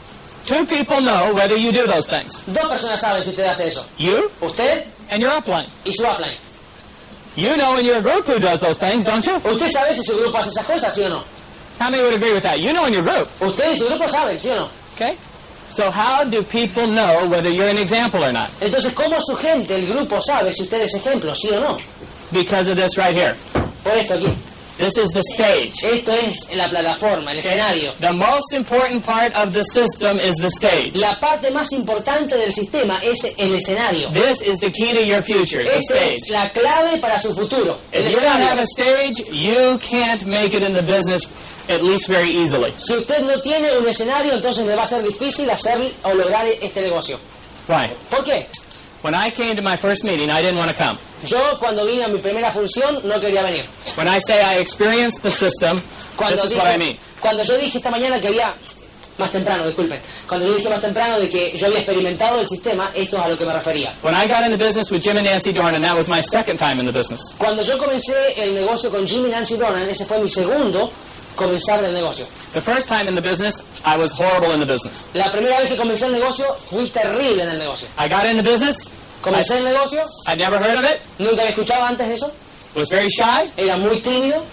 Two 0.46 0.64
people 0.64 1.00
know 1.02 1.34
whether 1.34 1.56
you 1.56 1.70
do 1.72 1.86
those 1.86 2.08
things. 2.08 2.42
Dos 2.46 2.64
personas 2.70 3.00
saben 3.00 3.22
si 3.22 3.30
usted 3.30 3.44
hace 3.46 3.66
eso. 3.68 3.84
You 3.98 4.30
Usted 4.40 4.86
and 5.10 5.20
your 5.22 5.30
upline. 5.32 5.66
y 5.84 5.92
su 5.92 6.04
upline. 6.04 6.36
You 7.36 7.56
know 7.56 7.76
in 7.76 7.84
your 7.84 8.00
group 8.00 8.26
who 8.26 8.38
does 8.38 8.58
those 8.60 8.78
things, 8.78 9.04
don't 9.04 9.24
you? 9.26 9.34
Usted 9.44 9.68
sabe 9.70 9.94
si 9.94 10.02
su 10.02 10.16
grupo 10.16 10.38
hace 10.38 10.48
esas 10.50 10.64
cosas, 10.64 10.94
¿sí 10.94 11.04
o 11.04 11.08
no? 11.10 11.22
How 11.78 11.90
many 11.90 12.02
would 12.02 12.14
agree 12.14 12.32
with 12.32 12.42
that? 12.42 12.60
You 12.60 12.72
know 12.72 12.86
in 12.86 12.92
your 12.94 13.02
group, 13.02 13.28
Usted 13.42 13.70
y 13.72 13.76
su 13.76 13.84
grupo 13.86 14.08
saben, 14.08 14.38
¿sí 14.38 14.50
o 14.50 14.56
no? 14.56 14.68
okay? 14.94 15.16
So 15.70 15.90
how 15.90 16.24
do 16.24 16.42
people 16.42 16.86
know 16.86 17.28
whether 17.28 17.50
you're 17.50 17.68
an 17.68 17.76
example 17.76 18.24
or 18.24 18.32
not? 18.32 18.50
Entonces, 18.62 18.90
¿cómo 18.94 19.20
su 19.20 19.36
gente, 19.36 19.74
el 19.74 19.86
grupo, 19.86 20.18
sabe 20.22 20.50
si 20.52 20.62
usted 20.62 20.80
es 20.80 20.94
ejemplo, 20.94 21.34
sí 21.34 21.50
o 21.52 21.60
no? 21.60 21.76
Because 22.32 22.68
of 22.70 22.76
this 22.76 22.96
right 22.96 23.14
here. 23.14 23.36
Por 23.84 23.92
esto 23.92 24.14
aquí. 24.14 24.34
This 24.78 24.96
is 24.96 25.10
the 25.10 25.24
stage. 25.34 25.82
Esto 25.82 26.12
es 26.12 26.54
la 26.54 26.68
plataforma, 26.68 27.32
el 27.32 27.40
escenario. 27.40 27.92
The 27.98 28.12
most 28.12 28.52
important 28.52 29.04
part 29.04 29.34
of 29.34 29.52
the 29.52 29.64
system 29.64 30.20
is 30.20 30.36
the 30.36 30.50
stage. 30.50 30.96
La 30.96 31.18
parte 31.18 31.50
más 31.50 31.72
importante 31.72 32.36
del 32.36 32.52
sistema 32.52 33.00
es 33.02 33.24
el 33.36 33.54
escenario. 33.54 34.08
This 34.10 34.40
is 34.40 34.58
the 34.60 34.70
key 34.70 34.92
to 34.92 35.04
your 35.04 35.20
future, 35.20 35.64
the 35.64 35.78
Esta 35.78 36.04
es 36.04 36.30
la 36.30 36.48
clave 36.50 36.98
para 36.98 37.18
su 37.18 37.32
futuro. 37.32 37.76
El 37.90 38.06
If 38.06 38.12
you 38.14 38.20
don't 38.20 38.40
have 38.40 38.60
a 38.60 38.66
stage, 38.66 39.18
you 39.32 39.78
can't 39.78 40.24
make 40.26 40.54
it 40.54 40.62
in 40.62 40.72
the 40.74 40.82
business, 40.82 41.26
at 41.68 41.82
least 41.82 42.06
very 42.08 42.30
easily. 42.30 42.72
Si 42.76 42.94
usted 42.94 43.24
no 43.24 43.40
tiene 43.40 43.76
un 43.76 43.88
escenario, 43.88 44.34
entonces 44.34 44.64
le 44.64 44.76
va 44.76 44.82
a 44.84 44.86
ser 44.86 45.02
difícil 45.02 45.50
hacer 45.50 45.92
o 46.04 46.14
lograr 46.14 46.46
este 46.46 46.82
negocio. 46.82 47.18
Why? 47.66 47.90
¿Por 48.08 48.22
qué? 48.22 48.46
When 49.02 49.14
I 49.14 49.30
came 49.30 49.54
to 49.56 49.62
my 49.62 49.76
first 49.76 50.02
meeting, 50.04 50.28
I 50.30 50.42
didn't 50.42 50.58
want 50.58 50.70
to 50.70 50.76
come. 50.76 50.98
Yo 51.24 51.38
cuando 51.58 51.86
vine 51.86 52.04
a 52.04 52.08
mi 52.08 52.18
primera 52.18 52.50
función 52.50 53.00
no 53.04 53.20
quería 53.20 53.42
venir. 53.42 53.64
When 53.96 54.08
I 54.08 54.18
say 54.26 54.42
I 54.42 54.58
experienced 54.60 55.22
the 55.22 55.30
system, 55.30 55.80
Cuando, 56.16 56.42
this 56.42 56.52
is 56.52 56.58
what 56.58 56.66
I 56.66 56.76
mean. 56.78 56.96
cuando 57.20 57.42
yo 57.44 57.56
dije 57.58 57.78
esta 57.78 57.90
mañana 57.90 58.18
que 58.20 58.26
había, 58.28 58.52
más 59.18 59.30
temprano, 59.30 59.64
disculpen, 59.66 60.00
cuando 60.26 60.46
yo 60.46 60.54
dije 60.54 60.68
más 60.68 60.80
temprano 60.80 61.18
de 61.20 61.28
que 61.28 61.56
yo 61.56 61.66
había 61.66 61.78
experimentado 61.78 62.40
el 62.40 62.46
sistema, 62.46 62.90
esto 62.94 63.16
es 63.16 63.22
a 63.22 63.28
lo 63.28 63.36
que 63.38 63.44
me 63.46 63.52
refería. 63.52 63.92
When 64.02 64.14
I 64.14 64.26
got 64.26 64.44
into 64.44 64.56
business 64.58 64.90
with 64.90 65.00
Jim 65.02 65.16
and 65.16 65.26
Nancy 65.26 65.52
Dornan, 65.52 65.82
that 65.82 65.96
was 65.96 66.08
my 66.08 66.20
second 66.20 66.58
time 66.58 66.80
in 66.80 66.86
the 66.86 66.92
business. 66.92 67.20
Cuando 67.38 67.62
yo 67.62 67.78
comencé 67.78 68.14
el 68.36 68.54
negocio 68.54 68.90
con 68.90 69.06
Jimmy 69.06 69.28
Nancy 69.30 69.56
Donan, 69.56 69.88
ese 69.88 70.04
fue 70.06 70.18
mi 70.20 70.28
segundo 70.28 70.90
comenzar 71.38 71.80
del 71.80 71.94
negocio. 71.94 72.26
The 72.52 72.60
first 72.60 72.88
time 72.88 73.08
in 73.08 73.14
the 73.14 73.22
business, 73.22 73.62
I 73.86 73.96
was 73.96 74.12
horrible 74.12 74.52
in 74.52 74.60
the 74.60 74.66
business. 74.66 75.08
La 75.14 75.30
primera 75.30 75.58
vez 75.60 75.70
que 75.70 75.76
comencé 75.76 76.06
el 76.06 76.12
negocio, 76.12 76.44
fui 76.66 76.88
terrible 76.90 77.42
en 77.42 77.48
el 77.50 77.58
negocio. 77.58 77.88
I 77.96 78.08
got 78.08 78.26
into 78.26 78.42
business, 78.42 78.76
Comencé 79.20 79.58
el 79.58 79.64
negocio, 79.64 80.00
I'd 80.28 80.38
never 80.38 80.58
heard 80.62 80.78
of 80.78 80.84
it, 80.84 81.00
nunca 81.18 81.40
había 81.42 81.50
escuchado 81.50 81.84
antes 81.84 82.06
de 82.06 82.14
eso, 82.14 82.32
was 82.76 82.88
very 82.88 83.08
shy, 83.08 83.50
era 83.56 83.76
muy 83.76 84.00
tímido, 84.00 84.44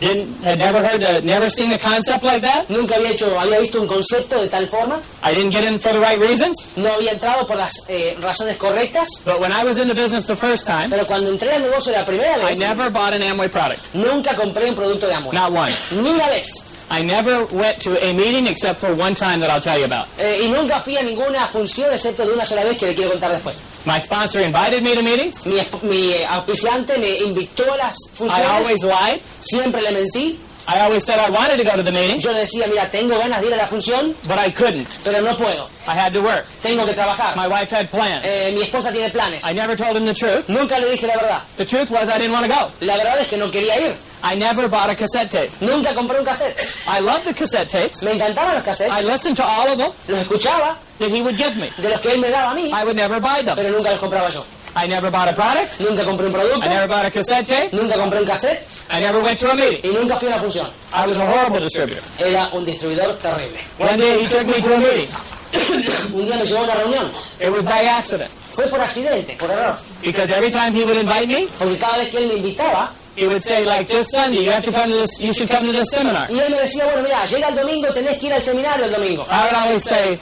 didn't 0.00 0.42
had 0.44 0.58
never 0.58 0.82
heard 0.82 1.00
the, 1.00 1.22
never 1.22 1.48
seen 1.48 1.72
a 1.72 1.78
concept 1.78 2.24
like 2.24 2.40
that. 2.42 2.68
nunca 2.68 2.96
había 2.96 3.10
hecho, 3.12 3.38
había 3.38 3.60
visto 3.60 3.80
un 3.80 3.86
concepto 3.86 4.40
de 4.42 4.48
tal 4.48 4.66
forma, 4.68 5.00
I 5.22 5.34
didn't 5.34 5.52
get 5.52 5.64
in 5.64 5.78
for 5.78 5.92
the 5.92 6.00
right 6.00 6.18
reasons. 6.20 6.56
no 6.76 6.92
había 6.92 7.12
entrado 7.12 7.46
por 7.46 7.56
las 7.56 7.72
eh, 7.88 8.16
razones 8.20 8.56
correctas, 8.56 9.08
But 9.24 9.40
when 9.40 9.52
I 9.52 9.64
was 9.64 9.78
in 9.78 9.88
the 9.88 9.94
business 9.94 10.26
the 10.26 10.36
first 10.36 10.66
time, 10.66 10.88
pero 10.90 11.06
cuando 11.06 11.30
entré 11.30 11.52
al 11.52 11.62
negocio 11.62 11.92
la 11.92 12.04
primera 12.04 12.36
I 12.42 12.46
vez, 12.50 12.58
never 12.58 12.90
bought 12.90 13.14
an 13.14 13.22
Amway 13.22 13.48
product. 13.48 13.80
nunca 13.94 14.34
compré 14.36 14.68
un 14.68 14.74
producto 14.74 15.06
de 15.06 15.14
Amway. 15.14 15.32
Not 15.34 15.52
one. 15.52 15.72
Ni 16.02 16.10
una 16.10 16.28
vez. 16.28 16.48
I 16.90 17.02
never 17.02 17.44
went 17.46 17.80
to 17.82 17.96
a 18.04 18.12
meeting 18.12 18.46
except 18.46 18.80
for 18.80 18.94
one 18.94 19.14
time 19.14 19.40
that 19.40 19.50
I'll 19.50 19.60
tell 19.60 19.78
you 19.78 19.84
about. 19.86 20.06
Eh, 20.18 20.42
y 20.44 20.48
nunca 20.50 20.78
fui 20.78 20.96
a 20.96 21.02
ninguna 21.02 21.46
función 21.46 21.92
excepto 21.92 22.26
de 22.26 22.32
una 22.34 22.44
sola 22.44 22.62
vez 22.64 22.76
que 22.76 22.86
le 22.86 22.94
quiero 22.94 23.10
contar 23.12 23.32
después. 23.32 23.60
My 23.86 23.98
sponsor 23.98 24.42
invited 24.42 24.82
me 24.82 24.94
to 24.94 25.02
meetings. 25.02 25.44
Mi, 25.46 25.60
mi 25.82 26.12
eh, 26.12 26.26
auspiciante 26.26 26.98
me 26.98 27.18
invitó 27.20 27.72
a 27.72 27.76
las 27.78 27.96
I 27.96 28.16
funciones, 28.16 28.50
always 28.50 28.82
lied. 28.84 29.20
siempre 29.40 29.80
le 29.82 29.92
mentí. 29.92 30.38
I 30.66 30.80
always 30.80 31.04
said 31.04 31.18
I 31.18 31.28
wanted 31.28 31.58
to 31.58 31.64
go 31.64 31.76
to 31.76 31.82
the 31.82 31.92
meeting, 31.92 32.18
Yo 32.20 32.32
le 32.32 32.38
decía, 32.40 32.66
mira, 32.66 32.88
tengo 32.88 33.18
ganas 33.18 33.42
de 33.42 33.48
ir 33.48 33.52
a 33.52 33.56
la 33.58 33.66
función, 33.66 34.14
but 34.26 34.38
I 34.38 34.50
couldn't. 34.50 34.86
pero 35.04 35.20
no 35.20 35.36
puedo. 35.36 35.68
I 35.86 35.94
had 35.94 36.14
to 36.14 36.22
work. 36.22 36.46
Tengo 36.62 36.86
que 36.86 36.94
trabajar. 36.94 37.36
My 37.36 37.46
wife 37.46 37.68
had 37.70 37.90
plans. 37.90 38.24
Eh, 38.24 38.50
mi 38.54 38.62
esposa 38.62 38.90
tiene 38.90 39.10
planes. 39.10 39.44
I 39.44 39.52
never 39.52 39.76
told 39.76 39.94
him 39.94 40.06
the 40.06 40.14
truth. 40.14 40.48
Nunca 40.48 40.78
le 40.78 40.90
dije 40.90 41.06
la 41.06 41.16
verdad. 41.16 41.42
The 41.58 41.66
truth 41.66 41.90
was 41.90 42.08
I 42.08 42.16
didn't 42.16 42.32
want 42.32 42.46
to 42.46 42.50
go. 42.50 42.70
La 42.80 42.96
verdad 42.96 43.18
es 43.20 43.28
que 43.28 43.36
no 43.36 43.50
quería 43.50 43.78
ir. 43.78 43.94
I 44.24 44.34
never 44.36 44.68
bought 44.68 44.88
a 44.88 44.94
cassette 44.94 45.30
tape. 45.30 45.50
Nunca 45.60 45.92
compré 45.94 46.18
un 46.18 46.24
cassette. 46.24 46.56
I 46.88 46.98
loved 47.00 47.24
the 47.26 47.34
cassette 47.34 47.68
tapes. 47.68 48.02
Me 48.02 48.12
encantaban 48.12 48.54
los 48.54 48.62
I 48.62 48.70
cassettes. 48.70 49.04
listened 49.04 49.36
to 49.36 49.44
all 49.44 49.68
of 49.68 49.76
them 49.76 49.92
Los 50.08 50.22
escuchaba, 50.22 50.76
that 50.98 51.10
he 51.10 51.20
would 51.20 51.36
give 51.36 51.54
me. 51.56 51.68
de 51.76 51.90
los 51.90 52.00
que 52.00 52.12
él 52.14 52.20
me 52.20 52.30
daba 52.30 52.52
a 52.52 52.54
mí, 52.54 52.70
I 52.72 52.84
would 52.84 52.96
never 52.96 53.20
buy 53.20 53.42
them. 53.42 53.54
pero 53.54 53.70
nunca 53.70 53.90
los 53.90 54.00
compraba 54.00 54.30
yo. 54.30 54.42
I 54.76 54.88
never 54.88 55.10
bought 55.10 55.28
a 55.28 55.32
product. 55.34 55.78
Nunca 55.78 56.04
compré 56.04 56.26
un 56.26 56.32
producto, 56.32 56.64
I 56.64 56.68
never 56.68 56.88
bought 56.88 57.04
a 57.04 57.10
cassette 57.10 57.46
tape. 57.46 57.68
nunca 57.76 57.96
compré 57.96 58.20
un 58.20 58.26
cassette 58.26 58.66
I 58.90 59.00
never 59.00 59.22
went 59.22 59.38
to 59.40 59.50
a 59.50 59.54
meeting. 59.54 59.90
y 59.90 59.94
nunca 59.94 60.16
fui 60.16 60.28
a 60.28 60.32
una 60.32 60.40
función. 60.40 60.68
I 60.94 61.06
was 61.06 61.18
a 61.18 61.24
horrible 61.24 61.60
distributor. 61.60 62.02
Era 62.18 62.48
un 62.52 62.64
distribuidor 62.64 63.14
terrible. 63.18 63.60
One 63.78 63.98
day 63.98 64.24
he 64.24 64.26
took 64.28 64.46
me 64.46 64.60
to 64.62 64.74
a 64.74 64.78
meeting. 64.78 65.08
un 66.14 66.24
día 66.24 66.36
me 66.36 66.44
llevó 66.46 66.60
a 66.60 66.62
una 66.64 66.74
reunión. 66.76 67.10
It 67.40 67.50
was 67.52 67.64
by 67.66 67.84
accident. 67.86 68.30
Fue 68.52 68.66
por 68.68 68.80
accidente, 68.80 69.36
por 69.38 69.50
error. 69.50 69.76
Because 70.02 70.30
every 70.32 70.50
time 70.50 70.72
he 70.72 70.84
would 70.84 70.96
invite 70.96 71.28
me, 71.28 71.46
Porque 71.58 71.76
cada 71.78 71.98
vez 71.98 72.08
que 72.08 72.18
él 72.18 72.28
me 72.28 72.34
invitaba, 72.34 72.90
he 73.16 73.26
would 73.28 73.42
say, 73.42 73.64
like, 73.64 73.86
this 73.88 74.08
Sunday, 74.10 74.44
you 74.44 74.50
have 74.50 74.64
to 74.64 74.72
come 74.72 74.90
to 74.90 74.96
this, 74.96 75.20
you 75.20 75.32
should 75.32 75.48
come 75.48 75.64
to 75.66 75.72
this 75.72 75.88
seminar. 75.90 76.26
y 76.30 76.38
él 76.40 76.50
me 76.50 76.58
decía, 76.58 76.84
bueno, 76.84 77.02
mira, 77.02 77.24
llega 77.26 77.48
el 77.48 77.54
domingo, 77.56 77.88
tenés 77.92 78.18
que 78.18 78.26
ir 78.26 78.32
al 78.34 78.40
seminario 78.42 78.84
el 78.86 78.92
domingo. 78.92 79.26
I 79.30 79.44
would 79.44 79.54
always 79.54 79.84
say, 79.84 80.18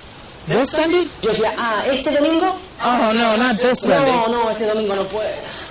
this 0.46 0.70
Sunday? 0.70 1.06
Yo 1.22 1.30
decía, 1.30 1.54
ah, 1.56 1.82
¿este 1.86 2.10
domingo? 2.10 2.54
Oh, 2.84 3.12
no, 3.14 3.36
not 3.36 3.56
this 3.58 3.82
No, 3.86 3.94
Sunday. 3.96 4.12
no, 4.32 4.50
este 4.50 4.66
domingo 4.66 4.94
no 4.96 5.04
puedo. 5.04 5.24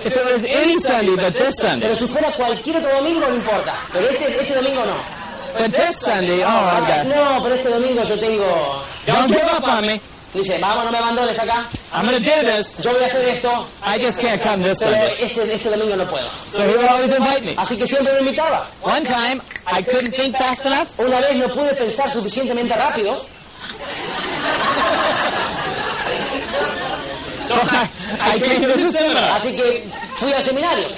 If 0.04 0.16
it 0.16 0.24
was 0.24 0.44
any 0.44 0.78
Sunday 0.80 1.14
but 1.16 1.32
this 1.34 1.56
Sunday. 1.58 1.82
Pero 1.88 1.94
si 1.94 2.06
fuera 2.06 2.32
cualquier 2.32 2.76
otro 2.78 2.90
domingo, 2.96 3.28
no 3.28 3.34
importa. 3.34 3.74
Pero 3.92 4.08
este, 4.08 4.40
este 4.40 4.54
domingo 4.54 4.84
no. 4.84 4.94
But 5.58 5.70
this 5.72 5.98
Sunday, 6.00 6.42
oh, 6.42 6.48
I've 6.48 6.88
got, 6.88 7.06
No, 7.06 7.40
pero 7.42 7.54
este 7.54 7.68
domingo 7.68 8.02
yo 8.02 8.16
tengo... 8.16 8.82
don't 9.06 9.28
give 9.28 9.44
up 9.44 9.64
on 9.64 9.84
me. 9.86 10.00
Dice, 10.34 10.58
vamos, 10.58 10.84
no 10.86 10.90
me 10.92 10.98
abandones 10.98 11.38
acá. 11.38 11.66
I'm 11.92 12.06
to 12.08 12.18
do 12.18 12.24
this. 12.24 12.78
Yo 12.78 12.92
voy 12.92 13.02
a 13.02 13.06
hacer 13.06 13.28
esto, 13.28 13.66
I 13.84 13.98
just 13.98 14.18
can't 14.18 14.40
come 14.42 14.62
this 14.62 14.78
pero 14.78 14.92
Sunday. 14.92 15.16
este, 15.20 15.54
este 15.54 15.68
domingo 15.70 15.94
no 15.96 16.06
puedo. 16.08 16.26
So 16.52 16.62
he 16.64 16.74
would 16.74 16.86
always 16.86 17.10
invite 17.10 17.42
me. 17.44 17.54
Así 17.58 17.76
que 17.76 17.86
siempre 17.86 18.14
me 18.14 18.20
invitaba. 18.20 18.66
One 18.82 19.04
time, 19.04 19.42
I 19.66 19.82
couldn't 19.82 20.12
think 20.14 20.34
fast 20.36 20.64
enough. 20.64 20.88
Una 20.98 21.20
vez 21.20 21.36
no 21.36 21.48
pude 21.48 21.74
pensar 21.74 22.08
suficientemente 22.08 22.74
rápido, 22.74 23.12
So 27.42 27.54
I, 27.60 27.88
I 28.20 28.38
came 28.38 28.62
to 28.62 28.68
the 28.68 28.92
seminar. 28.92 29.32
así 29.36 29.54
que 29.54 29.84
fui 30.16 30.32
al 30.32 30.42
seminario. 30.42 30.88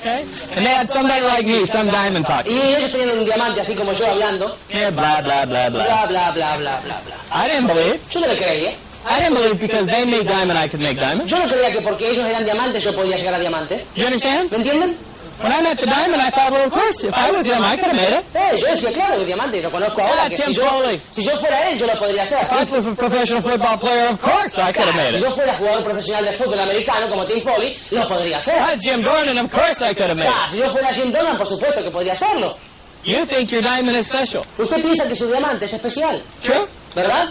Okay? 0.00 0.22
And 0.54 0.64
they 0.66 0.72
had 0.72 0.88
somebody 0.88 1.22
like 1.22 1.46
me, 1.46 1.66
some 1.66 1.88
diamond 1.88 2.26
talk. 2.26 2.46
Y 2.46 2.52
ellos 2.52 2.90
tenían 2.92 3.18
un 3.18 3.24
diamante 3.24 3.60
así 3.60 3.74
como 3.74 3.92
yo 3.92 4.06
hablando. 4.06 4.56
Yeah, 4.68 4.90
blah, 4.90 5.20
blah, 5.22 5.44
blah, 5.44 5.68
blah. 5.70 5.84
Bla, 5.84 6.06
bla, 6.06 6.32
bla, 6.32 6.56
bla, 6.58 6.80
bla, 6.80 7.00
bla. 7.04 7.16
I 7.32 7.48
didn't 7.48 7.66
believe. 7.68 8.00
Yo 8.10 8.20
no 8.20 8.26
le 8.26 8.36
creía. 8.36 8.74
I 9.08 9.20
didn't 9.20 9.34
believe 9.34 9.60
because 9.60 9.86
they 9.86 10.04
made 10.04 10.26
diamond, 10.26 10.58
I 10.58 10.66
could 10.68 10.80
make 10.80 10.96
diamond. 10.96 11.28
Yo 11.28 11.38
no 11.38 11.46
creía 11.48 11.70
que 11.72 11.80
porque 11.80 12.10
ellos 12.10 12.24
eran 12.26 12.44
diamantes 12.44 12.82
yo 12.82 12.92
podía 12.94 13.16
llegar 13.16 13.34
a 13.34 13.38
diamante. 13.38 13.84
You 13.94 14.06
understand? 14.06 14.50
¿Me 14.50 14.56
entienden? 14.58 14.96
When 15.38 15.52
I 15.52 15.60
met 15.60 15.78
the 15.78 15.86
diamond, 15.86 16.20
I 16.22 16.30
thought, 16.30 16.50
well, 16.50 16.64
of 16.66 16.72
course, 16.72 17.04
if 17.04 17.12
I 17.14 17.30
was 17.30 17.44
him, 17.46 17.62
I 17.62 17.76
could 17.76 17.92
have 17.92 17.96
made 17.96 18.10
it. 18.18 18.24
Eh, 18.34 18.58
yo 18.58 18.66
decía, 18.68 18.90
claro, 18.92 19.18
que 19.18 19.26
diamante, 19.26 19.58
y 19.58 19.62
lo 19.62 19.70
conozco 19.70 20.00
ahora, 20.00 20.22
Ah, 20.24 20.28
que 20.30 20.36
si 20.38 20.54
yo, 20.54 20.62
si 21.10 21.22
fuera 21.28 21.68
él, 21.68 21.78
yo 21.78 21.86
lo 21.86 21.92
podría 21.94 22.22
hacer. 22.22 22.38
If 22.42 22.52
I 22.52 22.74
was 22.74 22.86
a 22.86 22.94
professional 22.94 23.42
football 23.42 23.76
player, 23.78 24.06
of 24.08 24.18
course 24.20 24.56
I 24.58 24.72
could 24.72 24.86
have 24.88 24.96
made 24.96 25.10
Si 25.12 25.16
it. 25.18 25.22
yo 25.22 25.30
fuera 25.30 25.54
jugador 25.58 25.82
profesional 25.84 26.24
de 26.24 26.32
fútbol 26.32 26.58
americano 26.58 27.08
como 27.08 27.26
Tim 27.26 27.40
Foley, 27.42 27.76
lo 27.90 28.06
podría 28.08 28.38
hacer. 28.38 28.54
If 28.56 28.68
I 28.68 28.72
was 28.74 28.82
Jim 28.82 29.02
Dornan, 29.02 29.38
of 29.44 29.50
course 29.52 29.82
I 29.82 29.92
could 29.94 30.08
have 30.08 30.16
made 30.16 30.26
Ah, 30.28 30.46
it. 30.46 30.52
si 30.52 30.58
yo 30.58 30.70
fuera 30.70 30.88
Jim 30.92 31.12
Donan, 31.12 31.36
por 31.36 31.46
supuesto 31.46 31.82
que 31.82 31.90
podría 31.90 32.12
hacerlo. 32.12 32.56
You 33.04 33.24
think 33.26 33.50
your 33.52 33.62
diamond 33.62 33.96
is 33.96 34.06
special. 34.06 34.44
Usted 34.58 34.82
piensa 34.82 35.06
que 35.06 35.14
su 35.14 35.26
diamante 35.28 35.66
es 35.66 35.72
especial, 35.74 36.20
True? 36.42 36.66
¿verdad? 36.94 37.28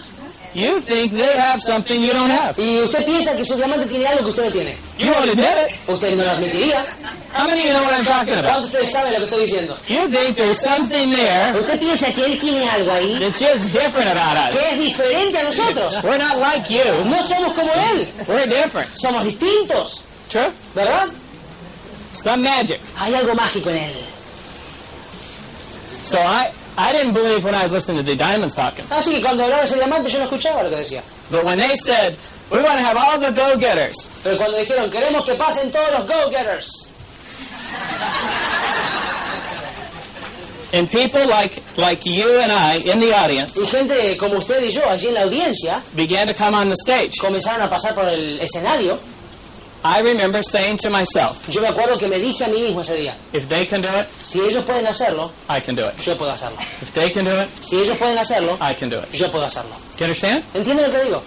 You 0.55 0.79
think 0.79 1.11
they 1.11 1.35
have 1.37 1.59
something 1.61 2.01
you 2.01 2.13
don't 2.13 2.29
have. 2.31 2.55
Y 2.57 2.79
usted 2.81 3.05
piensa 3.05 3.35
que 3.35 3.43
su 3.43 3.55
diamante 3.57 3.87
tiene 3.87 4.07
algo 4.07 4.23
que 4.23 4.29
usted 4.29 4.45
no 4.45 4.51
tiene. 4.51 4.77
You 4.97 5.11
won't 5.11 5.29
admit 5.29 5.57
it. 5.67 5.75
Usted 5.89 6.15
no 6.15 6.23
lo 6.23 6.31
admitiría. 6.31 6.85
How 7.33 7.45
many 7.45 7.59
of 7.63 7.67
you 7.67 7.73
know 7.73 7.83
what 7.83 7.93
I'm 7.93 8.05
talking 8.05 8.35
about? 8.35 8.45
¿Cuántos 8.63 8.71
de 8.71 8.77
ustedes 8.79 8.91
saben 8.93 9.11
lo 9.11 9.19
que 9.19 9.25
estoy 9.25 9.41
diciendo? 9.41 9.77
You 9.89 10.07
think 10.07 10.37
there's 10.37 10.61
something 10.61 11.11
there 11.11 11.53
Usted 11.59 11.77
piensa 11.81 12.13
que 12.13 12.23
él 12.23 12.39
tiene 12.39 12.69
algo 12.69 12.89
ahí 12.93 13.19
that's 13.19 13.37
just 13.39 13.73
different 13.73 14.07
about 14.09 14.37
us. 14.37 14.55
que 14.57 14.69
es 14.71 14.79
diferente 14.79 15.37
a 15.39 15.43
nosotros. 15.43 16.01
We're 16.01 16.17
not 16.17 16.37
like 16.37 16.69
you. 16.73 16.85
No 17.09 17.21
somos 17.21 17.51
como 17.53 17.69
él, 17.91 18.07
We're 18.25 18.47
different. 18.47 18.87
somos 18.95 19.25
distintos, 19.25 20.03
True? 20.29 20.49
¿verdad? 20.73 21.09
Some 22.13 22.43
magic. 22.43 22.79
Hay 22.97 23.13
algo 23.13 23.35
mágico 23.35 23.69
en 23.71 23.75
él. 23.77 23.93
So 26.05 26.17
I, 26.19 26.47
I 26.77 26.91
didn't 26.91 27.13
believe 27.13 27.43
when 27.43 27.55
I 27.55 27.63
was 27.63 27.71
listening 27.71 27.97
to 27.97 28.03
the 28.03 28.15
diamonds 28.15 28.53
talking. 28.55 28.85
Así 28.89 29.11
que 29.15 29.21
cuando 29.21 29.43
hablaba 29.43 29.63
ese 29.63 29.75
diamante 29.75 30.09
yo 30.09 30.19
no 30.19 30.25
escuchaba 30.25 30.63
lo 30.63 30.69
que 30.69 30.77
decía. 30.77 31.01
But 31.31 31.45
when 31.45 31.57
they 31.57 31.75
said, 31.77 32.17
we 32.51 32.57
want 32.61 32.77
to 32.79 32.83
have 32.85 32.97
all 32.97 33.17
the 33.19 33.31
go-getters, 33.31 33.95
Pero 34.23 34.37
cuando 34.37 34.57
dijeron, 34.57 34.89
queremos 34.91 35.23
que 35.25 35.35
pasen 35.35 35.71
todos 35.71 35.91
los 35.91 36.07
go-getters. 36.07 36.87
and 40.73 40.89
people 40.89 41.25
like, 41.27 41.61
like 41.77 42.05
you 42.05 42.39
and 42.41 42.51
I 42.51 42.77
in 42.77 42.99
the 42.99 43.13
audience 43.13 43.55
Y 43.57 43.65
gente 43.65 44.17
como 44.17 44.35
usted 44.37 44.61
y 44.63 44.71
yo 44.71 44.81
allí 44.89 45.07
en 45.07 45.13
la 45.13 45.21
audiencia 45.21 45.81
began 45.95 46.27
to 46.27 46.33
come 46.33 46.53
on 46.53 46.67
the 46.69 46.75
stage, 46.75 47.17
comenzaron 47.19 47.61
a 47.61 47.69
pasar 47.69 47.93
por 47.95 48.05
el 48.05 48.39
escenario. 48.41 48.97
I 49.87 49.99
remember 50.01 50.41
saying 50.41 50.77
to 50.77 50.89
myself, 50.89 51.47
Yo 51.47 51.61
me 51.61 51.67
acuerdo 51.67 51.99
que 51.99 52.07
me 52.07 52.17
dije 52.17 52.43
a 52.43 52.47
mí 52.47 52.59
mismo 52.59 52.81
ese 52.81 52.95
día, 52.95 53.13
if 53.33 53.47
they 53.47 53.67
can 53.67 53.81
do 53.81 53.87
it, 53.89 54.07
si 54.23 54.39
ellos 54.41 54.63
pueden 54.65 54.87
hacerlo, 54.87 55.31
I 55.47 55.59
can 55.61 55.75
do 55.75 55.85
it. 55.87 55.95
yo 56.01 56.17
puedo 56.17 56.31
hacerlo. 56.31 56.57
If 56.81 56.91
they 56.93 57.11
can 57.11 57.23
do 57.23 57.39
it, 57.39 57.47
Si 57.61 57.77
ellos 57.79 57.95
pueden 57.97 58.17
hacerlo, 58.17 58.57
I 58.59 58.73
can 58.73 58.89
do 58.89 58.97
it. 58.97 59.11
yo 59.13 59.29
puedo 59.29 59.45
hacerlo. 59.45 59.75
Do 59.93 59.99
you 59.99 60.05
understand? 60.05 60.43
¿Entienden 60.55 60.87
lo 60.87 60.91
que 60.91 61.03
digo? 61.05 61.21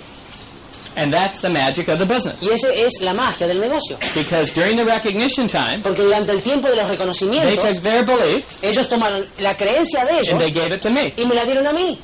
And 0.96 1.12
that's 1.14 1.38
the 1.40 1.48
magic 1.50 1.86
of 1.88 2.00
the 2.00 2.04
business. 2.06 2.42
Y 2.42 2.48
esa 2.50 2.72
es 2.72 3.00
la 3.00 3.14
magia 3.14 3.46
del 3.46 3.60
negocio. 3.60 3.96
Because 4.16 4.50
during 4.52 4.76
the 4.76 4.84
recognition 4.84 5.46
time, 5.46 5.80
Porque 5.80 6.02
durante 6.02 6.32
el 6.32 6.42
tiempo 6.42 6.68
de 6.68 6.74
los 6.74 6.88
they 6.88 6.96
reconocimientos, 6.96 7.74
took 7.74 7.82
their 7.84 8.04
belief 8.04 8.44
ellos 8.64 8.88
tomaron 8.88 9.24
la 9.38 9.54
creencia 9.54 10.04
de 10.04 10.18
and 10.18 10.26
ellos 10.26 10.38
they 10.40 10.50
gave 10.50 10.72
it 10.74 10.80
to 10.82 10.90
me. 10.90 11.12
y 11.16 11.24
me 11.24 11.36
la 11.36 11.44
dieron 11.44 11.64
a 11.68 11.72
mí. 11.72 11.96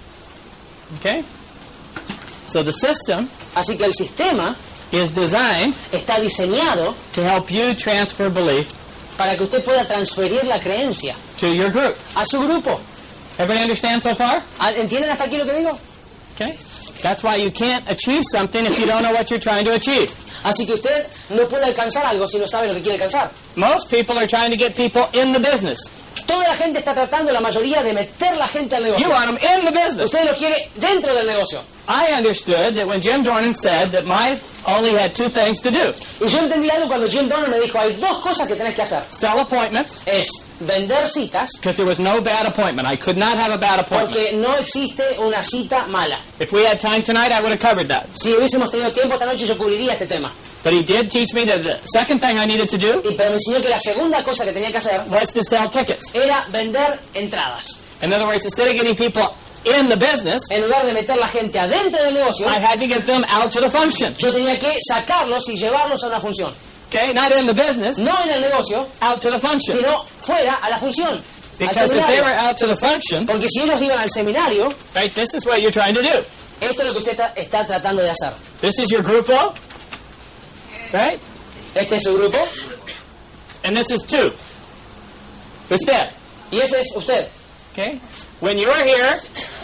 Okay? 1.00 1.24
So 2.46 2.62
the 2.62 2.72
system 2.72 3.28
Así 3.56 3.76
que 3.76 3.84
el 3.86 3.94
sistema 3.94 4.54
is 4.94 5.10
designed 5.10 5.74
está 5.92 6.18
diseñado 6.20 6.94
to 7.12 7.22
help 7.22 7.50
you 7.50 7.74
transfer 7.74 8.30
belief 8.30 8.72
para 9.16 9.36
que 9.36 9.44
usted 9.44 9.64
pueda 9.64 9.84
transferir 9.84 10.44
la 10.44 10.58
creencia 10.58 11.14
to 11.38 11.52
your 11.54 11.70
group. 11.70 11.96
a 12.16 12.24
su 12.24 12.38
grupo. 12.40 12.80
Everybody 13.36 13.62
understand 13.62 14.02
so 14.02 14.14
far? 14.14 14.42
¿Entienden 14.76 15.10
hasta 15.10 15.24
aquí 15.24 15.38
lo 15.38 15.44
que 15.44 15.52
digo? 15.54 15.78
Okay. 16.34 16.56
That's 17.02 17.22
why 17.22 17.36
you 17.36 17.50
can't 17.50 17.84
achieve 17.90 18.22
something 18.32 18.64
if 18.64 18.78
you 18.78 18.86
don't 18.86 19.02
know 19.02 19.12
what 19.12 19.28
you're 19.30 19.40
trying 19.40 19.64
to 19.66 19.74
achieve. 19.74 20.10
Así 20.44 20.66
que 20.66 20.74
usted 20.74 21.06
no 21.30 21.46
puede 21.46 21.64
alcanzar 21.64 22.04
algo 22.06 22.26
si 22.26 22.38
no 22.38 22.46
sabe 22.46 22.68
lo 22.68 22.74
que 22.74 22.80
quiere 22.82 22.94
alcanzar. 23.02 23.30
Most 23.56 23.90
people 23.90 24.16
are 24.16 24.26
trying 24.26 24.50
to 24.50 24.56
get 24.56 24.74
people 24.76 25.08
in 25.12 25.32
the 25.32 25.40
business. 25.40 25.78
Toda 26.26 26.44
la 26.48 26.54
gente 26.54 26.78
está 26.78 26.94
tratando, 26.94 27.32
la 27.32 27.40
mayoría, 27.40 27.82
de 27.82 27.92
meter 27.92 28.36
la 28.36 28.46
gente 28.48 28.76
al 28.76 28.82
You 28.84 28.92
negocio. 28.92 29.10
want 29.10 29.38
them 29.40 29.58
in 29.58 29.64
the 29.64 29.72
business. 29.72 30.06
Usted 30.06 30.24
lo 30.24 30.34
quiere 30.34 30.68
dentro 30.76 31.14
del 31.14 31.26
negocio. 31.26 31.60
I 31.86 32.12
understood 32.16 32.74
that 32.76 32.86
when 32.86 33.00
Jim 33.02 33.22
Dornan 33.24 33.54
said 33.54 33.90
that 33.92 34.06
my 34.06 34.38
only 34.66 34.92
had 34.94 35.14
two 35.14 35.28
things 35.28 35.60
to 35.60 35.70
do: 35.70 35.92
Y 36.20 36.28
yo 36.28 36.38
entendí 36.38 36.70
algo 36.70 36.88
cuando 36.88 37.06
Jim 37.10 37.28
Donner 37.28 37.48
me 37.50 37.60
dijo, 37.60 37.78
hay 37.78 37.92
dos 37.96 38.18
cosas 38.20 38.48
que 38.48 38.54
tenés 38.54 38.74
que 38.74 38.82
hacer. 38.82 39.02
sell 39.10 39.38
appointments, 39.38 40.00
Es 40.06 40.28
vender 40.60 41.06
citas, 41.06 41.50
because 41.60 41.76
there 41.76 41.86
was 41.86 42.00
no 42.00 42.22
bad 42.22 42.46
appointment. 42.46 42.88
I 42.88 42.96
could 42.96 43.18
not 43.18 43.36
have 43.36 43.52
a 43.52 43.58
bad 43.58 43.80
appointment. 43.80 44.12
porque 44.14 44.32
no 44.34 44.56
existe 44.56 45.02
una 45.18 45.42
cita 45.42 45.86
mala. 45.88 46.18
If 46.40 46.52
we 46.52 46.64
had 46.64 46.80
time 46.80 47.02
tonight, 47.02 47.32
I 47.32 47.40
would 47.42 47.52
have 47.52 47.60
covered 47.60 47.88
that. 47.88 48.06
Si 48.14 48.32
hubiésemos 48.32 48.70
tenido 48.70 48.90
tiempo 48.90 49.14
esta 49.14 49.26
noche 49.26 49.44
yo 49.46 49.54
cubriría 49.58 49.92
este 49.92 50.06
tema. 50.06 50.32
But 50.64 50.72
he 50.72 50.82
did 50.82 51.10
teach 51.12 51.34
me 51.34 51.44
that 51.44 51.62
the 51.62 51.78
second 51.92 52.20
thing 52.20 52.38
I 52.38 52.46
needed 52.46 52.68
to 52.70 52.78
do 52.78 53.00
Y 53.04 53.14
pero 53.14 53.30
me 53.30 53.36
enseñó 53.36 53.60
que 53.62 53.68
la 53.68 53.78
segunda 53.78 54.22
cosa 54.24 54.44
que 54.46 54.52
tenía 54.52 54.70
que 54.72 54.78
hacer 54.78 55.02
was 55.08 55.30
to 55.34 55.42
sell 55.44 55.68
tickets. 55.70 56.14
era 56.14 56.44
vender 56.50 56.98
entradas. 57.12 57.80
In 58.02 58.12
other 58.12 58.26
words, 58.26 58.44
instead 58.44 58.68
of 58.68 58.74
getting 58.74 58.96
people 58.96 59.34
in 59.66 59.88
the 59.88 59.96
business, 59.96 60.40
En 60.50 60.62
lugar 60.62 60.84
de 60.86 60.92
meter 60.94 61.16
la 61.16 61.28
gente 61.28 61.58
adentro 61.58 62.02
del 62.02 62.14
negocio, 62.14 62.46
I 62.48 62.58
had 62.58 62.78
to 62.80 62.86
get 62.86 63.04
them 63.06 63.24
out 63.28 63.52
to 63.52 63.60
the 63.60 63.70
function. 63.70 64.14
yo 64.18 64.32
tenía 64.32 64.58
que 64.58 64.74
sacarlos 64.88 65.46
y 65.48 65.56
llevarlos 65.56 66.02
a 66.04 66.08
una 66.08 66.18
función. 66.20 66.50
Okay, 66.88 67.12
not 67.12 67.30
in 67.32 67.46
the 67.46 67.52
business, 67.54 67.98
No 67.98 68.16
en 68.24 68.30
el 68.30 68.40
negocio, 68.40 68.86
out 69.02 69.20
to 69.20 69.30
the 69.30 69.38
function. 69.40 69.76
sino 69.76 70.04
fuera 70.18 70.54
a 70.62 70.70
la 70.70 70.78
función. 70.78 71.20
Because 71.58 71.92
if 71.94 72.06
they 72.06 72.20
were 72.20 72.32
out 72.34 72.56
to 72.58 72.66
the 72.66 72.76
function, 72.76 73.26
Porque 73.26 73.48
si 73.48 73.60
ellos 73.62 73.80
iban 73.82 73.98
al 73.98 74.08
seminario, 74.10 74.72
right, 74.94 75.12
this 75.14 75.34
is 75.34 75.44
what 75.46 75.60
you're 75.60 75.70
trying 75.70 75.94
to 75.94 76.02
do. 76.02 76.24
esto 76.60 76.82
es 76.82 76.88
lo 76.88 76.92
que 76.92 76.98
usted 76.98 77.12
está, 77.12 77.32
está 77.36 77.64
tratando 77.66 78.02
de 78.02 78.10
hacer. 78.10 78.32
This 78.60 78.78
is 78.78 78.88
your 78.90 79.02
grupo, 79.02 79.54
right? 80.94 81.20
Este 81.74 81.96
es 81.96 82.02
su 82.04 82.14
grupo 82.16 82.38
And 83.64 83.76
this 83.76 83.90
is 83.90 84.02
two. 84.02 84.32
Usted, 85.70 86.10
y 86.50 86.60
ese 86.60 86.80
es 86.80 86.92
usted. 86.94 87.26
okay? 87.72 87.98
When 88.40 88.58
you 88.58 88.70
are 88.70 88.84
here, 88.84 89.14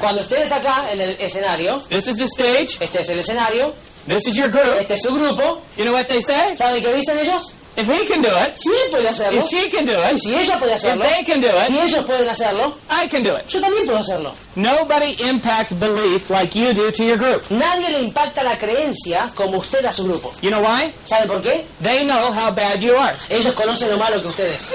Cuando 0.01 0.20
usted 0.22 0.43
está 0.43 0.57
acá 0.57 0.91
en 0.93 1.01
el 1.01 1.16
escenario, 1.20 1.78
this 1.89 2.07
is 2.09 2.16
the 2.16 2.24
stage, 2.26 2.78
este 2.81 3.01
es 3.01 3.09
el 3.11 3.18
escenario, 3.18 3.74
this 4.07 4.26
is 4.26 4.35
your 4.37 4.49
group. 4.51 4.74
este 4.81 4.95
es 4.95 5.03
su 5.03 5.12
grupo, 5.14 5.62
You 5.76 5.85
know 5.85 5.93
what 5.93 6.09
they 6.09 6.22
say? 6.22 6.55
¿saben 6.55 6.83
qué 6.83 6.93
dicen 6.95 7.18
ellos? 7.18 7.53
If 7.77 7.87
he 7.87 8.05
can 8.07 8.21
do 8.21 8.29
it, 8.29 8.57
Si 8.57 8.68
él 8.68 8.91
puede 8.91 9.09
hacerlo, 9.09 9.39
if 9.39 9.47
she 9.49 9.71
can 9.71 9.85
do 9.87 9.93
y 9.93 10.11
it, 10.12 10.18
si 10.18 10.35
ella 10.35 10.59
puede 10.59 10.73
if 10.73 10.77
hacerlo, 10.83 11.05
they 11.05 11.25
can 11.25 11.41
do 11.41 11.49
si 11.66 11.77
it, 11.79 11.85
ellos 11.85 12.05
pueden 12.05 12.29
hacerlo, 12.29 12.75
I 12.91 13.07
can 13.09 13.23
do 13.23 13.37
it. 13.37 13.47
yo 13.49 13.61
también 13.61 13.87
puedo 13.87 13.99
hacerlo. 13.99 14.35
Nobody 14.57 15.16
impacts 15.23 15.73
belief 15.73 16.29
like 16.31 16.55
you 16.59 16.75
do 16.75 16.91
to 16.91 17.05
your 17.05 17.16
group. 17.16 17.43
Nadie 17.51 17.89
le 17.91 18.01
impacta 18.03 18.43
la 18.43 18.57
creencia 18.59 19.31
como 19.35 19.59
usted 19.59 19.85
a 19.87 19.93
su 19.93 20.05
grupo. 20.05 20.33
You 20.43 20.51
know 20.51 20.61
why? 20.61 20.93
¿Saben 21.05 21.29
por 21.29 21.41
qué? 21.41 21.64
They 21.81 22.05
know 22.05 22.33
how 22.33 22.51
bad 22.51 22.83
you 22.83 22.97
are. 22.97 23.14
Ellos 23.31 23.55
conocen 23.55 23.89
lo 23.91 23.97
malo 23.99 24.21
que 24.21 24.29
ustedes. 24.29 24.73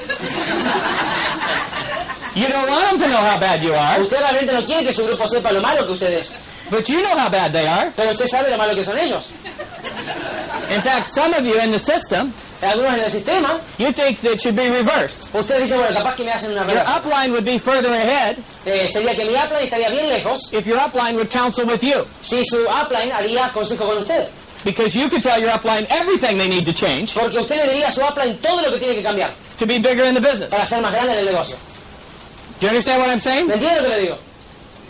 You 2.35 2.47
don't 2.47 2.67
want 2.69 2.85
them 2.89 2.99
to 2.99 3.07
know 3.07 3.21
how 3.21 3.39
bad 3.39 3.63
you 3.63 3.73
are, 3.73 4.01
Usted 4.01 4.19
realmente 4.19 4.51
no 4.51 4.65
quiere 4.65 4.83
que 4.83 4.91
su 4.93 5.05
grupo 5.05 5.25
sepa 5.27 5.51
lo 5.53 5.61
malo 5.61 5.85
que 5.85 5.93
ustedes, 5.93 6.33
but 6.69 6.87
you 6.89 7.01
know 7.01 7.15
how 7.17 7.29
bad 7.29 7.51
they 7.53 7.65
are. 7.65 7.91
pero 7.95 8.11
usted 8.11 8.27
sabe 8.27 8.49
lo 8.51 8.57
malo 8.57 8.75
que 8.75 8.83
son 8.83 8.97
ellos. 8.97 9.31
In 10.69 10.81
fact, 10.81 11.07
some 11.07 11.33
of 11.33 11.45
you 11.45 11.57
in 11.61 11.71
the 11.71 11.79
system, 11.79 12.33
Algunos 12.61 12.93
en 12.93 12.99
el 13.01 13.11
sistema, 13.11 13.59
you 13.77 13.91
think 13.91 14.19
that 14.21 14.31
it 14.33 14.39
should 14.41 14.55
be 14.55 14.69
reversed. 14.69 15.27
usted 15.33 15.59
dice, 15.61 15.75
bueno, 15.77 15.93
capaz 15.95 16.15
que 16.15 16.23
me 16.23 16.31
hacen 16.31 16.51
una 16.51 16.65
Your 16.65 16.83
upline 16.87 17.31
would 17.31 17.43
be 17.45 17.57
further 17.59 17.91
ahead 17.93 18.37
Eh, 18.65 18.87
sería 18.89 19.13
que 19.13 19.25
mi 19.25 19.33
upline 19.35 19.63
estaría 19.65 19.89
bien 19.89 20.07
lejos 20.09 20.51
if 20.53 20.65
your 20.65 20.77
upline 20.79 21.15
would 21.15 21.29
counsel 21.29 21.65
with 21.65 21.81
you. 21.83 22.05
si 22.21 22.43
su 22.45 22.65
upline 22.67 23.11
haría 23.11 23.49
consejo 23.51 23.85
con 23.85 23.97
usted. 23.97 24.27
Because 24.63 24.95
you 24.97 25.07
could 25.09 25.21
tell 25.21 25.39
your 25.39 25.51
upline 25.51 25.85
everything 25.91 26.37
they 26.37 26.47
need 26.47 26.65
to 26.65 26.73
change 26.73 27.13
Porque 27.13 27.37
usted 27.37 27.57
le 27.57 27.67
diría 27.73 27.87
a 27.89 27.91
su 27.91 28.01
upline 28.01 28.35
todo 28.41 28.61
lo 28.63 28.71
que 28.71 28.77
tiene 28.79 28.95
que 28.95 29.03
cambiar 29.03 29.31
to 29.57 29.65
be 29.65 29.77
bigger 29.77 30.05
in 30.05 30.15
the 30.15 30.21
business. 30.21 30.49
para 30.49 30.65
ser 30.65 30.81
más 30.81 30.91
grande 30.91 31.13
en 31.13 31.19
el 31.19 31.25
negocio. 31.25 31.55
Do 32.59 32.67
you 32.67 32.69
understand 32.69 33.01
what 33.01 33.09
I'm 33.09 33.19
saying? 33.19 33.47
¿Me 33.47 33.55
entiende 33.55 33.81
lo 33.81 33.89
que 33.89 33.95
le 33.95 34.01
digo? 34.01 34.17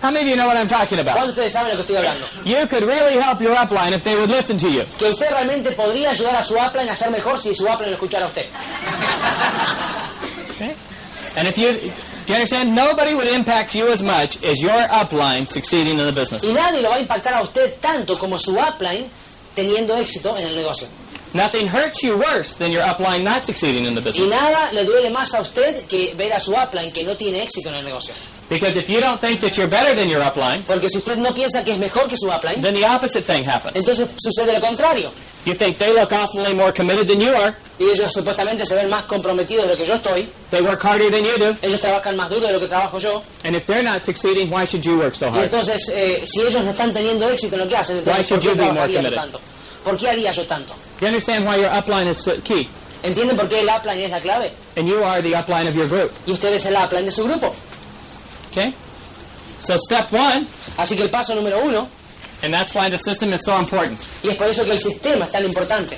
How 0.02 0.12
many 0.12 0.24
of 0.24 0.28
you 0.30 0.36
know 0.36 0.48
what 0.48 0.58
I'm 0.58 0.68
talking 0.68 1.00
about? 1.00 1.16
¿Cuántos 1.18 1.36
de 1.36 1.41
ustedes 1.48 1.54
saben 1.54 1.70
lo 1.72 1.76
que 1.84 1.93
estoy 1.93 1.96
hablando? 1.98 2.26
You 2.46 2.68
could 2.68 2.84
really 2.84 3.16
help 3.20 3.41
your 3.41 3.56
upline 3.56 3.93
if 3.93 4.04
they 4.04 4.16
would 4.16 4.30
listen 4.30 4.58
to 4.60 4.70
you. 4.70 4.84
Que 5.00 5.10
usted 5.10 5.30
realmente 5.32 5.72
podría 5.72 6.12
ayudar 6.12 6.36
a 6.36 6.41
su 6.43 6.56
upline 6.56 6.89
a 6.89 6.96
ser 6.96 7.10
mejor 7.12 7.38
si 7.38 7.54
su 7.56 7.66
upline 7.66 7.91
lo 7.91 7.96
escuchara 7.98 8.26
a 8.26 8.28
usted. 8.28 8.46
Okay? 10.56 10.76
And 11.38 11.48
if 11.48 11.58
you, 11.58 11.72
do 11.74 11.91
you 12.28 12.36
understand? 12.36 12.76
Nobody 12.76 13.14
would 13.14 13.28
impact 13.28 13.76
you 13.76 13.88
as 13.88 14.02
much 14.02 14.41
as 14.43 14.62
your 14.62 14.72
upline 14.89 15.48
succeeding 15.48 15.98
in 16.00 16.06
the 16.06 16.12
business. 16.14 16.43
Y 16.43 16.54
nadie 16.54 16.82
lo 16.82 16.89
va 16.89 16.96
a 16.96 17.00
impactar 17.00 17.34
a 17.34 17.41
usted 17.41 17.74
tanto 17.82 18.18
como 18.18 18.38
su 18.38 18.56
upline 18.58 19.10
teniendo 19.56 19.96
éxito 19.98 20.38
en 20.38 20.48
el 20.48 20.56
negocio. 20.56 20.88
Nothing 21.34 21.68
hurts 21.68 22.02
you 22.02 22.18
worse 22.18 22.56
than 22.56 22.72
your 22.72 22.82
upline 22.84 23.24
not 23.24 23.43
succeeding 23.43 23.86
in 23.86 23.93
the 23.93 24.00
Y 24.02 24.04
business. 24.06 24.30
nada 24.30 24.72
le 24.72 24.86
duele 24.86 25.10
más 25.10 25.34
a 25.34 25.41
usted 25.41 25.86
que 25.88 26.14
ver 26.16 26.32
a 26.32 26.39
su 26.39 26.54
upline 26.54 26.91
que 26.93 27.04
no 27.04 27.16
tiene 27.16 27.43
éxito 27.43 27.70
en 27.70 27.76
el 27.76 27.84
negocio. 27.86 28.14
Because 28.48 28.76
if 28.78 28.88
you 28.89 29.00
don't 29.02 29.20
think 29.20 29.39
that 29.41 29.58
you're 29.58 29.68
better 29.68 29.96
than 29.96 30.08
your 30.08 30.22
upline, 30.22 30.62
Porque 30.68 30.88
si 30.88 31.00
usted 31.00 31.18
no 31.18 31.32
piensa 31.34 31.64
que 31.64 31.72
es 31.74 31.80
mejor 31.80 32.08
que 32.08 32.16
su 32.16 32.28
upline, 32.30 32.62
then 32.62 32.76
the 32.76 32.86
opposite 32.86 33.24
thing 33.26 33.43
happens. 33.43 33.76
entonces 33.76 34.08
sucede 34.18 34.54
lo 34.54 34.60
contrario. 34.62 35.12
You 35.46 35.54
think 35.56 35.78
they 35.78 35.93
look 35.93 36.12
awfully 36.12 36.54
more 36.54 36.72
committed 36.72 37.08
than 37.08 37.20
you 37.20 37.32
are. 37.36 37.56
Y 37.80 37.86
ellos 37.89 38.12
supuestamente 38.14 38.66
se 38.66 38.76
ven 38.76 38.89
más 38.89 39.06
comprometidos 39.06 39.66
de 39.66 39.72
lo 39.74 39.78
que 39.78 39.86
yo 39.86 39.96
estoy. 39.96 40.28
They 40.52 40.62
work 40.62 40.82
harder 40.84 41.10
than 41.12 41.24
you 41.24 41.38
do. 41.38 41.56
Ellos 41.64 41.80
trabajan 41.82 42.16
más 42.16 42.30
duro 42.30 42.46
de 42.48 42.54
lo 42.54 42.60
que 42.60 42.68
trabajo 42.68 42.98
yo. 43.00 43.22
And 43.43 43.56
if 43.56 43.66
they're 43.66 43.84
not 43.84 44.04
succeeding, 44.04 44.50
why 44.52 44.66
should 44.66 44.84
you 44.84 44.98
work 44.98 45.16
so 45.16 45.28
Y 45.28 45.30
hard? 45.30 45.43
entonces, 45.46 45.89
eh, 45.93 46.24
si 46.26 46.41
ellos 46.41 46.64
no 46.64 46.70
están 46.72 46.93
teniendo 46.93 47.28
éxito 47.30 47.56
en 47.56 47.62
lo 47.62 47.68
que 47.68 47.78
hacen, 47.78 47.98
entonces 47.98 48.20
Why 48.22 48.28
should 48.28 48.43
¿por 48.43 48.52
qué 48.52 48.58
you 48.58 48.62
be 48.66 48.72
more 48.74 48.74
trabajaría 48.88 49.02
yo 49.02 49.10
committed? 49.10 49.22
tanto? 49.22 49.39
¿Por 49.84 49.98
qué 49.98 50.10
haría 50.10 50.32
yo 50.32 50.46
tanto? 50.46 50.74
You 51.02 51.08
understand 51.08 51.48
why 51.48 51.58
your 51.58 51.70
upline 51.72 52.08
is 52.10 52.18
so 52.20 52.34
key? 52.43 52.68
¿Entienden 53.04 53.36
por 53.38 53.48
qué 53.48 53.60
el 53.62 53.70
upline 53.70 54.02
es 54.06 54.12
la 54.12 54.20
clave? 54.20 54.52
And 54.78 54.88
you 54.88 55.04
are 55.04 55.22
the 55.22 55.36
upline 55.36 55.68
of 55.68 55.76
your 55.76 55.88
group. 55.88 56.12
Y 56.26 56.32
usted 56.32 56.54
es 56.54 56.66
el 56.66 56.76
upline 56.76 57.06
de 57.06 57.12
su 57.12 57.24
grupo. 57.24 57.54
Okay? 58.56 58.74
So 59.60 59.76
step 59.78 60.12
one, 60.14 60.45
Así 60.78 60.95
que 60.95 61.03
el 61.03 61.10
paso 61.10 61.36
número 61.36 61.60
uno, 61.60 61.89
and 62.43 62.53
that's 62.53 62.74
why 62.74 62.89
the 62.89 62.97
system 62.97 63.34
is 63.34 63.41
so 63.43 63.58
important. 63.60 63.99
y 64.24 64.30
es 64.30 64.36
por 64.36 64.47
eso 64.47 64.64
que 64.64 64.72
el 64.72 64.80
sistema 64.80 65.26
es 65.26 65.32
tan 65.32 65.43
importante. 65.43 65.97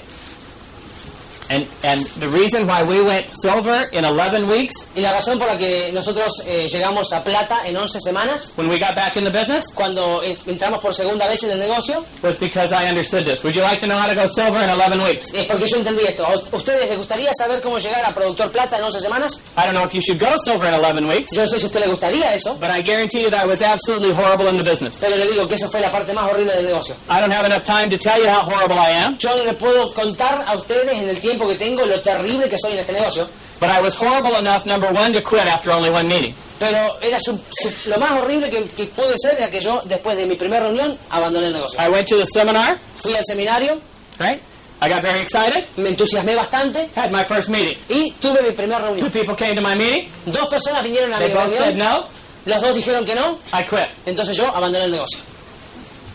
And 1.50 1.66
and 1.84 2.06
the 2.20 2.28
reason 2.28 2.68
why 2.68 2.84
we 2.84 3.02
went 3.02 3.32
silver 3.32 3.88
in 3.94 4.04
11 4.04 4.48
weeks 4.50 4.74
Y 4.96 5.02
la 5.02 5.14
razón 5.14 5.40
por 5.40 5.48
la 5.48 5.58
que 5.58 5.92
nosotros 5.94 6.42
eh, 6.46 6.68
llegamos 6.70 7.14
a 7.14 7.24
plata 7.24 7.62
en 7.66 7.78
11 7.78 8.00
semanas, 8.00 8.52
when 8.58 8.68
we 8.70 8.78
got 8.80 8.96
back 8.96 9.16
in 9.16 9.24
the 9.24 9.30
business 9.30 9.66
cuando 9.74 10.22
entramos 10.24 10.80
por 10.82 10.94
segunda 10.94 11.28
vez 11.28 11.44
en 11.44 11.52
el 11.52 11.60
negocio, 11.60 12.04
was 12.22 12.38
because 12.38 12.74
I 12.74 12.90
understood 12.90 13.26
this. 13.26 13.44
Would 13.44 13.56
you 13.56 13.62
like 13.62 13.80
to 13.82 13.88
know 13.88 13.98
how 13.98 14.08
to 14.08 14.16
go 14.16 14.28
silver 14.28 14.60
in 14.62 14.70
11 14.70 15.02
weeks? 15.04 15.34
es 15.34 15.46
porque 15.46 15.68
yo 15.68 15.78
entendí 15.78 16.04
esto. 16.06 16.26
¿A 16.26 16.36
ustedes 16.56 16.90
les 16.90 16.98
gustaría 16.98 17.32
saber 17.38 17.62
cómo 17.62 17.78
llegar 17.80 18.04
a 18.06 18.14
productor 18.14 18.52
plata 18.52 18.78
en 18.78 18.84
11 18.84 19.00
semanas? 19.00 19.40
I 19.58 19.62
don't 19.66 19.74
know 19.74 19.86
if 19.86 19.94
you 19.94 20.02
should 20.02 20.20
go 20.20 20.36
silver 20.44 20.68
in 20.68 20.74
11 20.74 21.08
weeks, 21.08 21.32
Yo 21.34 21.42
no 21.44 21.48
sé 21.48 21.60
si 21.60 21.66
a 21.66 21.68
usted 21.68 21.80
le 21.82 21.88
gustaría 21.88 22.34
eso, 22.34 22.56
but 22.56 22.70
I 22.70 22.82
guarantee 22.82 23.22
you 23.24 23.30
that 23.30 23.44
I 23.44 23.48
was 23.48 23.62
absolutely 23.62 24.12
horrible 24.14 24.48
in 24.50 24.58
the 24.58 24.64
business. 24.70 24.98
pero 25.00 25.16
le 25.16 25.28
digo 25.28 25.48
que 25.48 25.56
esa 25.56 25.70
fue 25.70 25.80
la 25.82 25.92
parte 25.92 26.12
más 26.14 26.30
horrible 26.30 26.54
del 26.56 26.66
negocio. 26.66 26.96
I 27.10 27.22
don't 27.22 27.32
have 27.32 27.46
enough 27.46 27.64
time 27.64 27.90
to 27.90 27.98
tell 27.98 28.20
you 28.20 28.28
how 28.28 28.42
horrible 28.44 28.78
I 28.78 28.92
am, 28.92 29.18
Yo 29.18 29.30
no 29.36 29.44
le 29.44 29.54
puedo 29.54 29.94
contar 29.94 30.44
a 30.46 30.56
ustedes 30.56 30.92
en 30.92 31.08
el 31.10 31.20
tiempo 31.20 31.37
que 31.46 31.56
tengo 31.56 31.86
lo 31.86 32.00
terrible 32.00 32.48
que 32.48 32.58
soy 32.58 32.72
en 32.74 32.80
este 32.80 32.94
negocio, 32.94 33.28
but 33.60 33.70
I 33.70 33.82
was 33.82 33.94
horrible 34.02 34.38
enough, 34.40 34.66
number 34.66 34.90
one, 34.94 35.12
to 35.12 35.22
quit 35.22 35.46
after 35.46 35.72
only 35.72 35.90
one 35.90 36.08
meeting. 36.08 36.34
pero 36.58 36.98
era 37.02 37.20
su- 37.20 37.38
su- 37.52 37.90
lo 37.90 37.98
más 37.98 38.12
horrible 38.14 38.50
que, 38.50 38.64
que 38.70 38.86
pude 38.86 39.14
ser 39.18 39.36
era 39.36 39.50
que 39.50 39.60
yo, 39.60 39.82
después 39.86 40.16
de 40.16 40.26
mi 40.26 40.36
primera 40.36 40.64
reunión, 40.68 40.98
abandoné 41.10 41.48
el 41.48 41.54
negocio. 41.54 41.78
I 41.80 41.90
went 41.90 42.08
to 42.08 42.18
the 42.18 42.26
seminar, 42.26 42.78
Fui 42.96 43.14
al 43.14 43.24
seminario, 43.26 43.78
right? 44.20 44.42
I 44.80 44.88
got 44.90 45.02
very 45.02 45.20
excited, 45.20 45.66
me 45.76 45.90
entusiasmé 45.90 46.36
bastante 46.36 46.88
had 46.96 47.12
my 47.12 47.24
first 47.24 47.50
meeting. 47.50 47.76
y 47.90 48.12
tuve 48.22 48.42
mi 48.44 48.52
primera 48.52 48.80
Two 48.80 48.86
reunión. 48.88 49.12
people 49.12 49.36
came 49.36 49.56
to 49.56 49.62
my 49.62 49.76
meeting, 49.76 50.08
Dos 50.26 50.48
personas 50.50 50.82
vinieron 50.84 51.12
a 51.14 51.18
mi 51.20 51.26
they 51.26 51.34
both 51.34 51.52
said 51.52 51.76
no, 51.76 52.06
los 52.46 52.62
dos 52.62 52.76
dijeron 52.76 53.04
que 53.06 53.14
no, 53.16 53.38
I 53.54 53.64
quit. 53.64 53.90
entonces 54.06 54.38
yo 54.38 54.48
abandoné 54.48 54.86
el 54.86 54.92
negocio. 54.92 55.20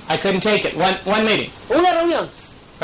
I 0.09 0.17
couldn't 0.17 0.43
take 0.43 0.65
it. 0.69 0.75
One, 0.77 0.99
one 1.07 1.25
meeting. 1.25 1.51
Una 1.71 1.93
reunión 1.93 2.29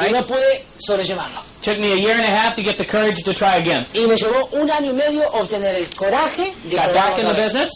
y 0.01 0.05
Right. 0.07 0.13
no 0.17 0.27
pude 0.27 0.65
sobrellevarlo. 0.79 1.41
Took 1.63 1.79
me 1.79 1.93
a 1.93 1.97
year 1.97 2.15
and 2.17 2.25
a 2.25 2.31
half 2.37 2.55
to 2.57 2.63
get 2.63 2.77
the 2.79 2.87
courage 2.87 3.23
to 3.25 3.33
try 3.35 3.57
again. 3.57 3.87
Y 3.95 4.07
me 4.07 4.15
llevó 4.17 4.49
un 4.53 4.71
año 4.71 4.91
y 4.91 4.95
medio 4.95 5.29
obtener 5.33 5.75
el 5.75 5.89
coraje 5.95 6.55
de 6.65 6.77
Got 6.77 6.95
back 6.95 7.19
in 7.19 7.27
the 7.27 7.35
business, 7.41 7.69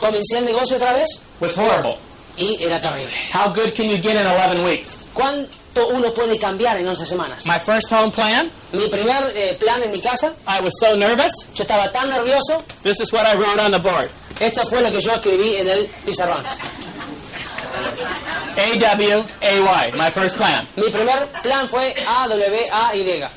Comencé 0.00 0.38
el 0.38 0.44
negocio 0.44 0.76
otra 0.76 0.92
vez 0.92 1.08
was 1.40 1.56
horrible. 1.56 1.96
y 2.36 2.56
era 2.62 2.80
terrible. 2.80 3.12
How 3.32 3.48
good 3.48 3.72
can 3.74 3.88
you 3.88 3.96
get 3.98 4.16
in 4.16 4.26
11 4.26 4.64
weeks? 4.64 4.96
¿Cuánto 5.14 5.86
uno 5.88 6.12
puede 6.12 6.36
cambiar 6.38 6.76
en 6.78 6.88
11 6.88 7.06
semanas? 7.06 7.46
My 7.46 7.58
first 7.60 7.90
home 7.92 8.10
plan, 8.10 8.50
Mi 8.72 8.88
primer 8.88 9.32
eh, 9.36 9.56
plan 9.58 9.80
en 9.82 9.92
mi 9.92 10.00
casa, 10.00 10.32
I 10.48 10.60
was 10.60 10.72
so 10.80 10.96
nervous. 10.96 11.32
yo 11.54 11.62
estaba 11.62 11.90
tan 11.92 12.08
nervioso, 12.10 12.60
This 12.82 13.00
is 13.00 13.12
what 13.12 13.24
I 13.26 13.36
wrote 13.36 13.60
on 13.60 13.70
the 13.70 13.78
board. 13.78 14.10
esto 14.40 14.66
fue 14.66 14.80
lo 14.82 14.90
que 14.90 15.00
yo 15.00 15.12
escribí 15.14 15.56
en 15.56 15.68
el 15.68 15.86
pizarrón. 16.04 16.42
A-W-A-Y, 18.56 19.92
my 19.96 20.10
first 20.10 20.36
plan. 20.36 20.66
Mi 20.76 20.90
primer 20.90 21.26
plan 21.42 21.66
fue 21.68 21.94
A-W-A-Y. 22.06 23.28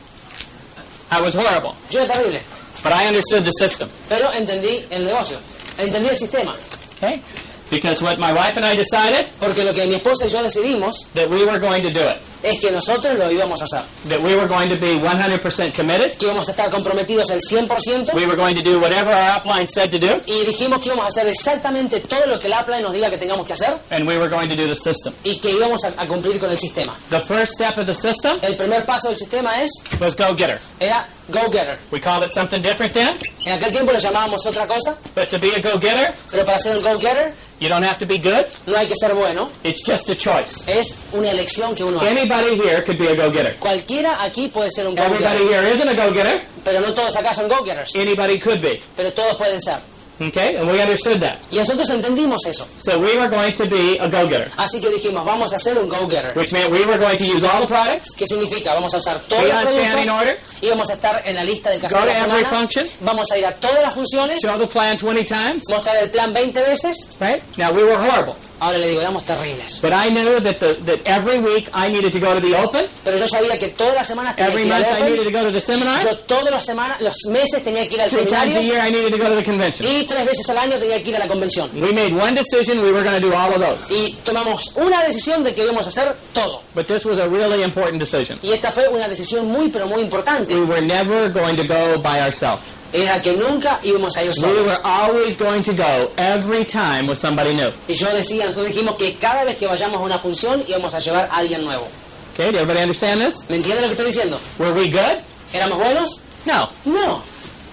I 1.09 1.21
was 1.21 1.35
horrible. 1.35 1.75
Yo 1.89 2.01
era 2.01 2.13
terrible. 2.13 2.39
But 2.83 2.93
I 2.93 3.07
understood 3.07 3.43
the 3.45 3.51
system. 3.51 3.89
Pero 4.09 4.31
entendí 4.33 4.85
el 4.91 5.05
negocio, 5.05 5.37
entendí 5.77 6.09
el 6.09 6.15
sistema. 6.15 6.55
Okay? 6.97 7.21
Because 7.69 8.01
what 8.01 8.17
my 8.17 8.31
wife 8.31 8.55
and 8.55 8.65
I 8.65 8.75
decided 8.75 9.27
Porque 9.39 9.63
lo 9.63 9.73
que 9.73 9.85
mi 9.87 9.95
esposa 9.95 10.25
y 10.25 10.29
yo 10.29 10.41
decidimos 10.41 11.05
that 11.13 11.29
we 11.29 11.45
were 11.45 11.59
going 11.59 11.81
to 11.83 11.89
do 11.89 12.01
it. 12.01 12.17
Es 12.43 12.59
que 12.59 12.71
nosotros 12.71 13.17
lo 13.17 13.31
íbamos 13.31 13.61
a 13.61 13.65
hacer. 13.65 13.81
That 14.09 14.21
we 14.21 14.35
were 14.35 14.47
going 14.47 14.69
to 14.69 14.75
be 14.75 14.95
100% 14.95 15.73
committed. 15.73 16.17
Que 16.17 16.25
íbamos 16.25 16.47
a 16.47 16.51
estar 16.51 16.69
comprometidos 16.69 17.29
al 17.31 17.39
100%. 17.39 18.13
We 18.13 18.25
were 18.25 18.35
going 18.35 18.55
to 18.55 18.61
do 18.61 18.79
whatever 18.79 19.11
our 19.13 19.39
upline 19.39 19.67
said 19.67 19.89
to 19.91 19.99
do. 19.99 20.21
Y 20.25 20.45
dijimos 20.45 20.79
que 20.81 20.87
íbamos 20.89 21.05
a 21.05 21.07
hacer 21.07 21.27
exactamente 21.27 21.99
todo 22.01 22.25
lo 22.27 22.39
que 22.39 22.47
el 22.47 22.53
Apple 22.53 22.81
nos 22.81 22.93
diga 22.93 23.09
que 23.09 23.17
tengamos 23.17 23.45
que 23.45 23.53
hacer 23.53 23.77
And 23.89 24.07
we 24.07 24.17
were 24.17 24.29
going 24.29 24.49
to 24.49 24.55
do 24.55 24.67
the 24.67 24.75
system. 24.75 25.13
y 25.23 25.39
que 25.39 25.51
íbamos 25.51 25.83
a, 25.83 25.93
a 26.01 26.05
cumplir 26.07 26.39
con 26.39 26.49
el 26.51 26.57
sistema. 26.57 26.95
The 27.09 27.19
first 27.19 27.53
step 27.53 27.77
of 27.77 27.85
the 27.85 27.95
system 27.95 28.37
El 28.41 28.55
primer 28.55 28.85
paso 28.85 29.07
del 29.09 29.17
sistema 29.17 29.61
es 29.61 29.71
was 29.99 30.15
go 30.15 30.33
getter. 30.35 30.59
era 30.79 31.07
go 31.29 31.49
getter. 31.51 31.77
We 31.91 31.99
called 31.99 32.23
it 32.23 32.31
something 32.31 32.61
different 32.61 32.93
then. 32.93 33.15
En 33.45 33.53
aquel 33.53 33.71
tiempo 33.71 33.91
lo 33.91 33.99
llamábamos 33.99 34.45
otra 34.45 34.65
cosa, 34.67 34.95
But 35.15 35.29
to 35.29 35.39
be 35.39 35.53
a 35.55 35.59
go 35.61 35.79
getter, 35.79 36.13
pero 36.31 36.45
para 36.45 36.59
ser 36.59 36.75
un 36.77 36.83
go 36.83 36.97
getter 36.99 37.33
you 37.59 37.69
don't 37.69 37.83
have 37.83 37.97
to 37.97 38.05
be 38.05 38.19
good. 38.19 38.45
no 38.67 38.77
hay 38.77 38.85
que 38.87 38.93
ser 38.95 39.13
bueno, 39.15 39.49
It's 39.63 39.81
just 39.83 40.09
a 40.09 40.15
choice. 40.15 40.61
es 40.67 40.95
una 41.13 41.31
elección 41.31 41.73
que 41.73 41.83
uno 41.83 41.99
hace. 41.99 42.26
Anybody 42.27 42.57
here 42.57 42.81
could 42.83 42.97
be 42.97 43.07
a 43.07 43.15
go 43.15 43.31
getter. 43.31 43.55
Cualquiera 43.59 44.21
aquí 44.23 44.49
puede 44.49 44.69
ser 44.71 44.85
un 44.87 44.95
go 44.95 45.03
Everybody 45.03 45.47
here 45.47 45.63
isn't 45.73 45.87
a 45.87 45.93
go 45.95 46.11
getter. 46.13 46.41
pero 46.63 46.81
no 46.81 46.93
todos 46.93 47.15
acá 47.15 47.33
son 47.33 47.47
go 47.47 47.63
getters, 47.63 47.95
Anybody 47.95 48.37
could 48.39 48.61
be. 48.61 48.81
pero 48.95 49.11
todos 49.13 49.37
pueden 49.37 49.59
ser. 49.61 49.77
Okay? 50.19 50.55
And 50.57 50.67
we 50.67 50.81
understood 50.81 51.19
that. 51.21 51.37
Y 51.51 51.57
nosotros 51.57 51.87
entendimos 51.91 52.43
eso. 52.47 52.67
So 52.79 52.97
we 52.97 53.15
were 53.15 53.29
going 53.29 53.53
to 53.53 53.65
be 53.65 53.97
a 53.99 54.09
go 54.09 54.27
getter, 54.27 54.49
Así 54.57 54.81
que 54.81 54.89
dijimos, 54.89 55.23
vamos 55.23 55.53
a 55.53 55.57
hacer 55.57 55.77
un 55.77 55.87
go 55.87 56.07
getter. 56.07 56.33
which 56.35 56.51
meant 56.51 56.71
we 56.71 56.83
were 56.87 56.97
going 56.97 57.17
to 57.17 57.23
use 57.23 57.45
all 57.45 57.61
the 57.61 57.67
products, 57.67 58.15
¿Qué 58.17 58.25
significa? 58.25 58.73
Vamos 58.73 58.93
a 58.95 58.97
usar 58.97 59.19
todos 59.19 59.43
los 59.43 59.71
productos 59.71 60.35
y 60.59 60.69
vamos 60.69 60.89
a 60.89 60.93
estar 60.93 61.21
en 61.23 61.35
la 61.35 61.43
lista 61.43 61.69
del 61.69 61.79
casero 61.79 62.01
de 62.01 62.07
la 62.07 62.17
every 62.17 62.39
semana. 62.43 62.49
function, 62.49 62.87
Vamos 63.01 63.31
a 63.31 63.37
ir 63.37 63.45
a 63.45 63.51
todas 63.53 63.81
las 63.81 63.93
funciones, 63.93 64.41
show 64.41 64.57
the 64.59 64.65
plan 64.67 64.97
20 64.97 65.23
times, 65.23 65.63
mostrar 65.69 65.95
el 65.97 66.09
plan 66.09 66.33
20 66.33 66.61
veces. 66.63 67.09
right? 67.21 67.41
Now 67.57 67.71
we 67.71 67.83
were 67.83 67.95
horrible. 67.95 68.35
Ahora 68.59 68.77
le 68.79 68.87
digo, 68.87 69.01
éramos 69.01 69.23
terribles. 69.23 69.79
But 69.81 69.91
I 69.93 70.09
knew 70.09 70.39
that 70.39 70.55
the, 70.59 70.73
that 70.85 70.99
every 71.05 71.37
week 71.39 71.69
I 71.73 71.89
needed 71.89 72.11
to 72.13 72.19
go 72.19 72.33
to 72.33 72.39
the 72.39 72.55
open, 72.55 72.85
Pero 73.03 73.17
yo 73.17 73.27
sabía 73.27 73.57
que 73.59 73.67
todas 73.69 73.93
las 73.93 74.07
semanas 74.07 74.35
tenía 74.35 74.51
every 74.51 74.63
que 74.63 74.67
ir 74.69 74.73
al 74.73 74.81
month 74.81 74.97
I 74.97 75.01
needed 75.03 75.19
Open. 75.19 75.33
to 75.33 75.39
go 75.39 75.45
to 75.45 75.51
the 75.51 75.61
seminar, 75.61 76.03
Yo 76.03 76.17
todas 76.19 76.51
las 76.51 76.65
semanas, 76.65 76.99
los 77.01 77.15
meses 77.29 77.63
tenía 77.63 77.87
que 77.87 77.95
ir 77.95 78.01
al 78.01 78.09
three 78.09 78.25
times 78.25 78.33
a 78.33 78.59
seminario 78.59 78.61
year 78.61 78.79
I 78.87 78.89
needed 78.91 79.11
to 79.11 79.17
go 79.17 79.29
to 79.29 79.35
the 79.35 79.43
convention. 79.43 79.87
y 79.87 80.03
tres 80.05 80.25
veces 80.25 80.49
al 80.49 80.57
año 80.57 80.77
tenía 80.77 81.03
que 81.03 81.09
ir 81.09 81.15
a 81.17 81.19
la 81.19 81.27
convención. 81.27 81.69
We 81.75 81.93
made 81.93 82.13
one 82.13 82.33
decision, 82.33 82.79
we 82.79 82.91
were 82.91 83.03
going 83.03 83.21
to 83.21 83.25
do 83.25 83.33
all 83.35 83.53
of 83.53 83.59
those. 83.59 83.93
Y 83.93 84.13
tomamos 84.23 84.71
una 84.75 85.03
decisión 85.03 85.43
de 85.43 85.53
que 85.53 85.63
íbamos 85.63 85.85
a 85.85 85.89
hacer 85.89 86.15
todo. 86.33 86.61
But 86.73 86.87
this 86.87 87.05
was 87.05 87.19
a 87.19 87.27
really 87.29 87.61
important 87.63 87.99
decision. 87.99 88.39
Y 88.41 88.51
esta 88.53 88.71
fue 88.71 88.87
una 88.87 89.07
decisión 89.07 89.45
muy, 89.47 89.69
pero 89.69 89.85
muy 89.87 90.01
importante. 90.01 90.55
We 90.55 90.65
were 90.65 90.81
never 90.81 91.29
going 91.29 91.55
to 91.57 91.63
go 91.63 91.99
by 92.01 92.21
ourselves. 92.21 92.63
Era 92.93 93.21
que 93.21 93.33
nunca 93.35 93.79
íbamos 93.83 94.15
a 94.17 94.23
ir 94.23 94.31
We 94.41 94.47
were 94.61 94.69
solos. 94.69 94.81
always 94.83 95.35
going 95.37 95.61
to 95.63 95.73
go 95.73 96.09
every 96.17 96.63
time 96.65 97.07
with 97.07 97.17
somebody 97.17 97.53
new. 97.53 97.71
Y 97.87 97.93
yo 97.95 98.07
decía, 98.11 98.45
nosotros 98.45 98.73
dijimos 98.73 98.95
que 98.97 99.15
cada 99.17 99.43
vez 99.43 99.55
que 99.57 99.67
vayamos 99.67 99.99
a 99.99 100.03
una 100.03 100.17
función 100.17 100.63
íbamos 100.67 100.93
a 100.95 100.99
llevar 100.99 101.27
a 101.31 101.37
alguien 101.37 101.63
nuevo. 101.65 101.87
Okay, 102.33 102.47
did 102.47 102.55
everybody 102.55 102.81
understand 102.81 103.19
this? 103.21 103.35
¿Me 103.49 103.57
entienden 103.57 103.81
lo 103.81 103.87
que 103.89 103.93
estoy 103.93 104.05
diciendo? 104.07 104.39
Were 104.59 104.71
we 104.73 104.87
good? 104.89 105.19
¿Éramos 105.53 105.77
buenos? 105.79 106.19
No. 106.45 106.69
No. 106.85 107.21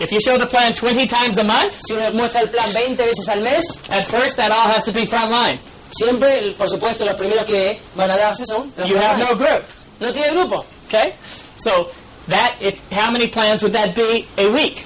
If 0.01 0.11
you 0.11 0.19
show 0.21 0.37
the 0.37 0.47
plan 0.47 0.73
20 0.75 1.07
times 1.07 1.39
a 1.39 1.45
month, 1.45 1.73
Si 1.87 1.93
uno 1.95 2.11
muestra 2.13 2.41
el 2.41 2.49
plan 2.49 2.73
20 2.73 2.97
veces 3.05 3.29
al 3.29 3.41
mes, 3.43 3.79
at 3.91 4.05
first 4.05 4.37
that 4.37 4.51
all 4.51 4.69
has 4.69 4.85
to 4.85 4.93
be 4.93 5.07
front 5.07 5.31
line. 5.31 5.61
siempre, 5.93 6.53
por 6.59 6.69
supuesto, 6.69 7.05
los 7.05 7.15
primeros 7.15 7.45
que 7.45 7.79
van 7.95 8.11
a 8.11 8.17
darse 8.17 8.45
son 8.47 8.73
los 8.77 8.89
You 8.89 8.97
have 8.97 9.17
frontline. 9.17 9.29
no 9.29 9.37
group. 9.37 9.65
No 10.01 10.13
tiene 10.13 10.31
grupo. 10.33 10.65
Okay? 10.89 11.13
So 11.57 11.89
that 12.29 12.55
if 12.61 12.81
how 12.91 13.13
many 13.13 13.29
plans 13.29 13.63
would 13.63 13.75
that 13.75 13.95
be 13.95 14.27
a 14.39 14.49
week? 14.51 14.85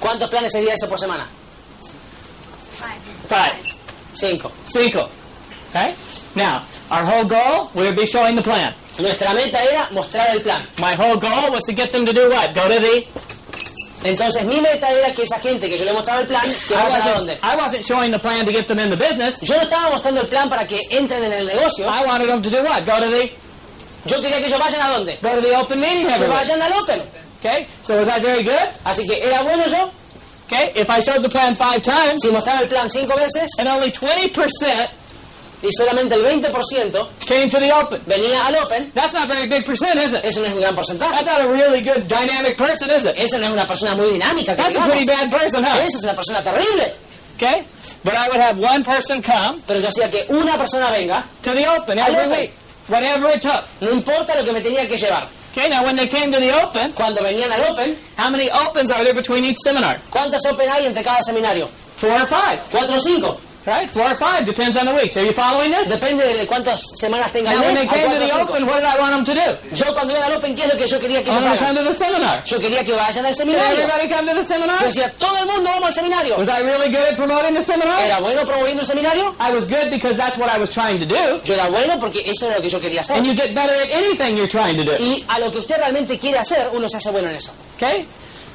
¿Cuántos 0.00 0.28
planes 0.30 0.52
sería 0.52 0.74
eso 0.74 0.88
por 0.88 0.98
semana? 0.98 1.26
Five. 3.28 3.54
Cinco. 4.14 4.50
Cinco. 4.64 5.08
Okay? 5.70 5.94
Now, 6.36 6.62
our 6.90 7.04
whole 7.04 7.24
goal 7.24 7.70
would 7.74 7.96
be 7.96 8.06
showing 8.06 8.36
the 8.36 8.42
plan. 8.42 8.72
Nuestra 8.98 9.34
meta 9.34 9.62
era 9.62 9.88
mostrar 9.90 10.30
el 10.30 10.40
plan. 10.40 10.64
My 10.78 10.94
whole 10.94 11.16
goal 11.16 11.50
was 11.50 11.62
to 11.66 11.72
get 11.72 11.90
them 11.90 12.06
to 12.06 12.12
do 12.12 12.30
what? 12.30 12.54
Go 12.54 12.68
to 12.68 12.78
the 12.80 13.04
Entonces 14.04 14.44
mi 14.44 14.60
meta 14.60 14.90
era 14.90 15.10
que 15.12 15.22
esa 15.22 15.40
gente 15.40 15.68
que 15.68 15.78
yo 15.78 15.84
le 15.86 15.92
mostraba 15.94 16.20
el 16.20 16.26
plan, 16.26 16.42
que 16.42 16.74
I 16.74 16.76
vayan 16.76 16.92
a 16.92 17.04
wasn't, 17.06 17.16
dónde. 17.16 17.38
I 17.42 17.56
wasn't 17.56 17.84
showing 17.84 18.10
the 18.10 18.18
plan 18.18 18.44
to 18.44 18.52
get 18.52 18.66
them 18.68 18.78
in 18.78 18.90
the 18.90 18.96
business. 18.96 19.40
Yo 19.40 19.56
no 19.56 19.62
estaba 19.62 19.90
mostrando 19.90 20.20
el 20.20 20.26
plan 20.28 20.48
para 20.48 20.66
que 20.66 20.78
entren 20.90 21.24
en 21.24 21.32
el 21.32 21.46
negocio. 21.46 21.86
I 21.88 22.04
wanted 22.06 22.28
them 22.28 22.42
to 22.42 22.50
do 22.50 22.62
what? 22.62 22.84
Go 22.84 22.98
to 23.00 23.10
the 23.10 23.32
Yo 24.06 24.20
quería 24.20 24.38
que 24.38 24.46
ellos 24.46 24.60
vayan 24.60 24.82
a 24.82 24.90
dónde. 24.90 25.18
go 25.22 25.30
to 25.34 25.40
the 25.40 25.56
open 25.56 25.80
meeting 25.80 26.06
Que 26.06 26.26
vayan 26.28 26.60
al 26.60 26.72
Open. 26.74 27.02
Okay? 27.44 27.66
So 27.82 27.98
was 27.98 28.08
that 28.08 28.22
very 28.22 28.42
good? 28.42 28.68
Así 28.84 29.06
que 29.06 29.20
era 29.22 29.42
bueno 29.42 29.66
yo 29.66 29.90
Okay? 30.46 30.72
If 30.74 30.88
I 30.88 31.00
showed 31.00 31.22
the 31.22 31.28
plan 31.28 31.54
five 31.54 31.82
times 31.82 32.22
si 32.22 32.30
mostraba 32.30 32.60
el 32.62 32.68
plan 32.68 32.88
cinco 32.88 33.16
veces 33.16 33.50
and 33.58 33.68
only 33.68 33.90
20% 33.90 34.88
y 35.62 35.70
solamente 35.72 36.12
el 36.14 36.22
20% 36.22 37.06
came 37.26 37.48
to 37.48 37.58
the 37.58 37.72
open. 37.72 38.00
venía 38.06 38.44
al 38.46 38.54
Open, 38.56 38.90
That's 38.92 39.14
not 39.14 39.24
a 39.24 39.34
very 39.34 39.46
big 39.48 39.64
percent, 39.64 39.96
is 39.98 40.12
it? 40.12 40.22
eso 40.22 40.40
no 40.40 40.46
es 40.46 40.52
un 40.52 40.60
gran 40.60 40.74
porcentaje. 40.74 41.10
That's 41.24 41.26
not 41.26 41.40
a 41.40 41.48
really 41.48 41.80
good 41.80 42.06
dynamic 42.06 42.58
person, 42.58 42.90
is 42.90 43.06
it? 43.06 43.16
Esa 43.16 43.38
no 43.38 43.46
es 43.46 43.52
una 43.52 43.66
persona 43.66 43.94
muy 43.96 44.10
dinámica. 44.10 44.54
That's 44.54 44.76
a 44.76 44.80
pretty 44.82 45.06
digamos. 45.06 45.30
bad 45.30 45.40
person, 45.40 45.64
huh? 45.64 45.80
Esa 45.80 45.96
es 45.96 46.02
una 46.04 46.14
persona 46.14 46.42
terrible. 46.42 46.92
Okay? 47.36 47.64
But 48.04 48.14
I 48.14 48.28
would 48.28 48.40
have 48.40 48.58
one 48.58 48.84
person 48.84 49.22
come 49.22 49.62
Pero 49.66 49.80
yo 49.80 49.88
hacía 49.88 50.10
que 50.10 50.26
una 50.28 50.58
persona 50.58 50.90
venga, 50.90 51.24
to 51.42 51.52
the 51.52 51.66
open 51.66 51.98
Al 51.98 52.12
every 52.14 52.26
open. 52.26 52.38
week, 52.40 52.50
whatever 52.88 53.28
it 53.30 53.40
took. 53.40 53.64
no 53.80 53.90
importa 53.90 54.34
lo 54.36 54.44
que 54.44 54.52
me 54.52 54.60
tenía 54.60 54.86
que 54.86 54.98
llevar. 54.98 55.26
Okay, 55.56 55.68
now 55.68 55.84
when 55.84 55.94
they 55.94 56.08
came 56.08 56.32
to 56.32 56.40
the 56.40 56.50
open, 56.50 56.92
Cuando 56.94 57.22
venían 57.22 57.48
al 57.48 57.70
Open, 57.72 57.94
how 58.16 58.28
many 58.28 58.50
opens 58.50 58.90
are 58.90 59.04
there 59.04 59.14
between 59.14 59.44
each 59.44 59.56
seminar? 59.64 60.00
¿cuántos 60.10 60.44
Open 60.50 60.68
hay 60.68 60.86
entre 60.86 61.00
cada 61.02 61.20
seminario? 61.22 61.68
Four 61.96 62.10
or 62.10 62.26
five, 62.26 62.58
¿Cuatro 62.72 62.96
o 62.96 62.98
cinco? 62.98 63.38
Right? 63.66 63.88
Four 63.88 64.10
or 64.10 64.14
five, 64.14 64.46
depends 64.46 64.76
on 64.76 64.86
the 64.86 64.94
weeks. 64.94 65.16
Are 65.16 65.24
you 65.24 65.32
following 65.32 65.70
this? 65.70 65.88
Depende 65.88 66.22
de 66.22 66.46
cuántas 66.46 66.82
semanas 66.94 67.32
tenga 67.32 67.52
el 67.52 67.60
mes. 67.60 67.80
they 67.80 67.86
hay 67.86 68.08
came 68.08 68.10
to 68.10 68.16
cuatro 68.16 68.16
o 68.16 68.20
the 68.20 68.28
cinco. 68.28 68.52
open, 68.52 68.66
what 68.66 68.80
did 68.80 68.88
I 68.88 68.98
want 68.98 69.12
them 69.14 69.24
to 69.24 69.34
do? 69.34 69.76
Yo 69.76 69.92
cuando 69.94 70.14
iba 70.14 70.26
al 70.26 70.32
Open, 70.34 70.54
¿qué 70.54 70.64
es 70.64 70.72
lo 70.72 70.78
que 70.78 70.86
yo 70.86 71.00
quería 71.00 71.22
que 71.22 71.30
ellos 71.30 71.46
hagan? 71.46 71.74
to 71.74 71.84
the 71.84 71.94
seminar. 71.94 72.44
Yo 72.44 72.58
quería 72.58 72.84
que 72.84 72.92
vayan 72.92 73.26
al 73.26 73.34
seminario. 73.34 73.78
everybody 73.78 74.08
come 74.08 74.28
to 74.28 74.34
the 74.34 74.44
seminar? 74.44 74.80
Yo 74.80 74.86
decía, 74.86 75.12
todo 75.18 75.38
el 75.38 75.46
mundo 75.46 75.70
vamos 75.70 75.88
al 75.88 75.94
seminario. 75.94 76.36
Was 76.36 76.48
I 76.48 76.60
really 76.62 76.90
good 76.90 77.06
at 77.08 77.16
promoting 77.16 77.54
the 77.54 77.62
seminar? 77.62 78.00
¿Era 78.00 78.20
bueno 78.20 78.44
promoviendo 78.44 78.82
el 78.82 78.86
seminario? 78.86 79.34
I 79.40 79.52
was 79.52 79.64
good 79.64 79.90
because 79.90 80.16
that's 80.16 80.38
what 80.38 80.48
I 80.48 80.58
was 80.58 80.70
trying 80.70 80.98
to 81.00 81.06
do. 81.06 81.40
Yo 81.44 81.54
era 81.54 81.68
bueno 81.68 81.98
porque 81.98 82.22
eso 82.24 82.46
era 82.46 82.56
lo 82.56 82.62
que 82.62 82.70
yo 82.70 82.80
quería 82.80 83.00
hacer. 83.00 83.16
And 83.16 83.26
you 83.26 83.34
get 83.34 83.54
better 83.54 83.74
at 83.74 83.90
anything 83.90 84.36
you're 84.36 84.48
trying 84.48 84.76
to 84.76 84.84
do. 84.84 84.96
Y 84.98 85.24
a 85.28 85.38
lo 85.38 85.50
que 85.50 85.58
usted 85.58 85.76
realmente 85.78 86.18
quiere 86.18 86.38
hacer, 86.38 86.68
uno 86.72 86.88
se 86.88 86.96
hace 86.98 87.10
bueno 87.10 87.28
en 87.30 87.36
eso. 87.36 87.52
Okay? 87.76 88.06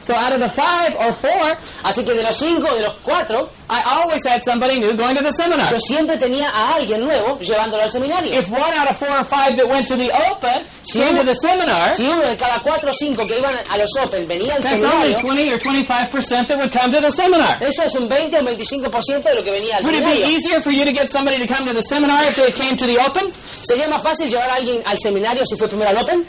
So 0.02 0.16
out 0.16 0.32
of 0.32 0.40
the 0.40 0.50
five 0.50 0.96
or 0.96 1.12
four, 1.12 1.58
Así 1.84 2.06
que 2.06 2.14
de 2.14 2.24
los 2.24 2.38
cinco, 2.38 2.74
de 2.74 2.84
los 2.84 2.94
cuatro, 3.04 3.50
I 3.70 3.82
always 3.86 4.26
had 4.26 4.44
somebody 4.44 4.80
new 4.80 4.94
going 5.00 5.16
to 5.16 5.24
the 5.24 5.32
seminar. 5.32 5.70
yo 5.72 5.80
siempre 5.80 6.18
tenía 6.18 6.50
a 6.50 6.76
alguien 6.76 7.02
nuevo 7.04 7.40
llevándolo 7.40 7.82
al 7.84 7.90
seminario. 7.90 8.38
If 8.38 8.50
one 8.52 8.74
out 8.78 8.90
of 8.92 8.98
four 8.98 9.10
or 9.10 9.24
five 9.24 9.56
that 9.58 9.68
went 9.68 9.88
to 9.88 9.96
the 9.96 10.12
open 10.30 10.62
came 10.92 11.16
to 11.16 11.24
the 11.24 11.34
seminar, 11.42 11.90
Si 11.96 12.06
uno 12.08 12.22
de 12.28 12.36
cada 12.36 12.60
cuatro 12.62 12.92
o 12.92 12.94
cinco 12.94 13.26
que 13.26 13.40
iban 13.40 13.56
a 13.70 13.78
los 13.78 13.90
Open 14.04 14.28
venía 14.28 14.56
al 14.56 14.62
that's 14.62 14.84
only 14.84 15.14
seminario, 15.16 15.20
20 15.22 15.54
or 15.54 15.60
25% 15.60 16.48
that 16.48 16.58
would 16.58 16.72
come 16.72 16.92
to 16.92 17.00
the 17.02 17.12
seminar. 17.12 17.58
eso 17.64 17.84
es 17.84 17.96
un 17.96 18.08
20 18.10 18.38
o 18.38 18.40
un 18.42 18.48
25% 18.48 19.24
de 19.24 19.36
lo 19.36 19.44
que 19.44 19.52
venía 19.52 19.78
al 19.78 19.84
Would 19.86 19.96
it 19.96 20.04
be 20.04 20.12
seminario. 20.12 20.38
easier 20.38 20.62
for 20.62 20.72
you 20.72 20.84
to 20.86 20.92
get 20.92 21.10
somebody 21.10 21.38
to 21.40 21.48
come 21.48 21.66
to 21.66 21.74
the 21.74 21.82
seminar 21.84 22.24
if 22.28 22.36
they 22.36 22.52
came 22.52 22.76
to 22.76 22.86
the 22.86 22.98
open? 23.00 23.32
¿Sería 23.62 23.88
más 23.88 24.02
fácil 24.04 24.30
llevar 24.30 24.50
a 24.50 24.56
alguien 24.56 24.82
al 24.86 24.98
seminario 24.98 25.46
si 25.46 25.56
fue 25.58 25.68
primero 25.68 25.90
al 25.92 25.98
Open? 25.98 26.26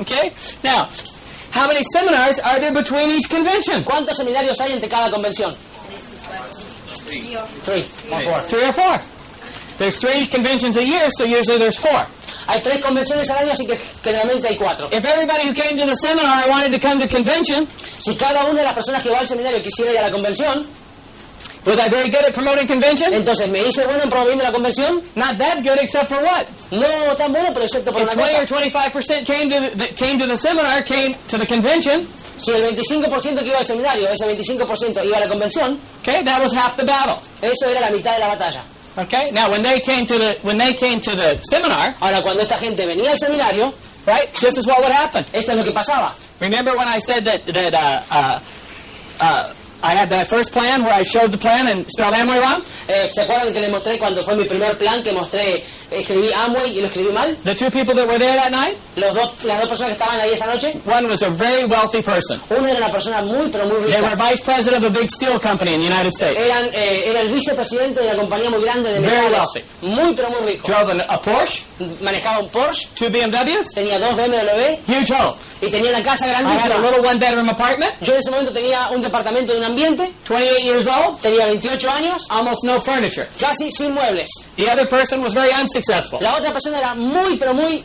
Okay? 0.00 0.32
Now, 0.64 0.88
how 1.52 1.66
many 1.66 1.82
seminars 1.92 2.38
are 2.38 2.58
there 2.60 2.72
between 2.72 3.10
each 3.10 3.28
convention? 3.28 3.82
¿Cuántos 3.84 4.16
seminarios 4.16 4.58
hay 4.60 4.72
entre 4.72 4.88
cada 4.88 5.10
convención? 5.10 5.54
Three 7.10 7.36
or 8.12 8.20
four. 8.20 8.38
Three 8.40 8.64
or 8.64 8.72
four. 8.72 9.00
There's 9.78 9.98
three 9.98 10.26
conventions 10.26 10.76
a 10.76 10.84
year, 10.84 11.08
so 11.16 11.24
usually 11.24 11.58
there's 11.58 11.78
four. 11.78 12.06
Hay 12.46 12.60
tres 12.60 12.84
convenciones 12.84 13.30
al 13.30 13.38
año, 13.44 13.52
así 13.52 13.66
que 13.66 13.76
generalmente 14.02 14.48
hay 14.48 14.56
cuatro. 14.56 14.88
If 14.92 15.04
everybody 15.04 15.48
who 15.48 15.54
came 15.54 15.76
to 15.78 15.86
the 15.86 15.94
seminar 15.94 16.48
wanted 16.48 16.72
to 16.72 16.78
come 16.78 17.00
to 17.00 17.08
convention, 17.08 17.66
Si 18.00 18.16
cada 18.16 18.44
una 18.46 18.60
de 18.60 18.64
las 18.64 18.72
personas 18.72 19.02
que 19.02 19.10
va 19.10 19.18
al 19.18 19.26
seminario 19.26 19.60
quisiera 19.62 19.92
ir 19.92 19.98
a 19.98 20.02
la 20.02 20.10
convención, 20.10 20.66
was 21.66 21.78
I 21.78 21.88
very 21.88 22.08
good 22.08 22.24
at 22.24 22.32
promoting 22.34 22.66
convention? 22.66 23.12
entonces 23.12 23.48
me 23.48 23.60
hice 23.60 23.84
bueno 23.84 24.02
en 24.02 24.10
promoviendo 24.10 24.42
la 24.44 24.52
convención. 24.52 25.02
Not 25.14 25.38
that 25.38 25.62
good, 25.62 25.78
except 25.80 26.08
for 26.08 26.22
what? 26.22 26.46
No 26.70 27.14
tan 27.16 27.32
bueno, 27.32 27.50
pero 27.52 27.64
excepto 27.66 27.92
por 27.92 28.02
If 28.02 28.12
una 28.12 28.22
20 28.22 28.40
or 28.40 28.46
25% 28.46 29.26
came 29.26 29.50
to 29.50 29.76
the, 29.76 29.86
came 29.94 30.18
to 30.18 30.26
the 30.26 30.36
seminar, 30.36 30.82
came 30.84 31.16
to 31.28 31.38
the 31.38 31.46
convention, 31.46 32.06
Si 32.40 32.50
el 32.52 32.74
25% 32.74 33.40
que 33.40 33.48
iba 33.48 33.58
al 33.58 33.64
seminario, 33.66 34.08
ese 34.08 34.24
25% 34.26 35.04
iba 35.04 35.18
a 35.18 35.20
la 35.20 35.28
convención, 35.28 35.78
okay, 36.00 36.22
that 36.24 36.40
was 36.40 36.54
half 36.54 36.74
the 36.76 36.84
battle. 36.84 37.20
eso 37.42 37.68
era 37.68 37.80
la 37.80 37.90
mitad 37.90 38.14
de 38.14 38.20
la 38.20 38.28
batalla. 38.28 38.62
Okay, 38.96 39.30
now 39.30 39.50
when 39.50 39.62
they 39.62 39.78
came 39.78 40.06
to 40.06 40.16
the 40.18 40.38
when 40.42 40.56
they 40.58 40.72
came 40.72 41.00
to 41.00 41.14
the 41.14 41.38
seminar, 41.42 41.94
Ahora, 42.00 42.22
cuando 42.22 42.40
esta 42.42 42.56
gente 42.56 42.86
venía 42.86 43.10
al 43.12 43.18
seminario, 43.18 43.72
right, 44.06 44.32
this 44.40 44.56
is 44.56 44.66
what 44.66 44.80
would 44.80 44.90
happen. 44.90 45.22
esto 45.34 45.52
es 45.52 45.58
lo 45.58 45.64
que 45.64 45.70
pasaba. 45.72 46.14
Remember 46.40 46.74
when 46.76 46.88
I 46.88 46.98
said 46.98 47.24
that 47.26 47.44
that 47.44 47.74
uh, 47.74 48.00
uh, 48.10 48.40
uh, 49.20 49.52
I 49.82 49.94
had 49.96 50.10
that 50.10 50.28
first 50.28 50.52
plan 50.52 50.82
where 50.84 50.92
I 50.92 51.02
showed 51.04 51.30
the 51.32 51.38
plan 51.38 51.66
and 51.68 51.86
spelled 51.88 52.14
Amway 52.14 52.38
wrong. 52.40 52.62
Eh, 52.88 53.08
¿Se 53.10 53.22
acuerdan 53.22 53.52
que 53.52 53.60
les 53.60 53.70
mostré 53.70 53.98
cuando 53.98 54.22
fue 54.22 54.36
mi 54.36 54.44
primer 54.44 54.76
plan 54.76 55.02
que 55.02 55.12
mostré, 55.12 55.64
escribí 55.90 56.30
Amway 56.32 56.76
y 56.76 56.80
lo 56.82 56.86
escribí 56.88 57.10
mal? 57.12 57.34
The 57.44 57.54
two 57.54 57.70
people 57.70 57.94
that 57.94 58.06
were 58.06 58.18
there 58.18 58.36
that 58.36 58.50
night, 58.50 58.76
Los 58.96 59.14
dos, 59.14 59.44
las 59.44 59.58
dos 59.60 59.68
personas 59.70 59.96
que 59.96 60.02
estaban 60.02 60.20
ahí 60.20 60.32
esa 60.32 60.46
noche, 60.46 60.74
one 60.84 61.08
was 61.08 61.22
a 61.22 61.30
very 61.30 61.64
wealthy 61.64 62.02
person. 62.02 62.40
uno 62.50 62.66
era 62.68 62.76
una 62.78 62.90
persona 62.90 63.22
muy, 63.22 63.48
pero 63.48 63.64
muy 63.66 63.90
They 63.90 64.00
were 64.02 64.10
rica. 64.10 64.16
vice 64.30 64.42
president 64.42 64.84
of 64.84 64.94
a 64.94 64.98
big 64.98 65.10
steel 65.10 65.38
company 65.40 65.74
in 65.74 65.80
the 65.80 65.86
United 65.86 66.12
States. 66.14 66.38
Eran, 66.38 66.68
eh, 66.74 67.04
era 67.06 67.20
el 67.22 67.30
vicepresidente 67.30 68.00
de 68.00 68.08
una 68.08 68.16
compañía 68.16 68.50
muy 68.50 68.62
grande 68.62 68.92
de 68.92 69.00
Very 69.00 69.16
metales. 69.28 69.38
wealthy. 69.38 69.62
Muy, 69.86 70.14
pero 70.14 70.28
muy 70.30 70.52
rico. 70.52 70.68
Drove 70.68 70.90
an- 70.92 71.04
a 71.08 71.20
Porsche, 71.22 71.62
Manejaba 72.02 72.38
un 72.40 72.48
Porsche, 72.48 72.88
two 72.94 73.08
BMWs, 73.10 73.72
tenía 73.74 73.98
dos 73.98 74.14
BMW 74.16 74.76
huge 74.86 75.12
home. 75.12 75.34
y 75.62 75.68
tenía 75.68 75.90
una 75.90 76.02
casa 76.02 76.26
I 76.26 76.30
had 76.30 76.36
a 76.36 76.42
grandísima. 76.42 76.78
little 76.78 77.00
one-bedroom 77.06 77.48
apartment, 77.48 77.92
Yo 78.00 78.12
en 78.14 78.18
ese 78.20 78.30
momento 78.30 78.52
tenía 78.52 78.88
un 78.90 79.00
departamento 79.00 79.52
de 79.52 79.58
un 79.58 79.64
ambiente, 79.64 80.10
28 80.28 80.58
years 80.62 80.86
old, 80.86 81.20
tenía 81.20 81.46
28 81.46 81.90
años, 81.90 82.26
almost 82.28 82.64
no 82.64 82.80
furniture. 82.80 83.26
casi 83.38 83.70
sin 83.70 83.92
muebles. 83.94 84.28
The 84.56 84.70
other 84.70 84.86
person 84.88 85.22
was 85.22 85.34
very 85.34 85.50
unsuccessful. 85.52 86.18
La 86.20 86.36
otra 86.36 86.52
persona 86.52 86.78
era 86.78 86.94
muy, 86.94 87.36
pero 87.36 87.54
muy 87.54 87.82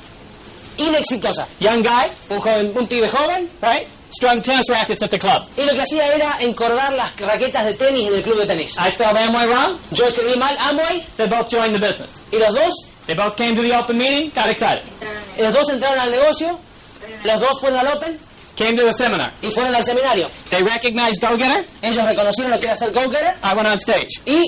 inexitosa. 0.78 1.48
Young 1.60 1.82
guy, 1.84 2.10
Un 2.30 2.40
joven, 2.40 2.72
un 2.76 2.88
pibe 2.88 3.08
joven, 3.08 3.50
right? 3.62 3.88
Strung 4.12 4.42
tennis 4.42 4.68
rackets 4.70 5.02
at 5.02 5.10
the 5.10 5.18
club. 5.20 5.44
y 5.58 5.64
lo 5.66 5.74
que 5.74 5.82
hacía 5.82 6.14
era 6.14 6.38
encordar 6.40 6.94
las 6.94 7.16
raquetas 7.20 7.66
de 7.66 7.74
tenis 7.74 8.08
en 8.08 8.14
el 8.16 8.22
club 8.22 8.38
de 8.40 8.46
tenis. 8.46 8.78
I 8.78 8.92
spelled 8.92 9.18
Amway 9.18 9.46
wrong. 9.48 9.78
Yo 9.92 10.06
escribí 10.08 10.38
mal 10.38 10.56
Amway 10.58 11.04
They 11.18 11.28
both 11.28 11.50
joined 11.52 11.74
the 11.74 11.80
business. 11.86 12.22
y 12.32 12.38
los 12.38 12.54
dos, 12.54 12.74
They 13.08 13.14
both 13.16 13.36
came 13.38 13.56
to 13.56 13.62
the 13.62 13.78
open 13.78 13.98
meeting, 13.98 14.32
got 14.34 14.50
excited. 14.50 14.84
Eh, 15.38 15.44
los 15.44 15.54
dos 15.54 15.70
entraron 15.70 16.00
al 16.00 16.12
negocio, 16.12 16.60
los 17.24 17.40
dos 17.40 17.60
fueron 17.60 17.80
al 17.80 17.88
open. 17.96 18.20
Came 18.56 18.78
to 18.78 18.86
the 18.86 18.94
seminar. 18.94 19.32
Y 19.42 19.52
fueron 19.52 19.76
al 19.76 19.84
seminario. 19.84 20.30
They 20.50 20.64
recognized 20.64 21.20
Go 21.20 21.38
Getter. 21.38 21.66
Ellos 21.82 22.08
reconocieron 22.08 22.52
lo 22.52 22.60
que 22.60 22.68
era 22.68 22.76
ser 22.78 22.92
Go 22.92 23.10
Getter. 23.10 23.36
I 23.44 23.54
went 23.54 23.68
on 23.68 23.78
stage. 23.80 24.22
Y 24.26 24.46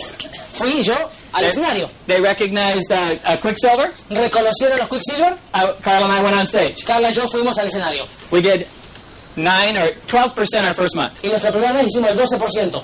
fui 0.54 0.82
yo 0.82 0.96
al 1.34 1.42
they, 1.42 1.50
escenario. 1.50 1.90
They 2.08 2.22
recognized 2.22 2.90
uh, 2.90 3.16
uh, 3.26 3.36
Quicksilver. 3.38 3.92
Reconocieron 4.10 4.80
los 4.80 4.88
Quicksilver. 4.88 5.38
Uh, 5.54 5.74
Carl 5.82 6.04
and 6.06 6.14
I 6.14 6.24
went 6.24 6.38
on 6.38 6.48
stage. 6.48 6.86
Carla 6.86 7.10
y 7.10 7.14
yo 7.14 7.28
fuimos 7.28 7.58
al 7.58 7.68
escenario. 7.68 8.06
We 8.32 8.42
did 8.42 8.66
9 9.36 9.78
or 9.78 9.92
12% 10.08 10.64
our 10.64 10.74
first 10.74 10.96
month. 10.96 11.22
Y 11.24 11.28
nuestra 11.28 11.52
primera 11.52 11.74
vez 11.74 11.88
hicimos 11.88 12.12
el 12.12 12.18
12%. 12.18 12.82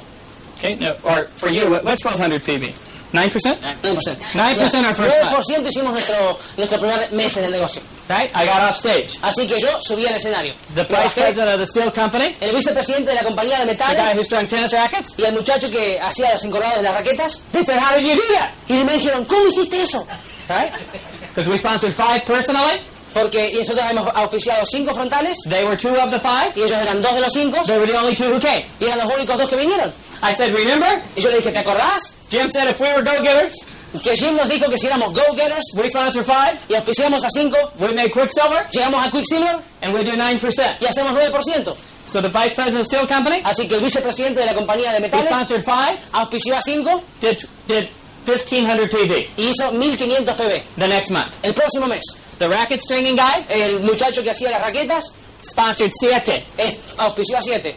Okay, 0.57 0.75
no, 0.75 0.93
or 1.03 1.27
for 1.35 1.49
you, 1.49 1.69
what's 1.69 2.03
1200 2.03 2.41
PV? 2.41 2.73
9%? 3.13 3.29
9%. 3.81 4.17
9% 4.33 4.85
our 4.85 4.95
first 4.95 5.15
9% 5.15 5.67
hicimos 5.67 5.93
nuestro, 5.93 6.39
nuestro 6.57 6.79
primer 6.79 7.11
mes 7.11 7.37
en 7.37 7.43
el 7.45 7.51
negocio. 7.51 7.81
Right? 8.09 8.31
I 8.35 8.45
got 8.45 8.61
off 8.63 8.75
stage. 8.77 9.19
Así 9.21 9.47
que 9.47 9.59
yo 9.59 9.79
subí 9.79 10.05
al 10.07 10.15
escenario. 10.15 10.53
The 10.73 10.83
vice 10.83 11.13
president 11.13 11.53
of 11.53 11.59
the 11.59 11.65
steel 11.67 11.91
company. 11.91 12.35
El 12.41 12.55
vicepresidente 12.55 13.11
de 13.11 13.15
la 13.15 13.23
compañía 13.23 13.59
de 13.59 13.65
metales. 13.67 13.97
The 13.97 14.03
guy 14.03 14.17
who's 14.17 14.27
doing 14.27 14.47
tennis 14.47 14.71
rackets. 14.73 15.13
Y 15.15 15.23
el 15.23 15.33
muchacho 15.33 15.69
que 15.69 15.99
hacía 15.99 16.33
los 16.33 16.43
encordados 16.43 16.77
de 16.77 16.83
las 16.83 16.95
raquetas. 16.95 17.41
They 17.51 17.63
said, 17.63 17.79
How 17.79 17.95
did 17.95 18.03
you 18.03 18.15
do 18.15 18.33
that? 18.33 18.49
Y 18.67 18.83
me 18.83 18.93
dijeron, 18.93 19.25
¿cómo 19.25 19.47
hiciste 19.47 19.81
eso? 19.83 20.05
Right? 20.49 20.73
Because 21.29 21.47
we 21.47 21.57
sponsored 21.57 21.93
five 21.93 22.25
personally. 22.25 22.81
Porque 23.13 23.51
y 23.51 23.59
nosotros 23.59 23.85
hemos 23.91 24.07
auspiciado 24.15 24.65
cinco 24.65 24.91
frontales. 24.91 25.37
They 25.47 25.63
were 25.63 25.77
two 25.77 25.95
of 26.01 26.09
the 26.09 26.19
five. 26.19 26.51
Y 26.55 26.63
ellos 26.63 26.81
eran 26.81 26.99
dos 26.99 27.13
de 27.13 27.21
los 27.21 27.31
cinco. 27.31 27.61
They 27.63 27.77
were 27.77 27.85
the 27.85 27.97
only 27.97 28.15
two 28.15 28.25
who 28.25 28.39
came. 28.39 28.65
Y 28.79 28.85
eran 28.85 28.97
los 29.07 29.15
únicos 29.15 29.37
dos 29.37 29.49
que 29.49 29.55
vinieron. 29.55 29.93
I 30.23 30.33
said, 30.33 30.53
"Remember?" 30.53 31.01
Y 31.15 31.21
yo 31.21 31.29
le 31.29 31.37
dije, 31.37 31.51
¿te 31.51 31.59
acordás? 31.59 32.15
Jim 32.29 32.49
said, 32.51 32.69
"If 32.69 32.79
we 32.79 32.87
were 32.93 33.03
go-getters, 33.03 33.53
Que 34.01 34.15
Jim 34.15 34.35
nos 34.35 34.49
dijo 34.49 34.67
que 34.71 34.77
si 34.79 34.87
éramos 34.87 35.13
go-getters 35.13 35.63
we 35.75 35.87
sponsor 35.89 36.23
five. 36.23 36.57
y 36.67 36.73
auspiciamos 36.75 37.23
a 37.23 37.29
cinco, 37.29 37.57
We 37.77 37.89
make 37.93 38.11
Quicksilver, 38.11 38.67
llegamos 38.71 39.05
a 39.05 39.11
Quicksilver 39.11 39.59
and 39.83 39.93
we 39.93 40.03
do 40.03 40.15
nine 40.15 40.39
percent." 40.39 40.81
y 40.81 40.85
hacemos 40.87 41.13
9%. 41.13 41.75
So 42.05 42.19
the 42.21 42.27
vice 42.29 42.53
president 42.55 42.81
of 42.81 42.87
the 42.89 42.95
steel 42.95 43.07
company, 43.07 43.41
Así 43.45 43.67
que 43.67 43.75
el 43.75 43.81
vicepresidente 43.81 44.39
de 44.39 44.45
la 44.47 44.53
compañía 44.55 44.91
de 44.93 44.99
metales 44.99 45.25
sponsored 45.29 45.61
five, 45.63 45.97
auspició 46.11 46.55
a 46.57 46.61
cinco 46.61 47.03
did 47.21 47.37
did 47.67 47.87
fifteen 48.25 48.65
hundred 48.65 48.89
PV 48.89 49.29
y 49.37 49.49
hizo 49.51 49.71
1500 49.71 50.35
PB. 50.35 50.63
the 50.77 50.87
next 50.87 51.11
month. 51.11 51.31
El 51.43 51.53
próximo 51.53 51.85
mes, 51.87 52.01
The 52.39 52.47
racket 52.49 52.81
stringing 52.81 53.15
guy 53.15 53.45
el 53.49 53.79
muchacho 53.81 54.23
que 54.23 54.31
hacía 54.31 54.49
las 54.49 54.61
raquetas 54.61 55.13
sponsored 55.45 55.91
siete, 55.99 56.43
eh, 56.57 56.77
auspició 56.97 57.37
a 57.37 57.41
7, 57.41 57.75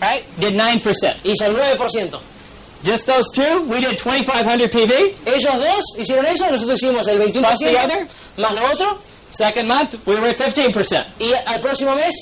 right? 0.00 0.24
Did 0.38 0.54
nine 0.54 0.80
percent. 0.80 1.16
hizo 1.22 1.46
el 1.46 1.54
9%. 1.56 2.20
Just 2.82 3.06
those 3.06 3.24
two, 3.32 3.62
we 3.68 3.80
did 3.80 3.98
twenty 3.98 4.22
five 4.22 4.44
hundred 4.44 4.70
PV. 4.70 5.16
Ellos 5.26 5.58
dos 5.58 5.84
hicieron 5.98 6.24
eso, 6.26 6.50
nosotros 6.50 6.80
hicimos 6.82 7.08
el 7.08 7.18
Plus 7.32 7.58
the 7.58 7.72
21% 7.72 7.84
other. 7.84 8.08
más 8.36 8.52
lo 8.54 8.66
otro 8.72 8.98
Second 9.32 9.68
month, 9.68 9.94
we 10.06 10.14
were 10.14 10.28
at 10.28 10.36
fifteen 10.36 10.72
percent. 10.72 11.06
y 11.18 11.32
al 11.46 11.60
próximo 11.60 11.94
mes 11.94 12.14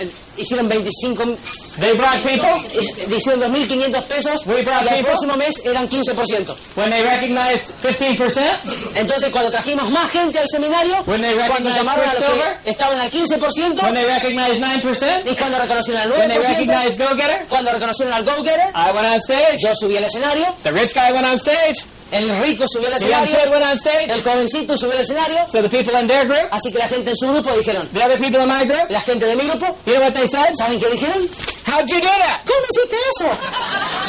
eh, 0.00 0.08
hicieron 0.38 0.68
25, 0.68 1.36
They 1.78 1.94
brought 1.94 2.22
people 2.22 2.48
eh, 2.72 3.06
hicieron 3.14 3.40
2.500 3.54 4.02
pesos 4.04 4.46
We 4.46 4.60
y 4.60 4.64
brought 4.64 4.82
al 4.82 4.88
people. 4.88 5.04
próximo 5.04 5.36
mes 5.36 5.60
eran 5.64 5.86
15%. 5.88 6.56
when 6.76 6.90
they 6.90 7.02
recognized 7.02 7.72
fifteen 7.80 8.16
percent. 8.16 8.58
Entonces 8.96 9.30
cuando 9.30 9.50
trajimos 9.50 9.90
más 9.90 10.10
gente 10.10 10.38
al 10.38 10.48
seminario, 10.48 10.96
When 11.06 11.20
they 11.22 11.36
cuando 11.46 11.70
llamaron 11.70 12.08
a 12.08 12.12
los 12.14 12.22
que 12.64 12.70
estaban 12.70 12.98
al 12.98 13.10
15% 13.10 13.82
When 13.82 13.94
they 13.94 14.06
recognized 14.06 14.60
nine 14.60 14.80
percent. 14.80 15.26
y 15.30 15.36
cuando 15.36 15.58
reconocieron 15.58 16.02
al 16.02 16.10
When 16.12 16.28
they 16.28 16.38
9%, 16.38 16.48
recognized 16.48 16.98
Go 16.98 17.14
Getter. 17.16 17.46
cuando 17.48 17.70
reconocieron 17.72 18.14
al 18.14 18.24
go-getter, 18.24 18.70
I 18.74 18.90
went 18.92 19.06
on 19.06 19.20
stage. 19.20 19.58
yo 19.62 19.72
subí 19.74 19.96
al 19.98 20.04
escenario, 20.04 20.46
The 20.64 20.72
rich 20.72 20.94
guy 20.94 21.12
went 21.12 21.26
on 21.26 21.38
stage. 21.38 21.84
El 22.12 22.30
rico 22.40 22.64
subió 22.68 22.88
al 22.88 22.94
escenario, 22.94 23.36
kid 23.36 23.50
went 23.50 23.64
on 23.64 23.78
stage. 23.78 24.10
el 24.10 24.22
jovencito 24.22 24.76
subió 24.78 24.94
al 24.94 25.00
escenario, 25.02 25.46
So 25.48 25.60
the 25.62 25.68
people 25.68 25.94
in 25.98 26.06
their 26.06 26.26
group, 26.26 26.48
así 26.52 26.70
que 26.70 26.78
la 26.78 26.88
gente 26.88 27.10
en 27.10 27.16
su 27.16 27.26
grupo 27.26 27.50
dijeron, 27.56 27.88
the 27.92 28.02
other 28.02 28.18
people 28.18 28.40
in 28.40 28.48
my 28.48 28.64
group, 28.64 28.90
la 28.90 29.00
gente 29.00 29.26
de 29.26 29.34
mi 29.36 29.44
grupo, 29.48 29.76
you 29.86 29.94
know 29.94 30.02
what 30.02 30.14
they 30.14 30.26
said? 30.28 30.52
¿saben 30.58 30.78
qué 30.78 30.88
dijeron? 30.90 31.28
How'd 31.66 31.88
you 31.90 32.00
do 32.00 32.06
that? 32.06 32.40
¿Cómo 32.46 32.66
hiciste 32.70 32.96
eso? 33.16 33.28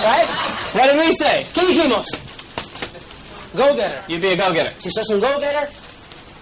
Right? 0.03 0.27
What 0.75 0.91
did 0.91 0.97
we 0.99 1.13
say? 1.15 1.45
¿Qué 1.53 1.65
dijimos? 1.65 2.05
Go-getter. 3.55 4.03
You'd 4.07 4.21
be 4.21 4.33
a 4.33 4.35
go-getter. 4.35 4.73
Si 4.77 4.89
sos 4.91 5.09
un 5.09 5.19
go-getter, 5.19 5.67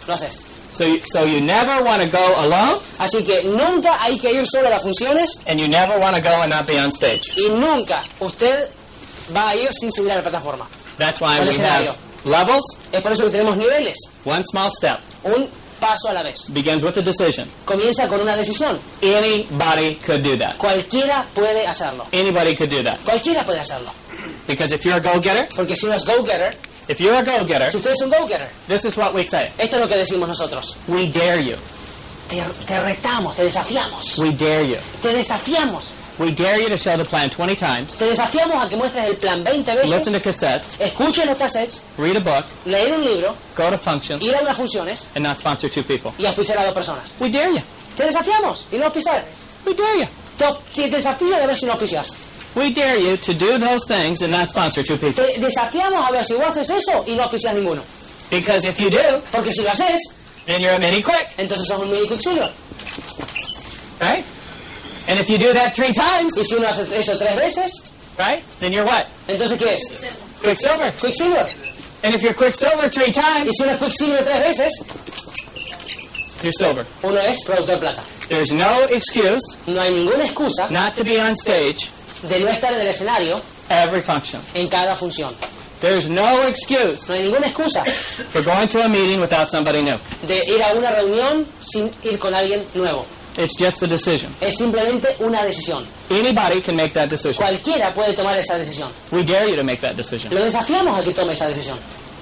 lo 0.08 0.14
haces. 0.14 0.44
So 0.72 0.84
you, 0.86 1.00
so 1.06 1.24
you 1.24 1.40
never 1.40 1.82
want 1.84 2.02
to 2.02 2.10
go 2.10 2.36
alone, 2.38 2.82
Así 3.00 3.24
que 3.24 3.44
nunca 3.46 3.98
hay 4.04 4.18
que 4.18 4.30
ir 4.34 4.46
solo 4.46 4.68
a 4.68 4.72
las 4.72 4.84
funciones 4.84 5.40
and 5.48 5.58
you 5.58 5.70
never 5.70 5.98
want 6.00 6.18
to 6.18 6.22
go 6.22 6.42
and 6.42 6.50
not 6.50 6.68
be 6.68 6.78
on 6.78 6.92
stage. 6.92 7.34
y 7.38 7.50
nunca 7.50 8.04
usted 8.20 8.70
va 9.34 9.50
a 9.52 9.56
ir 9.56 9.70
sin 9.72 9.90
subir 9.90 10.12
a 10.12 10.16
la 10.16 10.22
plataforma. 10.22 10.68
That's 10.98 11.20
why 11.22 11.40
we 11.42 11.56
have 11.58 11.96
levels. 12.26 12.64
Es 12.92 13.02
por 13.02 13.12
eso 13.12 13.26
que 13.26 13.32
tenemos 13.32 13.58
niveles. 13.58 13.98
One 14.24 14.44
small 14.44 14.72
step 14.72 15.00
Un 15.24 15.48
paso 15.80 16.10
a 16.10 16.14
la 16.14 16.24
vez. 16.24 16.48
begins 16.50 16.84
with 16.84 16.98
a 16.98 17.02
decision. 17.02 17.48
Comienza 17.66 18.08
con 18.08 18.22
una 18.22 18.36
decisión. 18.36 18.80
Anybody 19.02 19.96
could 19.96 20.22
do 20.24 20.38
that. 20.38 20.58
Cualquiera 20.58 21.26
puede 21.34 21.66
hacerlo. 21.68 22.06
Anybody 22.12 22.56
could 22.56 22.70
do 22.70 22.82
that. 22.84 23.00
Cualquiera 23.02 23.44
puede 23.46 23.60
hacerlo. 23.60 23.92
Because 24.48 24.72
if 24.74 24.84
you're 24.86 24.98
a 24.98 25.02
go-getter, 25.02 25.48
Porque 25.56 25.76
si 25.76 25.86
uno 25.86 25.96
es 25.96 26.06
go-getter, 26.06 26.56
if 26.88 27.00
you're 27.00 27.18
a 27.18 27.24
go-getter, 27.24 27.70
si 27.70 27.78
usted 27.78 27.92
es 27.92 28.02
un 28.02 28.10
go-getter, 28.10 28.48
this 28.68 28.86
is 28.86 28.96
what 28.98 29.14
we 29.14 29.24
say. 29.24 29.52
esto 29.58 29.76
es 29.78 29.82
lo 29.82 29.88
que 29.88 29.98
decimos 29.98 30.28
nosotros. 30.30 30.78
We 30.88 31.08
dare 31.08 31.44
you. 31.44 31.56
Te, 32.30 32.42
te 32.66 32.80
retamos, 32.80 33.36
te 33.36 33.44
desafiamos. 33.44 34.18
We 34.20 34.32
dare 34.32 34.68
you. 34.68 34.78
Te 35.02 35.14
desafiamos. 35.14 35.92
We 36.18 36.32
dare 36.32 36.58
you 36.62 36.70
to 36.70 36.78
show 36.78 36.96
the 36.96 37.04
plan 37.04 37.30
20 37.30 37.56
times, 37.56 37.98
Te 37.98 38.06
desafiamos 38.06 38.64
a 38.64 38.70
que 38.70 38.78
muestres 38.78 39.06
el 39.06 39.16
plan 39.18 39.44
20 39.44 39.76
listen 39.76 40.14
to 40.14 40.20
veces, 40.20 40.22
cassettes, 40.22 40.80
escuches 40.80 41.26
los 41.26 41.38
cassettes, 41.38 41.82
read 41.98 42.16
a 42.16 42.22
book, 42.22 42.46
leer 42.66 42.94
un 42.94 43.04
libro, 43.04 43.36
go 43.56 43.70
to 43.70 43.78
functions, 43.78 44.24
ir 44.24 44.34
a 44.36 44.40
unas 44.42 44.56
funciones 44.56 45.08
and 45.16 45.24
not 45.26 45.38
sponsor 45.38 45.70
two 45.70 45.84
people. 45.84 46.14
y 46.18 46.26
auspiciar 46.26 46.58
a 46.60 46.64
dos 46.66 46.74
personas. 46.74 47.16
We 47.20 47.30
dare 47.30 47.52
you. 47.52 47.62
Te 47.98 48.06
desafiamos 48.06 48.66
y 48.72 48.78
no 48.78 48.86
auspiciar. 48.86 49.26
We 49.66 49.74
dare 49.74 50.00
you. 50.00 50.08
Te, 50.38 50.46
te 50.74 50.90
desafío 50.90 51.36
de 51.38 51.48
ver 51.48 51.56
si 51.56 51.66
no 51.66 51.74
auspicias. 51.74 52.16
We 52.56 52.70
dare 52.72 52.98
you 52.98 53.18
to 53.18 53.34
do 53.34 53.58
those 53.60 53.86
things 53.86 54.22
and 54.22 54.32
not 54.32 54.48
sponsor 54.50 54.84
two 54.84 54.96
people. 54.96 55.22
Te 55.26 55.40
desafiamos 55.42 56.08
a 56.08 56.12
ver 56.14 56.24
si 56.24 56.36
vos 56.36 56.46
haces 56.56 56.70
eso 56.70 57.04
y 57.08 57.16
no 57.16 57.24
auspicias 57.24 57.54
ninguno. 57.54 57.82
Because 58.30 58.64
if 58.66 58.80
you 58.80 58.90
do, 58.90 59.22
Porque 59.34 59.52
si 59.52 59.62
lo 59.64 59.70
haces, 59.72 60.00
then 60.46 60.62
you're 60.62 60.76
a 60.76 60.80
mini 60.80 61.02
quick, 61.04 61.28
entonces 61.38 61.68
sos 61.68 61.82
un 61.82 61.92
mini 61.92 62.08
quicksilver. 62.08 62.50
right? 64.00 64.24
And 65.08 65.20
if 65.20 65.30
you 65.30 65.38
do 65.38 65.54
that 65.54 65.76
three 65.76 65.94
times, 65.94 66.36
Y 66.38 66.44
si 66.44 66.56
uno 66.56 66.68
hace 66.68 66.82
eso 66.98 67.18
tres 67.18 67.38
veces, 67.38 67.92
right, 68.18 68.44
then 68.60 68.74
you're 68.74 68.86
what? 68.86 69.06
entonces 69.28 69.58
¿qué 69.60 69.76
es? 69.76 70.06
Quicksilver. 70.42 70.92
Quicksilver. 71.00 71.48
And 72.04 72.14
if 72.16 72.22
you're 72.22 72.34
quicksilver 72.34 72.90
three 72.90 73.08
Y 73.08 73.12
times, 73.14 73.52
si 73.58 73.64
uno 73.64 73.78
quicksilver 73.78 74.24
tres 74.24 74.58
veces, 74.58 74.84
you're 76.42 76.52
silver. 76.52 76.86
uno 77.04 77.20
es 77.20 77.44
productor 77.46 77.80
plata. 77.80 78.04
There's 78.30 78.52
no 78.52 78.84
excuse 78.90 79.42
No 79.68 79.80
hay 79.82 79.92
ninguna 79.94 80.26
excusa 80.26 80.70
not 80.72 80.96
to 80.96 81.04
be 81.04 81.20
on 81.20 81.36
stage 81.36 81.92
de 82.28 82.40
no 82.40 82.48
estar 82.50 82.74
en 82.74 82.82
el 82.82 82.88
escenario 82.88 83.40
every 83.70 84.02
function. 84.02 84.42
en 84.56 84.68
cada 84.68 84.96
función. 84.96 85.34
There's 85.82 86.10
no 86.10 86.48
excuse 86.48 87.08
No 87.10 87.16
hay 87.16 87.24
ninguna 87.30 87.48
excusa 87.48 87.84
for 87.86 88.42
going 88.42 88.68
to 88.70 88.82
a 88.84 88.90
meeting 88.90 89.20
without 89.22 89.50
somebody 89.50 89.82
new. 89.84 89.98
de 90.28 90.44
ir 90.48 90.62
a 90.64 90.74
una 90.74 90.90
reunión 90.92 91.46
sin 91.62 91.92
ir 92.04 92.18
con 92.18 92.34
alguien 92.34 92.64
nuevo. 92.74 93.06
It's 93.38 93.54
just 93.58 93.84
a 93.84 93.88
decision. 93.88 94.34
Es 94.40 94.56
simplemente 94.58 95.16
una 95.20 95.44
decisión. 95.44 95.86
Anybody 96.10 96.62
can 96.62 96.76
make 96.76 96.94
that 96.94 97.10
decision. 97.10 97.36
Cualquiera 97.46 97.94
puede 97.94 98.14
tomar 98.14 98.38
esa 98.38 98.58
decisión. 98.58 98.90
We 99.12 99.24
dare 99.24 99.50
you 99.50 99.56
to 99.58 99.64
make 99.64 99.82
that 99.82 99.96
decision. 99.96 100.34
Lo 100.34 100.42
desafiamos 100.44 100.98
a 100.98 101.04
que 101.04 101.14
tome 101.14 101.34
esa 101.34 101.48
decisión. 101.48 101.78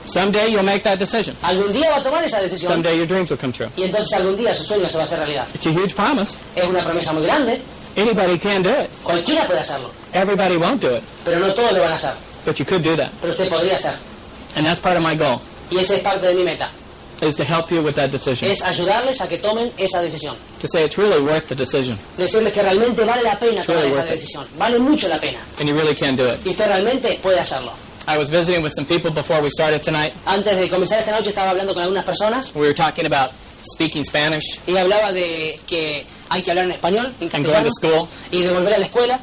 Someday 0.05 0.51
you'll 0.51 0.63
make 0.63 0.83
that 0.83 0.97
decision. 0.99 1.35
Algún 1.43 1.71
día 1.71 1.89
va 1.91 1.97
a 1.97 2.01
tomar 2.03 2.23
esa 2.25 2.41
decisión 2.41 2.73
Someday 2.73 2.97
your 2.97 3.07
dreams 3.07 3.29
will 3.29 3.37
come 3.39 3.53
true. 3.53 3.69
y 3.77 3.83
entonces 3.83 4.11
algún 4.13 4.35
día 4.35 4.53
su 4.53 4.63
sueño 4.63 4.89
se 4.89 4.97
va 4.97 5.03
a 5.03 5.05
hacer 5.05 5.19
realidad. 5.19 5.47
It's 5.53 5.65
a 5.65 5.69
huge 5.71 5.95
promise. 5.95 6.35
Es 6.55 6.65
una 6.65 6.83
promesa 6.83 7.13
muy 7.13 7.23
grande. 7.23 7.61
Anybody 7.95 8.37
can 8.39 8.63
do 8.63 8.69
it. 8.71 8.89
Cualquiera 9.03 9.45
puede 9.45 9.59
hacerlo, 9.59 9.91
Everybody 10.13 10.57
won't 10.57 10.81
do 10.81 10.97
it, 10.97 11.03
pero 11.23 11.39
no 11.39 11.53
todos 11.53 11.71
lo 11.73 11.79
van 11.81 11.91
a 11.91 11.95
hacer. 11.95 12.13
but 12.43 12.57
you 12.59 12.65
could 12.65 12.81
do 12.83 12.97
that. 12.97 13.11
Pero 13.21 13.31
usted 13.31 13.47
podría 13.47 13.75
hacer. 13.75 13.93
And 14.55 14.65
that's 14.65 14.81
part 14.81 14.97
of 14.97 15.03
my 15.03 15.15
goal, 15.15 15.39
Y 15.71 15.77
esa 15.77 15.95
es 15.95 16.01
parte 16.01 16.25
de 16.27 16.35
mi 16.35 16.43
meta. 16.43 16.69
Is 17.23 17.35
to 17.35 17.43
help 17.43 17.71
you 17.71 17.81
with 17.81 17.95
that 17.95 18.11
decision. 18.11 18.49
Es 18.51 18.61
ayudarles 18.61 19.19
a 19.21 19.27
que 19.27 19.37
tomen 19.37 19.71
esa 19.77 20.01
decisión. 20.01 20.35
To 20.61 20.67
say 20.67 20.83
it's 20.85 20.97
really 20.97 21.21
worth 21.21 21.47
the 21.47 21.55
decision, 21.55 21.97
Decirles 22.17 22.53
que 22.53 22.61
realmente 22.61 23.03
vale 23.05 23.23
la 23.23 23.37
pena 23.37 23.63
tomar 23.63 23.81
Really 23.81 23.91
esa 23.91 23.99
worth 24.01 24.09
it. 24.11 24.13
decisión. 24.19 24.45
Vale 24.57 24.79
mucho 24.79 25.07
la 25.07 25.19
pena. 25.19 25.39
and 25.59 25.67
you 25.69 25.75
really 25.75 25.95
can 25.95 26.15
do 26.15 26.25
it. 26.31 26.39
Y 26.45 26.49
usted 26.49 26.67
realmente 26.67 27.17
puede 27.21 27.39
hacerlo. 27.39 27.71
I 28.07 28.17
was 28.17 28.29
visiting 28.29 28.61
with 28.63 28.73
some 28.75 28.85
people 28.85 29.11
before 29.11 29.41
we 29.41 29.49
started 29.49 29.81
tonight. 29.81 30.13
Antes 30.25 30.57
de 30.57 30.67
comenzar 30.69 30.99
esta 30.99 31.11
noche 31.11 31.29
estaba 31.29 31.51
hablando 31.51 31.73
con 31.73 31.83
algunas 31.83 32.03
personas 32.03 32.51
We 32.53 32.61
were 32.67 32.73
talking 32.73 33.05
about 33.05 33.31
speaking 33.73 34.03
Spanish 34.03 34.59
y 34.67 34.75
hablaba 34.75 35.13
de 35.13 35.57
que 35.65 36.05
hay 36.29 36.41
que 36.41 36.51
hablar 36.51 36.65
en 36.65 36.71
español, 36.71 37.13
en 37.21 37.29
and 37.33 37.45
going 37.45 37.63
castellano, 37.63 37.69
to 37.69 37.71
school. 37.71 38.07
y 38.31 38.41
de 38.41 38.51
volver 38.51 38.73
a 38.73 38.77
la 38.79 38.85
escuela. 38.87 39.19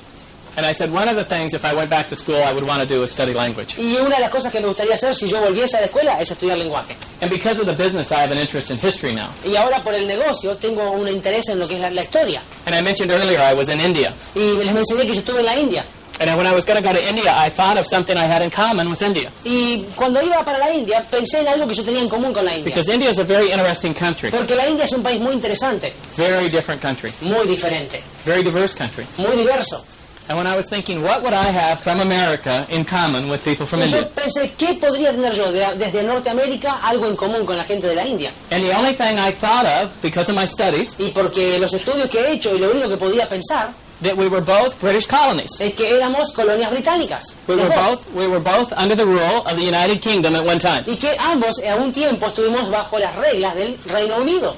And 0.61 0.67
I 0.67 0.75
said 0.75 0.93
one 0.93 1.09
of 1.09 1.17
the 1.17 1.25
things, 1.25 1.55
if 1.55 1.65
I 1.65 1.73
went 1.73 1.89
back 1.89 2.09
to 2.09 2.15
school, 2.15 2.37
I 2.37 2.53
would 2.53 2.67
want 2.67 2.83
to 2.83 2.87
do 2.87 3.03
is 3.03 3.11
study 3.11 3.33
language. 3.33 3.79
Y 3.79 3.97
una 3.97 4.17
de 4.17 4.21
las 4.21 4.29
cosas 4.29 4.53
que 4.53 4.61
me 4.61 4.67
gustaría 4.67 4.93
hacer 4.93 5.15
si 5.15 5.27
yo 5.27 5.41
volviese 5.41 5.79
a 5.79 5.81
la 5.81 5.87
escuela 5.87 6.21
es 6.21 6.31
estudiar 6.31 6.59
lenguaje. 6.59 6.95
And 7.23 7.31
because 7.31 7.59
of 7.59 7.65
the 7.65 7.73
business, 7.73 8.13
I 8.13 8.17
have 8.21 8.31
an 8.31 8.37
interest 8.37 8.71
in 8.71 8.77
history 8.77 9.15
now. 9.15 9.31
Y 9.43 9.57
ahora 9.57 9.83
por 9.83 9.95
el 9.95 10.07
negocio 10.07 10.57
tengo 10.59 10.91
un 10.91 11.09
interés 11.09 11.49
en 11.49 11.59
lo 11.59 11.67
que 11.67 11.77
es 11.77 11.81
la, 11.81 11.89
la 11.89 12.03
historia. 12.03 12.43
And 12.67 12.75
I 12.75 12.83
mentioned 12.83 13.11
earlier 13.11 13.41
I 13.41 13.55
was 13.55 13.71
in 13.71 13.81
India. 13.81 14.13
Y 14.35 14.53
les 14.59 14.75
mencioné 14.75 15.07
que 15.07 15.15
yo 15.15 15.21
estuve 15.21 15.41
en 15.41 15.47
la 15.47 15.57
India. 15.59 15.83
And 16.21 16.37
when 16.37 16.47
I 16.47 16.53
was 16.53 16.67
going 16.67 16.77
to 16.77 16.87
go 16.87 16.93
to 16.93 17.09
India, 17.09 17.33
I 17.35 17.49
thought 17.49 17.79
of 17.79 17.87
something 17.87 18.15
I 18.15 18.27
had 18.27 18.43
in 18.43 18.51
common 18.51 18.91
with 18.91 19.01
India. 19.01 19.33
Y 19.43 19.87
cuando 19.97 20.21
iba 20.21 20.45
para 20.45 20.59
la 20.59 20.71
India 20.71 21.03
pensé 21.11 21.41
en 21.41 21.49
algo 21.49 21.67
que 21.67 21.75
yo 21.75 21.83
tenía 21.83 22.03
en 22.03 22.11
común 22.11 22.35
con 22.35 22.45
la 22.45 22.53
India. 22.55 22.67
Because 22.67 22.91
India 22.93 23.09
is 23.09 23.19
a 23.19 23.25
very 23.25 23.51
interesting 23.51 23.95
country, 23.95 24.31
Porque 24.31 24.55
la 24.55 24.69
India 24.69 24.85
es 24.85 24.93
un 24.93 25.03
país 25.03 25.19
muy 25.19 25.33
interesante, 25.33 25.95
very 26.19 26.51
different 26.51 26.83
country, 26.83 27.11
muy 27.23 27.47
diferente, 27.47 28.03
very 28.27 28.43
diverse 28.43 28.77
country. 28.77 29.07
muy 29.17 29.35
diverso. 29.35 29.83
And 30.31 30.39
when 30.39 30.47
I 30.47 30.55
was 30.55 30.67
thinking, 30.71 31.03
what 31.03 31.23
would 31.25 31.33
I 31.33 31.51
have 31.51 31.81
from 31.81 31.99
America 31.99 32.65
in 32.71 32.85
common 32.85 33.29
with 33.29 33.43
people 33.45 33.67
from 33.67 33.81
Y 33.81 33.87
yo 33.87 33.99
India? 33.99 34.11
pensé, 34.15 34.53
¿qué 34.57 34.75
podría 34.79 35.11
tener 35.11 35.33
yo 35.35 35.51
de- 35.51 35.77
desde 35.77 36.05
Norteamérica 36.05 36.75
algo 36.85 37.07
en 37.09 37.17
común 37.17 37.45
con 37.45 37.57
la 37.57 37.65
gente 37.65 37.89
de 37.89 37.97
la 37.97 38.07
India? 38.07 38.31
And 38.53 38.63
the 38.63 38.73
only 38.73 38.95
thing 38.95 39.19
I 39.19 39.33
thought 39.33 39.67
of, 39.67 39.91
because 40.01 40.29
of 40.31 40.37
my 40.37 40.45
studies, 40.47 40.95
Y 41.01 41.09
porque 41.09 41.59
los 41.59 41.75
estudios 41.75 42.09
que 42.09 42.21
he 42.21 42.35
hecho 42.35 42.55
y 42.55 42.61
lo 42.61 42.71
único 42.71 42.89
que 42.89 42.97
podía 42.97 43.27
pensar 43.29 43.73
that 44.03 44.17
we 44.17 44.29
were 44.29 44.41
both 44.41 44.81
British 44.81 45.09
colonies. 45.09 45.61
es 45.61 45.75
que 45.75 45.97
éramos 45.97 46.31
colonias 46.33 46.71
británicas. 46.71 47.35
We 47.49 47.57
los 47.57 47.69
were 47.69 47.75
dos. 47.75 47.89
both 47.89 48.15
we 48.15 48.29
were 48.29 48.39
both 48.39 48.73
under 48.79 48.95
the 48.95 49.05
rule 49.05 49.43
of 49.45 49.57
the 49.57 49.65
United 49.65 50.01
Kingdom 50.01 50.37
at 50.37 50.45
one 50.45 50.61
time, 50.61 50.85
Y 50.87 50.95
que 50.95 51.11
ambos 51.19 51.59
a 51.69 51.75
un 51.75 51.91
tiempo 51.93 52.27
estuvimos 52.29 52.71
bajo 52.71 53.01
las 53.01 53.17
reglas 53.17 53.57
del 53.57 53.77
Reino 53.85 54.19
Unido. 54.19 54.55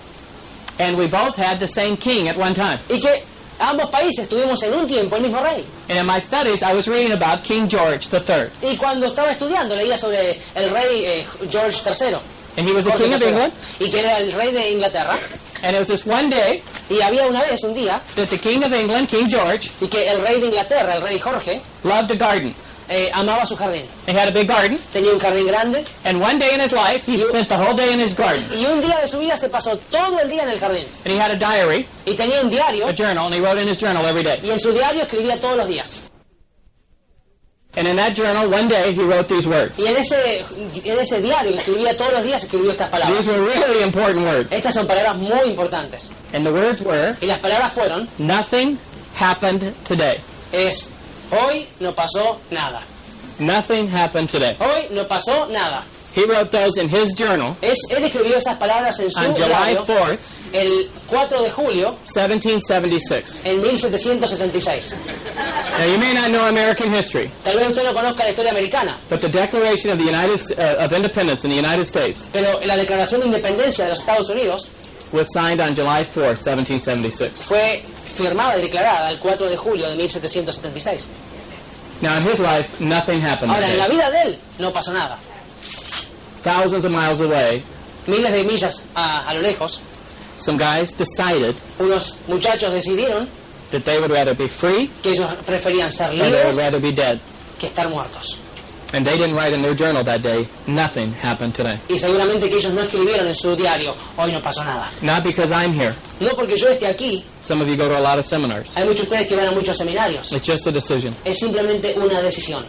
and 0.79 0.99
we 0.99 1.07
both 1.07 1.35
had 1.37 1.59
the 1.59 1.67
same 1.69 1.97
king 1.97 2.29
at 2.29 2.37
one 2.37 2.53
time. 2.55 2.79
Y 2.91 2.99
que 2.99 3.25
ambos 3.71 3.91
países 3.91 4.29
tuvimos 4.29 4.63
en 4.63 4.75
un 4.75 4.87
tiempo 4.87 5.17
el 5.17 5.23
mismo 5.23 5.41
rey. 5.43 5.65
And 5.89 5.99
in 5.99 6.07
my 6.07 6.21
studies, 6.21 6.63
I 6.63 6.73
was 6.75 6.87
reading 6.89 7.13
about 7.13 7.43
King 7.43 7.69
George 7.69 8.09
III, 8.13 8.51
Y 8.63 8.77
cuando 8.77 9.07
estaba 9.07 9.31
estudiando 9.31 9.75
leía 9.77 9.97
sobre 9.97 10.39
el 10.55 10.71
rey 10.71 11.05
eh, 11.05 11.27
George 11.51 11.79
III. 11.87 12.17
and 12.59 12.67
he 12.69 12.73
was 12.73 12.85
the 12.85 12.93
king 12.93 13.15
of 13.15 13.23
England. 13.23 13.53
Y 13.81 13.89
que 13.89 14.01
era 14.01 14.19
el 14.19 14.33
rey 14.33 14.53
de 14.53 14.73
Inglaterra. 14.73 15.17
And 15.63 15.77
it 15.77 15.79
was 15.79 15.89
this 15.89 16.05
one 16.05 16.29
day 16.29 16.63
Y 16.91 17.01
había 17.01 17.27
una 17.27 17.41
vez, 17.41 17.63
un 17.63 17.73
día, 17.73 18.01
that 18.17 18.29
the 18.29 18.37
king 18.39 18.63
of 18.65 18.73
England, 18.73 19.09
King 19.09 19.29
George, 19.29 19.71
y 19.81 19.87
que 19.87 20.07
el 20.11 20.21
rey 20.21 20.41
de 20.41 20.47
Inglaterra, 20.49 20.97
el 20.97 21.03
rey 21.03 21.19
Jorge, 21.19 21.61
loved 21.85 22.11
a 22.11 22.17
garden. 22.17 22.55
Eh, 22.93 23.11
amaba 23.13 23.45
su 23.47 23.57
jardín. 23.57 23.85
He 24.07 24.13
had 24.13 24.29
a 24.29 24.33
big 24.33 24.47
garden, 24.47 24.79
Tenía 24.93 25.13
un 25.13 25.19
jardín 25.19 25.47
grande 25.47 25.85
and 26.05 26.21
one 26.21 26.39
day 26.39 26.55
in 26.55 26.61
his 26.61 26.73
life, 26.73 27.03
he 27.11 27.17
You- 27.19 27.29
spent 27.29 27.49
the 27.49 27.57
whole 27.57 27.75
day 27.75 27.93
in 27.93 28.01
his 28.01 28.15
garden. 28.15 28.43
y 28.55 28.65
un 28.67 28.81
día 28.81 28.99
de 29.01 29.09
su 29.09 29.19
vida 29.19 29.37
se 29.37 29.49
pasó 29.49 29.77
todo 29.91 30.19
el 30.21 30.29
día 30.29 30.43
en 30.43 30.51
el 30.51 30.59
jardín. 30.61 30.85
And 31.05 31.15
he 31.15 31.19
had 31.19 31.31
a 31.31 31.37
diary, 31.37 31.87
Y 32.07 32.15
tenía 32.15 32.41
un 32.43 32.51
diario 32.51 32.87
a 32.87 32.93
journal, 32.93 33.27
and 33.27 33.35
he 33.35 33.41
wrote 33.41 33.59
in 33.61 33.67
his 33.69 33.79
journal 33.79 34.05
every 34.07 34.23
day. 34.23 34.39
y 34.45 34.51
en 34.51 34.59
su 34.59 34.73
diario 34.73 35.03
escribía 35.03 35.41
todos 35.41 35.57
los 35.57 35.67
días. 35.69 36.03
And 37.75 37.89
in 37.89 37.97
that 37.97 38.15
journal, 38.15 38.51
one 38.51 38.69
day, 38.69 38.93
he 38.93 39.03
wrote 39.03 39.29
these 39.29 39.47
words. 39.47 39.79
Y 39.79 39.87
en 39.87 39.97
ese, 39.97 40.41
en 40.85 40.99
ese 40.99 41.23
diario 41.23 41.53
que 41.53 41.59
escribía 41.59 41.97
todos 41.97 42.13
los 42.13 42.23
días 42.23 42.45
escribió 42.45 42.71
estas 42.71 42.91
palabras. 42.91 43.25
These 43.25 43.33
were 43.35 43.47
really 43.47 43.83
important 43.83 44.27
words. 44.27 44.53
Estas 44.53 44.75
son 44.75 44.87
palabras 44.87 45.17
muy 45.17 45.49
importantes. 45.49 46.11
And 46.35 46.45
the 46.45 46.53
words 46.53 46.83
were, 46.83 47.17
Y 47.23 47.27
las 47.27 47.39
palabras 47.39 47.73
fueron, 47.73 48.07
nothing 48.19 48.79
happened 49.19 49.73
today. 49.89 50.19
es, 50.53 50.91
hoy 51.33 51.67
no 51.81 51.93
pasó 51.95 52.39
nada. 52.51 52.83
Nothing 53.39 53.89
happened 53.89 54.29
today. 54.31 54.57
Hoy 54.61 54.89
no 54.91 55.05
pasó 55.05 55.49
nada. 55.51 55.83
He 56.15 56.27
wrote 56.27 56.51
those 56.53 56.77
in 56.77 56.91
his 56.91 57.15
journal 57.15 57.57
Es, 57.63 57.79
él 57.89 58.05
escribió 58.05 58.37
esas 58.37 58.57
palabras 58.59 59.01
en 59.01 59.11
su 59.11 59.19
on 59.19 59.35
July 59.35 59.49
diario 59.49 59.83
4th, 59.87 60.19
el 60.53 60.91
4 61.07 61.43
de 61.43 61.51
julio 61.51 61.97
1776. 62.05 63.41
en 63.47 63.63
1776. 63.63 64.95
Now, 65.79 65.85
you 65.87 65.99
may 65.99 66.13
not 66.13 66.29
know 66.31 66.47
American 66.49 66.93
history, 66.93 67.31
Tal 67.43 67.57
vez 67.57 67.69
usted 67.69 67.85
no 67.85 67.95
conozca 67.95 68.25
la 68.25 68.31
historia 68.31 68.51
americana, 68.51 68.99
but 69.09 69.23
the 69.23 69.29
Declaration 69.31 69.91
of 69.91 69.99
the 69.99 70.05
United 70.05 70.59
uh, 70.59 70.85
of 70.85 70.93
Independence 70.93 71.45
in 71.45 71.51
the 71.51 71.57
United 71.57 71.87
States 71.87 72.29
pero 72.31 72.61
la 72.61 72.77
Declaración 72.77 73.21
de 73.21 73.27
Independencia 73.29 73.85
de 73.85 73.91
los 73.93 74.01
Estados 74.01 74.29
Unidos 74.29 74.69
was 75.13 75.29
signed 75.33 75.61
on 75.61 75.75
July 75.75 76.05
4th, 76.05 76.45
1776. 76.45 77.45
fue 77.45 77.83
firmada 78.13 78.59
y 78.59 78.63
declarada 78.63 79.11
el 79.11 79.19
4 79.19 79.49
de 79.49 79.57
julio 79.57 79.89
de 79.89 79.97
1776. 79.97 81.09
Now, 82.03 82.17
in 82.19 82.25
his 82.25 82.41
life, 82.41 82.81
nothing 82.81 83.21
happened. 83.25 83.53
Ahora, 83.53 83.69
en 83.71 83.79
la 83.79 83.89
vida 83.89 84.11
de 84.11 84.23
él 84.23 84.39
no 84.59 84.73
pasó 84.73 84.93
nada. 84.93 85.17
Thousands 86.43 86.85
of 86.85 86.91
miles 86.91 87.21
away, 87.21 87.63
Miles 88.07 88.33
de 88.33 88.43
millas 88.45 88.83
a, 88.97 89.29
a 89.29 89.35
lo 89.35 89.41
lejos, 89.43 89.81
some 90.37 90.59
guys 90.59 90.93
decided 90.97 91.55
unos 91.79 92.17
muchachos 92.27 92.73
decidieron 92.73 93.29
that 93.71 93.85
they 93.85 93.99
would 94.01 94.11
rather 94.11 94.35
be 94.35 94.49
free 94.49 94.91
que 95.03 95.13
ellos 95.13 95.33
preferían 95.47 95.91
ser 95.93 96.09
or 96.09 96.17
they 96.17 96.19
would 96.23 96.33
libres 96.33 96.57
rather 96.59 96.81
be 96.81 96.91
dead. 96.91 97.21
que 97.61 97.67
estar 97.69 97.89
muertos. 97.89 98.39
And 98.95 99.07
they 99.07 99.17
didn't 99.17 99.35
write 99.37 99.55
in 99.55 99.63
their 99.63 99.75
journal 99.75 100.05
that 100.05 100.21
day, 100.23 100.47
nothing 100.67 101.13
happened 101.15 101.55
today. 101.55 101.79
Y 101.89 101.99
seguramente 101.99 102.49
que 102.49 102.57
ellos 102.59 102.73
no 102.75 102.83
escribieron 102.83 103.27
en 103.27 103.35
su 103.35 103.57
diario, 103.57 103.95
hoy 104.19 104.33
no 104.33 104.43
pasó 104.43 104.63
nada. 104.65 104.87
Not 105.01 105.25
because 105.25 105.51
I'm 105.51 105.73
here. 105.73 105.95
No 106.21 106.31
porque 106.35 106.57
yo 106.59 106.69
esté 106.69 106.87
aquí, 106.87 107.25
Some 107.43 107.63
of 107.63 107.69
you 107.69 107.77
go 107.77 107.89
to 107.89 107.97
a 107.97 108.01
lot 108.01 108.19
of 108.19 108.27
seminars. 108.27 108.77
hay 108.77 108.85
muchos 108.85 109.09
de 109.09 109.15
ustedes 109.15 109.27
que 109.29 109.37
van 109.37 109.49
a 109.49 109.53
muchos 109.53 109.77
seminarios. 109.79 110.31
It's 110.33 110.47
just 110.47 110.67
a 110.67 110.73
decision. 110.73 111.15
Es 111.25 111.39
simplemente 111.39 111.95
una 111.97 112.21
decisión. 112.21 112.65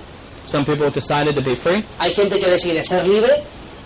Some 0.46 0.66
people 0.66 0.90
decided 0.92 1.36
to 1.36 1.42
be 1.42 1.56
free, 1.56 1.84
Hay 2.00 2.14
gente 2.14 2.40
que 2.40 2.48
decide 2.50 2.82
ser 2.84 3.06
libre 3.08 3.32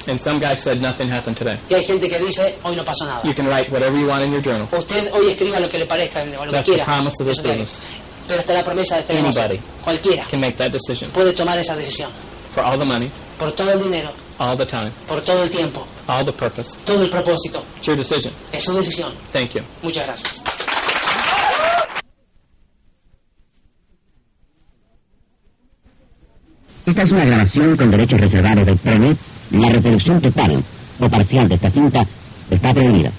and 0.07 0.17
some 0.19 0.39
guy 0.39 0.55
said 0.55 0.79
nothing 0.81 1.09
happened 1.11 1.35
today. 1.37 1.57
y 1.69 1.73
hay 1.73 1.83
gente 1.83 2.07
que 2.07 2.17
dice, 2.19 2.55
hoy 2.63 2.75
no 2.75 2.83
pasó 2.85 3.05
nada. 3.05 3.21
You 3.23 3.33
can 3.33 3.47
write 3.47 3.69
whatever 3.71 3.97
you 3.97 4.07
want 4.07 4.23
in 4.23 4.31
your 4.31 4.41
journal. 4.43 4.67
Usted 4.71 5.11
hoy 5.11 5.31
escriba 5.31 5.59
lo 5.59 5.67
que 5.69 5.79
le 5.79 5.85
parezca, 5.87 6.21
o 6.21 6.45
lo 6.45 6.51
que 6.51 6.51
That's 6.51 6.65
the 6.67 6.73
quiera. 6.75 6.85
promise 6.85 7.15
of 7.19 7.27
this 7.27 7.39
business. 7.41 7.79
Pero 8.27 8.39
esta 8.41 8.53
es 8.53 8.57
la 8.59 8.63
promesa 8.63 8.95
de 8.95 9.01
este 9.01 9.13
negocio. 9.13 9.41
Anybody. 9.41 9.61
Cualquiera 9.83 10.25
Can 10.29 10.41
make 10.41 10.57
that 10.57 10.71
decision 10.71 11.09
puede 11.11 11.31
tomar 11.33 11.57
esa 11.57 11.75
decisión. 11.75 12.09
For 12.57 12.63
all 12.63 12.77
the 12.77 12.85
money, 12.85 13.11
Por 13.37 13.51
todo 13.51 13.71
el 13.71 13.83
dinero, 13.83 14.09
all 14.39 14.57
the 14.57 14.65
time, 14.65 14.89
por 15.07 15.21
todo 15.21 15.43
el 15.43 15.49
tiempo, 15.49 15.85
all 16.07 16.25
the 16.25 16.33
purpose. 16.33 16.75
todo 16.85 17.03
el 17.03 17.09
propósito. 17.09 17.63
It's 17.77 17.85
your 17.85 17.95
decision. 17.95 18.33
Es 18.51 18.63
su 18.63 18.73
decisión. 18.73 19.11
Thank 19.31 19.51
you. 19.53 19.61
Muchas 19.83 20.07
gracias. 20.07 20.41
Esta 26.87 27.03
es 27.03 27.11
una 27.11 27.25
grabación 27.25 27.77
con 27.77 27.91
derechos 27.91 28.19
reservados 28.19 28.65
del 28.65 28.77
PREME. 28.77 29.15
La 29.51 29.69
reproducción 29.69 30.19
total 30.19 30.63
o 30.99 31.09
parcial 31.09 31.47
de 31.47 31.55
esta 31.55 31.69
cinta 31.69 32.07
está 32.49 32.73
prohibida. 32.73 33.11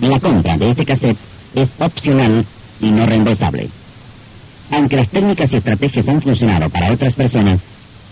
La 0.00 0.18
compra 0.18 0.56
de 0.56 0.70
este 0.70 0.84
cassette 0.84 1.18
es 1.54 1.68
opcional 1.78 2.44
y 2.80 2.90
no 2.90 3.06
reembolsable. 3.06 3.68
Aunque 4.72 4.96
las 4.96 5.08
técnicas 5.08 5.52
y 5.52 5.56
estrategias 5.56 6.08
han 6.08 6.20
funcionado 6.20 6.68
para 6.70 6.92
otras 6.92 7.14
personas, 7.14 7.60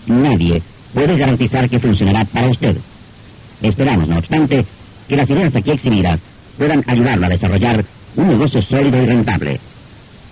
nadie 0.06 0.62
puede 0.92 1.16
garantizar 1.16 1.68
que 1.68 1.80
funcionará 1.80 2.24
para 2.24 2.48
usted. 2.48 2.76
Esperamos, 3.62 4.08
no 4.08 4.18
obstante, 4.18 4.64
que 5.08 5.16
las 5.16 5.28
ideas 5.28 5.54
aquí 5.54 5.70
exhibidas 5.70 6.20
puedan 6.56 6.84
ayudarlo 6.86 7.26
a 7.26 7.30
desarrollar 7.30 7.84
un 8.16 8.28
negocio 8.28 8.62
sólido 8.62 9.02
y 9.02 9.06
rentable. 9.06 9.60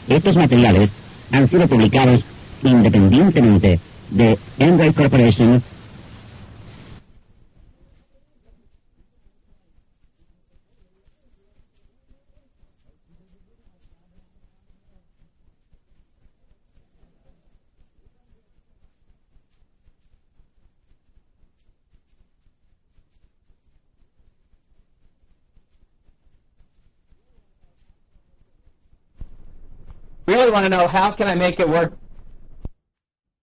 Estos 0.08 0.36
materiales 0.36 0.90
han 1.30 1.48
sido 1.48 1.66
publicados 1.68 2.24
independientemente 2.62 3.78
de 4.10 4.38
Enway 4.58 4.92
Corporation 4.92 5.62
Really 30.28 30.50
want 30.50 30.66
to 30.66 30.68
know 30.68 30.86
how 30.86 31.10
can 31.10 31.26
I 31.26 31.34
make 31.34 31.58
it 31.58 31.66
work 31.66 31.94